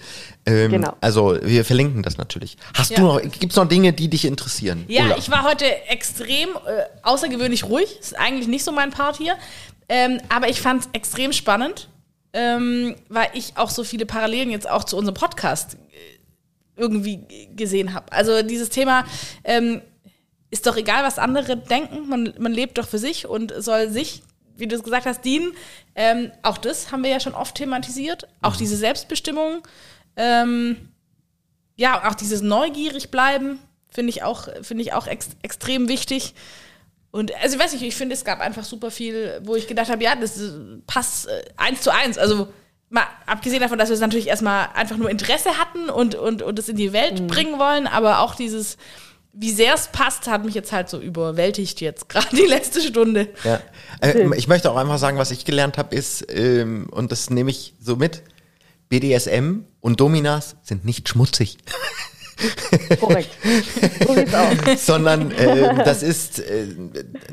Ähm, 0.48 0.72
Genau. 0.72 0.94
Also 1.00 1.38
wir 1.44 1.64
verlinken 1.64 2.02
das 2.02 2.18
natürlich. 2.18 2.58
Hast 2.74 2.92
Ja. 2.92 2.98
du 2.98 3.04
noch, 3.04 3.22
gibt's 3.22 3.56
noch 3.56 3.68
Dinge, 3.68 3.94
die 3.94 4.10
dich 4.10 4.26
interessieren? 4.26 4.86
Ja, 4.88 5.04
Ulla? 5.06 5.18
ich 5.20 5.30
war 5.30 5.44
heute 5.44 5.66
extrem 5.90 6.50
äh, 6.50 6.86
außergewöhnlich 7.04 7.66
ruhig. 7.66 8.00
Ist 8.00 8.18
eigentlich 8.18 8.48
nicht 8.48 8.64
so 8.64 8.72
mein 8.72 8.90
Part 8.90 9.18
hier. 9.18 9.36
Ähm, 9.90 10.20
aber 10.30 10.50
ich 10.50 10.60
fand 10.62 10.82
es 10.82 10.90
extrem 10.94 11.32
spannend, 11.32 11.88
ähm, 12.36 12.96
weil 13.08 13.30
ich 13.34 13.54
auch 13.56 13.70
so 13.70 13.86
viele 13.86 14.06
Parallelen 14.06 14.52
jetzt 14.52 14.70
auch 14.70 14.84
zu 14.84 14.98
unserem 14.98 15.16
Podcast 15.16 15.76
äh, 15.76 16.20
irgendwie 16.76 17.24
gesehen 17.56 17.94
habe. 17.94 18.12
Also 18.12 18.44
dieses 18.44 18.70
Thema 18.70 19.06
ähm, 19.46 19.82
ist 20.52 20.68
doch 20.68 20.76
egal, 20.76 21.04
was 21.04 21.18
andere 21.18 21.56
denken. 21.56 22.10
Man, 22.10 22.34
man 22.38 22.52
lebt 22.52 22.78
doch 22.78 22.88
für 22.88 23.00
sich 23.00 23.26
und 23.26 23.54
soll 23.58 23.90
sich, 23.90 24.22
wie 24.58 24.68
du 24.68 24.76
es 24.76 24.84
gesagt 24.84 25.06
hast, 25.06 25.24
dienen. 25.24 25.54
Ähm, 25.96 26.30
auch 26.44 26.58
das 26.58 26.92
haben 26.92 27.04
wir 27.04 27.10
ja 27.10 27.22
schon 27.22 27.36
oft 27.36 27.56
thematisiert. 27.56 28.28
Auch 28.42 28.58
diese 28.58 28.76
Selbstbestimmung. 28.76 29.66
Ähm, 30.18 30.90
ja, 31.78 32.10
auch 32.10 32.16
dieses 32.16 32.42
neugierig 32.42 33.12
bleiben 33.12 33.60
finde 33.90 34.10
ich 34.10 34.24
auch, 34.24 34.50
finde 34.62 34.84
ich 34.84 34.92
auch 34.92 35.08
ex 35.08 35.30
extrem 35.42 35.88
wichtig. 35.88 36.34
Und 37.16 37.34
also 37.42 37.56
ich 37.56 37.64
weiß 37.64 37.72
nicht, 37.72 37.82
ich 37.82 37.96
finde, 37.96 38.14
es 38.14 38.26
gab 38.26 38.42
einfach 38.42 38.66
super 38.66 38.92
viel, 38.92 39.40
wo 39.46 39.56
ich 39.56 39.68
gedacht 39.68 39.90
habe, 39.90 40.04
ja, 40.04 40.16
das 40.16 40.38
passt 40.86 41.30
äh, 41.30 41.46
eins 41.56 41.80
zu 41.80 41.94
eins. 41.94 42.18
Also 42.18 42.50
mal 42.90 43.06
abgesehen 43.26 43.62
davon, 43.62 43.80
dass 43.80 43.88
wir 43.88 43.94
es 43.94 44.02
natürlich 44.02 44.28
erstmal 44.28 44.68
einfach 44.74 44.98
nur 44.98 45.10
Interesse 45.10 45.52
hatten 45.58 45.90
und, 45.90 46.16
und, 46.16 46.42
und 46.42 46.60
es 46.60 46.68
in 46.68 46.76
die 46.76 46.92
Welt 46.92 47.26
bringen 47.28 47.58
wollen, 47.58 47.88
aber 47.88 48.20
auch 48.20 48.36
dieses, 48.36 48.76
wie 49.32 49.52
sehr 49.52 49.76
es 49.76 49.88
passt, 49.88 50.28
hat 50.28 50.44
mich 50.44 50.56
jetzt 50.56 50.74
halt 50.74 50.90
so 50.90 51.00
überwältigt 51.00 51.80
jetzt, 51.80 52.10
gerade 52.10 52.36
die 52.36 52.48
letzte 52.48 52.82
Stunde. 52.82 53.30
Ja. 53.46 53.62
Äh, 54.02 54.36
ich 54.36 54.50
möchte 54.50 54.70
auch 54.70 54.76
einfach 54.76 54.98
sagen, 54.98 55.18
was 55.18 55.32
ich 55.32 55.46
gelernt 55.46 55.78
habe, 55.78 55.96
ist, 55.96 56.26
ähm, 56.30 56.90
und 56.92 57.14
das 57.14 57.30
nehme 57.30 57.50
ich 57.50 57.76
so 57.80 57.96
mit, 57.96 58.24
BDSM 58.90 59.60
und 59.80 60.02
Dominas 60.02 60.58
sind 60.64 60.84
nicht 60.84 61.08
schmutzig, 61.08 61.60
Korrekt. 63.00 63.30
Sondern 64.78 65.32
äh, 65.32 65.84
das 65.84 66.04
ist, 66.04 66.40
äh, 66.40 66.68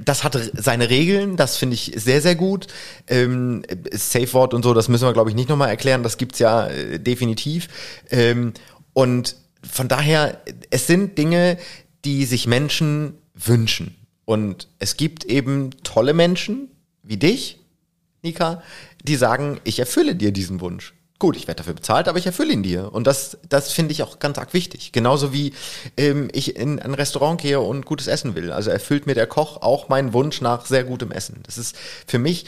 das 0.05 0.25
hat 0.25 0.39
seine 0.55 0.91
Regeln, 0.91 1.37
das 1.37 1.57
finde 1.57 1.75
ich 1.75 1.93
sehr, 1.97 2.21
sehr 2.21 2.35
gut. 2.35 2.67
Ähm, 3.09 3.63
Safe 3.93 4.33
Word 4.33 4.55
und 4.55 4.63
so, 4.63 4.75
das 4.75 4.89
müssen 4.89 5.07
wir, 5.07 5.13
glaube 5.13 5.31
ich, 5.31 5.37
nicht 5.37 5.49
nochmal 5.49 5.69
erklären, 5.69 6.03
das 6.03 6.19
gibt's 6.19 6.39
ja 6.39 6.69
äh, 6.69 6.99
definitiv. 6.99 7.69
Ähm, 8.11 8.53
und 8.93 9.37
von 9.69 9.89
daher, 9.89 10.41
es 10.71 10.87
sind 10.87 11.19
Dinge, 11.19 11.59
die 12.05 12.25
sich 12.25 12.47
Menschen 12.47 13.15
wünschen. 13.35 13.97
Und 14.25 14.69
es 14.79 14.97
gibt 14.97 15.25
eben 15.25 15.71
tolle 15.83 16.15
Menschen 16.15 16.69
wie 17.03 17.17
dich, 17.17 17.59
Nika, 18.23 18.63
die 19.03 19.17
sagen, 19.17 19.61
ich 19.65 19.79
erfülle 19.79 20.15
dir 20.15 20.33
diesen 20.33 20.61
Wunsch. 20.61 20.95
Gut, 21.23 21.37
ich 21.37 21.47
werde 21.47 21.59
dafür 21.59 21.75
bezahlt, 21.75 22.09
aber 22.09 22.19
ich 22.19 22.27
erfülle 22.27 22.53
ihn 22.53 22.65
dir. 22.65 22.93
Und 22.93 23.07
das, 23.07 23.39
das 23.49 23.71
finde 23.71 23.93
ich 23.93 24.03
auch 24.03 24.19
ganz 24.19 24.39
arg 24.39 24.53
wichtig. 24.55 24.91
Genauso 24.91 25.33
wie 25.33 25.53
ähm, 25.97 26.29
ich 26.33 26.57
in 26.57 26.81
ein 26.81 26.95
Restaurant 26.95 27.41
gehe 27.41 27.61
und 27.61 27.87
gutes 27.87 28.09
Essen 28.09 28.35
will. 28.35 28.51
Also 28.51 28.71
erfüllt 28.71 29.07
mir 29.07 29.15
der 29.15 29.29
Koch 29.29 29.59
auch 29.63 29.89
meinen 29.89 30.15
Wunsch 30.15 30.41
nach 30.41 30.67
sehr 30.67 30.83
gutem 30.83 31.13
Essen. 31.13 31.39
Das 31.45 31.59
ist 31.59 31.77
für 32.09 32.19
mich 32.19 32.47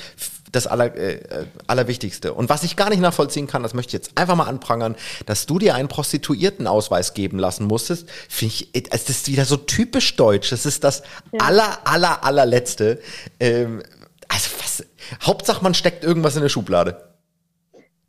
das 0.50 0.66
Aller, 0.66 0.92
äh, 0.96 1.46
Allerwichtigste. 1.68 2.34
Und 2.34 2.48
was 2.48 2.64
ich 2.64 2.74
gar 2.74 2.90
nicht 2.90 2.98
nachvollziehen 2.98 3.46
kann, 3.46 3.62
das 3.62 3.74
möchte 3.74 3.90
ich 3.90 3.92
jetzt 3.92 4.18
einfach 4.18 4.34
mal 4.34 4.48
anprangern, 4.48 4.96
dass 5.24 5.46
du 5.46 5.60
dir 5.60 5.76
einen 5.76 5.86
Prostituiertenausweis 5.86 7.14
geben 7.14 7.38
lassen 7.38 7.66
musstest, 7.66 8.08
finde 8.28 8.54
ich, 8.56 8.74
äh, 8.74 8.82
es 8.90 9.08
ist 9.08 9.28
wieder 9.28 9.44
so 9.44 9.56
typisch 9.56 10.16
deutsch. 10.16 10.50
Das 10.50 10.66
ist 10.66 10.82
das 10.82 11.04
aller, 11.38 11.78
aller, 11.86 12.24
allerletzte. 12.24 13.00
Ähm, 13.38 13.84
also 14.26 14.50
was, 14.60 14.84
Hauptsache 15.22 15.62
man 15.62 15.74
steckt 15.74 16.02
irgendwas 16.02 16.34
in 16.34 16.42
der 16.42 16.48
Schublade. 16.48 17.13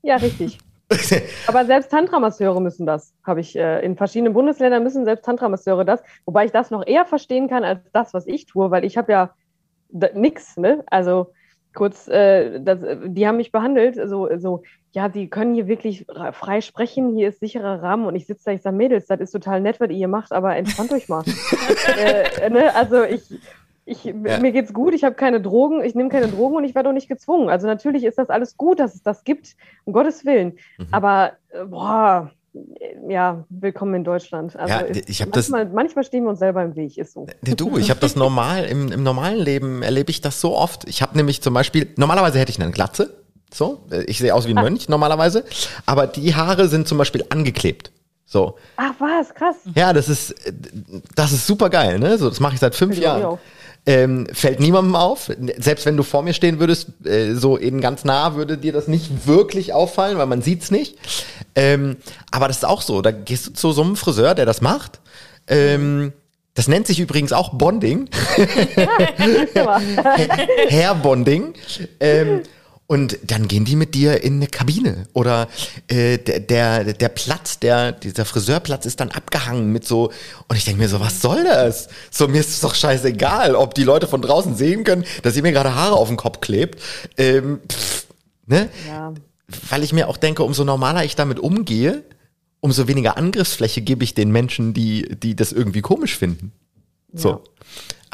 Ja, 0.05 0.17
richtig. 0.17 0.59
Aber 1.47 1.65
selbst 1.65 1.89
Tantramasseure 1.89 2.61
müssen 2.61 2.85
das, 2.85 3.15
habe 3.25 3.39
ich 3.41 3.55
äh, 3.55 3.83
in 3.83 3.97
verschiedenen 3.97 4.33
Bundesländern 4.33 4.83
müssen 4.83 5.03
selbst 5.03 5.25
Tantramasseure 5.25 5.83
das, 5.83 6.03
wobei 6.25 6.45
ich 6.45 6.51
das 6.51 6.69
noch 6.69 6.85
eher 6.85 7.05
verstehen 7.05 7.49
kann 7.49 7.63
als 7.63 7.79
das, 7.91 8.13
was 8.13 8.27
ich 8.27 8.45
tue, 8.45 8.69
weil 8.69 8.85
ich 8.85 8.97
habe 8.97 9.11
ja 9.11 9.33
nix, 10.13 10.57
ne? 10.57 10.83
Also 10.91 11.33
kurz, 11.73 12.07
äh, 12.07 12.61
das, 12.61 12.81
die 13.03 13.27
haben 13.27 13.37
mich 13.37 13.51
behandelt, 13.51 13.95
so, 14.07 14.29
so, 14.37 14.61
ja, 14.91 15.09
die 15.09 15.27
können 15.27 15.55
hier 15.55 15.65
wirklich 15.65 16.05
frei 16.33 16.61
sprechen, 16.61 17.15
hier 17.15 17.29
ist 17.29 17.39
sicherer 17.39 17.81
Rahmen 17.81 18.05
und 18.05 18.15
ich 18.15 18.27
sitze 18.27 18.45
da, 18.45 18.51
ich 18.51 18.61
sage, 18.61 18.77
Mädels, 18.77 19.07
das 19.07 19.19
ist 19.19 19.31
total 19.31 19.61
nett, 19.61 19.79
was 19.79 19.89
ihr 19.89 19.97
hier 19.97 20.07
macht, 20.07 20.31
aber 20.31 20.55
entspannt 20.55 20.91
euch 20.91 21.09
mal. 21.09 21.23
äh, 21.97 22.47
ne? 22.51 22.75
Also 22.75 23.03
ich, 23.03 23.23
ich, 23.85 24.03
ja. 24.03 24.13
mir 24.13 24.51
geht's 24.51 24.73
gut, 24.73 24.93
ich 24.93 25.03
habe 25.03 25.15
keine 25.15 25.39
Drogen, 25.39 25.83
ich 25.83 25.93
nehme 25.93 26.09
keine 26.09 26.27
Drogen 26.27 26.55
und 26.55 26.63
ich 26.63 26.73
werde 26.73 26.89
auch 26.89 26.93
nicht 26.93 27.07
gezwungen. 27.07 27.49
Also 27.49 27.67
natürlich 27.67 28.03
ist 28.03 28.17
das 28.17 28.29
alles 28.29 28.57
gut, 28.57 28.79
dass 28.79 28.95
es 28.95 29.03
das 29.03 29.23
gibt, 29.23 29.55
um 29.83 29.93
Gottes 29.93 30.25
Willen. 30.25 30.57
Mhm. 30.77 30.87
Aber 30.91 31.33
äh, 31.49 31.65
boah, 31.65 32.31
ja, 33.07 33.43
willkommen 33.49 33.93
in 33.93 34.03
Deutschland. 34.03 34.55
Also 34.55 34.73
ja, 34.73 34.85
ich 34.87 35.19
manchmal, 35.19 35.65
das, 35.65 35.73
manchmal 35.73 36.03
stehen 36.03 36.23
wir 36.23 36.29
uns 36.29 36.39
selber 36.39 36.63
im 36.63 36.75
Weg, 36.75 36.97
ist 36.97 37.13
so. 37.13 37.27
Du, 37.43 37.77
ich 37.77 37.89
habe 37.89 37.99
das 37.99 38.15
normal, 38.15 38.65
im, 38.65 38.91
im 38.91 39.03
normalen 39.03 39.39
Leben 39.39 39.83
erlebe 39.83 40.09
ich 40.09 40.21
das 40.21 40.41
so 40.41 40.55
oft. 40.55 40.87
Ich 40.87 41.01
habe 41.01 41.15
nämlich 41.17 41.41
zum 41.41 41.53
Beispiel, 41.53 41.89
normalerweise 41.97 42.39
hätte 42.39 42.51
ich 42.51 42.59
eine 42.59 42.71
Glatze, 42.71 43.13
so, 43.53 43.85
ich 44.07 44.17
sehe 44.17 44.33
aus 44.33 44.47
wie 44.47 44.51
ein 44.51 44.57
ah. 44.57 44.63
Mönch 44.63 44.89
normalerweise, 44.89 45.43
aber 45.85 46.07
die 46.07 46.33
Haare 46.33 46.67
sind 46.69 46.87
zum 46.87 46.97
Beispiel 46.97 47.23
angeklebt. 47.29 47.91
So. 48.25 48.57
Ach 48.77 48.93
was, 48.97 49.33
krass. 49.35 49.57
Ja, 49.75 49.93
das 49.93 50.09
ist, 50.09 50.33
das 51.13 51.31
ist 51.31 51.45
super 51.45 51.69
geil, 51.69 51.99
ne? 51.99 52.17
So, 52.17 52.29
das 52.29 52.39
mache 52.39 52.55
ich 52.55 52.59
seit 52.59 52.73
fünf 52.73 52.97
Jahren 52.97 53.37
ähm, 53.85 54.27
fällt 54.31 54.59
niemandem 54.59 54.95
auf. 54.95 55.31
Selbst 55.57 55.85
wenn 55.85 55.97
du 55.97 56.03
vor 56.03 56.23
mir 56.23 56.33
stehen 56.33 56.59
würdest, 56.59 56.87
äh, 57.05 57.33
so 57.33 57.57
eben 57.59 57.81
ganz 57.81 58.03
nah, 58.03 58.35
würde 58.35 58.57
dir 58.57 58.73
das 58.73 58.87
nicht 58.87 59.27
wirklich 59.27 59.73
auffallen, 59.73 60.17
weil 60.17 60.25
man 60.25 60.41
sieht's 60.41 60.71
nicht. 60.71 60.97
Ähm, 61.55 61.97
aber 62.31 62.47
das 62.47 62.57
ist 62.57 62.65
auch 62.65 62.81
so. 62.81 63.01
Da 63.01 63.11
gehst 63.11 63.47
du 63.47 63.53
zu 63.53 63.71
so 63.71 63.83
einem 63.83 63.95
Friseur, 63.95 64.33
der 64.35 64.45
das 64.45 64.61
macht. 64.61 64.99
Ähm, 65.47 66.13
das 66.55 66.67
nennt 66.67 66.87
sich 66.87 66.99
übrigens 66.99 67.33
auch 67.33 67.53
Bonding. 67.53 68.09
Hair 70.69 70.95
Bonding. 70.95 71.53
Ähm, 71.99 72.41
und 72.87 73.17
dann 73.23 73.47
gehen 73.47 73.65
die 73.65 73.75
mit 73.75 73.95
dir 73.95 74.23
in 74.23 74.35
eine 74.35 74.47
Kabine. 74.47 75.07
Oder 75.13 75.47
äh, 75.87 76.19
der, 76.19 76.39
der, 76.39 76.93
der 76.93 77.09
Platz, 77.09 77.59
der, 77.59 77.91
dieser 77.91 78.25
Friseurplatz 78.25 78.85
ist 78.85 78.99
dann 78.99 79.09
abgehangen 79.09 79.71
mit 79.71 79.85
so. 79.85 80.11
Und 80.47 80.55
ich 80.55 80.65
denke 80.65 80.81
mir 80.81 80.87
so, 80.87 80.99
was 80.99 81.19
soll 81.19 81.43
das? 81.43 81.87
So, 82.11 82.27
mir 82.27 82.39
ist 82.39 82.49
es 82.49 82.61
doch 82.61 82.75
scheißegal, 82.75 83.55
ob 83.55 83.73
die 83.73 83.83
Leute 83.83 84.07
von 84.07 84.21
draußen 84.21 84.55
sehen 84.55 84.83
können, 84.83 85.03
dass 85.23 85.35
ihr 85.35 85.41
mir 85.41 85.51
gerade 85.51 85.73
Haare 85.73 85.95
auf 85.95 86.09
den 86.09 86.17
Kopf 86.17 86.41
klebt. 86.41 86.79
Ähm, 87.17 87.59
pff, 87.67 88.05
ne? 88.45 88.69
Ja. 88.87 89.13
Weil 89.69 89.83
ich 89.83 89.91
mir 89.91 90.07
auch 90.07 90.17
denke, 90.17 90.43
umso 90.43 90.63
normaler 90.63 91.05
ich 91.05 91.15
damit 91.15 91.39
umgehe, 91.39 92.03
umso 92.59 92.87
weniger 92.87 93.17
Angriffsfläche 93.17 93.81
gebe 93.81 94.03
ich 94.03 94.13
den 94.13 94.31
Menschen, 94.31 94.73
die, 94.73 95.15
die 95.17 95.35
das 95.35 95.51
irgendwie 95.51 95.81
komisch 95.81 96.17
finden. 96.17 96.51
So. 97.13 97.29
Ja. 97.29 97.39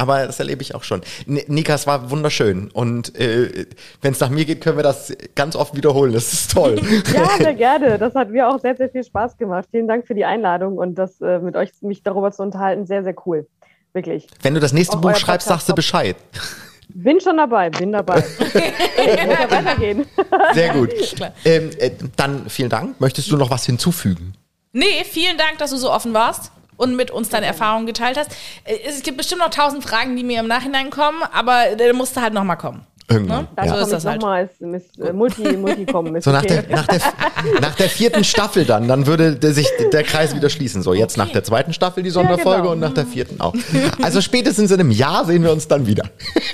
Aber 0.01 0.25
das 0.25 0.39
erlebe 0.39 0.63
ich 0.63 0.73
auch 0.73 0.83
schon. 0.83 1.01
Nika, 1.27 1.75
es 1.75 1.85
war 1.85 2.09
wunderschön. 2.09 2.71
Und 2.71 3.15
äh, 3.19 3.67
wenn 4.01 4.13
es 4.13 4.19
nach 4.19 4.31
mir 4.31 4.45
geht, 4.45 4.59
können 4.59 4.77
wir 4.77 4.83
das 4.83 5.15
ganz 5.35 5.55
oft 5.55 5.75
wiederholen. 5.75 6.11
Das 6.11 6.33
ist 6.33 6.53
toll. 6.53 6.81
ja, 7.13 7.37
sehr 7.37 7.53
gerne. 7.67 7.99
Das 7.99 8.15
hat 8.15 8.31
mir 8.31 8.49
auch 8.49 8.59
sehr, 8.59 8.75
sehr 8.75 8.89
viel 8.89 9.03
Spaß 9.03 9.37
gemacht. 9.37 9.67
Vielen 9.69 9.87
Dank 9.87 10.07
für 10.07 10.15
die 10.15 10.25
Einladung 10.25 10.79
und 10.79 10.95
das 10.95 11.21
äh, 11.21 11.37
mit 11.37 11.55
euch 11.55 11.69
mich 11.81 12.01
darüber 12.01 12.31
zu 12.31 12.41
unterhalten. 12.41 12.87
Sehr, 12.87 13.03
sehr 13.03 13.13
cool. 13.27 13.47
Wirklich. 13.93 14.25
Wenn 14.41 14.55
du 14.55 14.59
das 14.59 14.73
nächste 14.73 14.97
auch 14.97 15.01
Buch 15.01 15.15
schreibst, 15.15 15.47
sagst 15.47 15.69
du 15.69 15.75
Bescheid. 15.75 16.15
Bin 16.89 17.21
schon 17.21 17.37
dabei, 17.37 17.69
bin 17.69 17.91
dabei. 17.91 18.23
muss 18.39 18.53
ja 18.55 19.51
weitergehen. 19.51 20.07
Sehr 20.53 20.73
gut. 20.73 20.89
Ähm, 21.45 21.69
äh, 21.77 21.91
dann 22.15 22.49
vielen 22.49 22.69
Dank. 22.69 22.99
Möchtest 22.99 23.31
du 23.31 23.37
noch 23.37 23.51
was 23.51 23.67
hinzufügen? 23.67 24.33
Nee, 24.73 25.03
vielen 25.03 25.37
Dank, 25.37 25.59
dass 25.59 25.69
du 25.69 25.77
so 25.77 25.91
offen 25.91 26.15
warst 26.15 26.51
und 26.81 26.95
mit 26.95 27.11
uns 27.11 27.29
deine 27.29 27.45
Erfahrungen 27.45 27.85
geteilt 27.85 28.17
hast. 28.17 28.31
Äh, 28.65 28.77
es 28.87 29.03
gibt 29.03 29.17
bestimmt 29.17 29.41
noch 29.41 29.49
tausend 29.49 29.83
Fragen, 29.83 30.15
die 30.15 30.23
mir 30.23 30.39
im 30.39 30.47
Nachhinein 30.47 30.89
kommen, 30.89 31.21
aber 31.31 31.75
der 31.77 31.93
musste 31.93 32.21
halt 32.21 32.33
nochmal 32.33 32.57
kommen. 32.57 32.85
Irgendwann. 33.11 33.41
Ne? 33.43 33.47
Da 33.55 33.65
ja. 33.65 33.75
so 33.75 33.81
ist 33.81 33.91
das 33.91 34.05
halt. 34.05 34.21
Nochmal 34.21 34.49
als 34.61 34.85
äh, 34.97 35.13
Multi, 35.13 35.57
Multi 35.57 35.85
kommen. 35.85 36.11
So 36.21 36.31
nach, 36.31 36.43
okay. 36.43 36.63
der, 36.67 36.77
nach, 36.77 36.87
der, 36.87 37.01
nach 37.61 37.75
der 37.75 37.89
vierten 37.89 38.23
Staffel 38.23 38.65
dann, 38.65 38.87
dann 38.87 39.07
würde 39.07 39.35
der 39.35 39.53
sich 39.53 39.67
der 39.91 40.03
Kreis 40.03 40.35
wieder 40.35 40.49
schließen. 40.49 40.81
So, 40.81 40.93
jetzt 40.93 41.17
okay. 41.17 41.25
nach 41.25 41.33
der 41.33 41.43
zweiten 41.43 41.73
Staffel 41.73 42.03
die 42.03 42.09
Sonderfolge 42.09 42.49
ja, 42.49 42.57
genau. 42.57 42.71
und 42.71 42.79
nach 42.79 42.93
der 42.93 43.05
vierten 43.05 43.41
auch. 43.41 43.53
Also 44.01 44.21
spätestens 44.21 44.71
in 44.71 44.79
einem 44.79 44.91
Jahr 44.91 45.25
sehen 45.25 45.43
wir 45.43 45.51
uns 45.51 45.67
dann 45.67 45.87
wieder. 45.87 46.03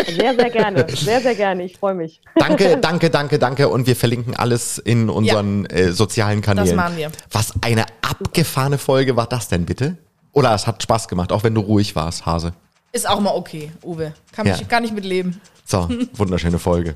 Sehr, 0.06 0.36
sehr 0.36 0.50
gerne. 0.50 0.86
Sehr, 0.94 1.22
sehr 1.22 1.36
gerne. 1.36 1.64
Ich 1.64 1.78
freue 1.78 1.96
mich. 1.96 2.22
Danke, 2.36 2.78
danke, 2.78 3.10
danke, 3.10 3.40
danke. 3.40 3.70
Und 3.70 3.88
wir 3.88 3.96
verlinken 3.96 4.36
alles 4.36 4.78
in 4.78 5.10
unseren 5.10 5.68
ja. 5.70 5.78
äh, 5.78 5.92
sozialen 5.92 6.42
Kanälen. 6.42 6.68
Das 6.68 6.76
machen 6.76 6.98
wir. 6.98 7.12
Was 7.32 7.54
eine 7.62 7.86
abgefahrene 8.02 8.78
Folge 8.78 9.16
war 9.16 9.28
das 9.28 9.48
denn 9.48 9.66
bitte? 9.66 9.98
Oder 10.38 10.54
es 10.54 10.68
hat 10.68 10.84
Spaß 10.84 11.08
gemacht, 11.08 11.32
auch 11.32 11.44
wenn 11.44 11.56
du 11.56 11.62
ruhig 11.62 11.96
warst, 11.96 12.28
Hase. 12.28 12.54
Ist 12.92 13.10
auch 13.10 13.20
mal 13.20 13.32
okay, 13.32 13.72
Uwe. 13.84 14.14
Kann 14.32 14.46
ja. 14.46 14.54
ich 14.54 14.68
gar 14.68 14.82
nicht 14.82 14.94
mit 14.94 15.04
leben. 15.04 15.42
So, 15.66 15.90
wunderschöne 16.14 16.60
Folge. 16.60 16.94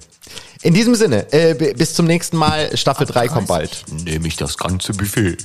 In 0.62 0.76
diesem 0.76 0.94
Sinne, 0.94 1.26
äh, 1.34 1.74
bis 1.74 1.96
zum 1.96 2.06
nächsten 2.06 2.38
Mal. 2.38 2.78
Staffel 2.78 3.08
3 3.08 3.30
kommt 3.30 3.48
bald. 3.48 3.84
Nehme 4.06 4.28
ich 4.28 4.36
das 4.36 4.60
ganze 4.60 4.94
Buffet. 4.94 5.38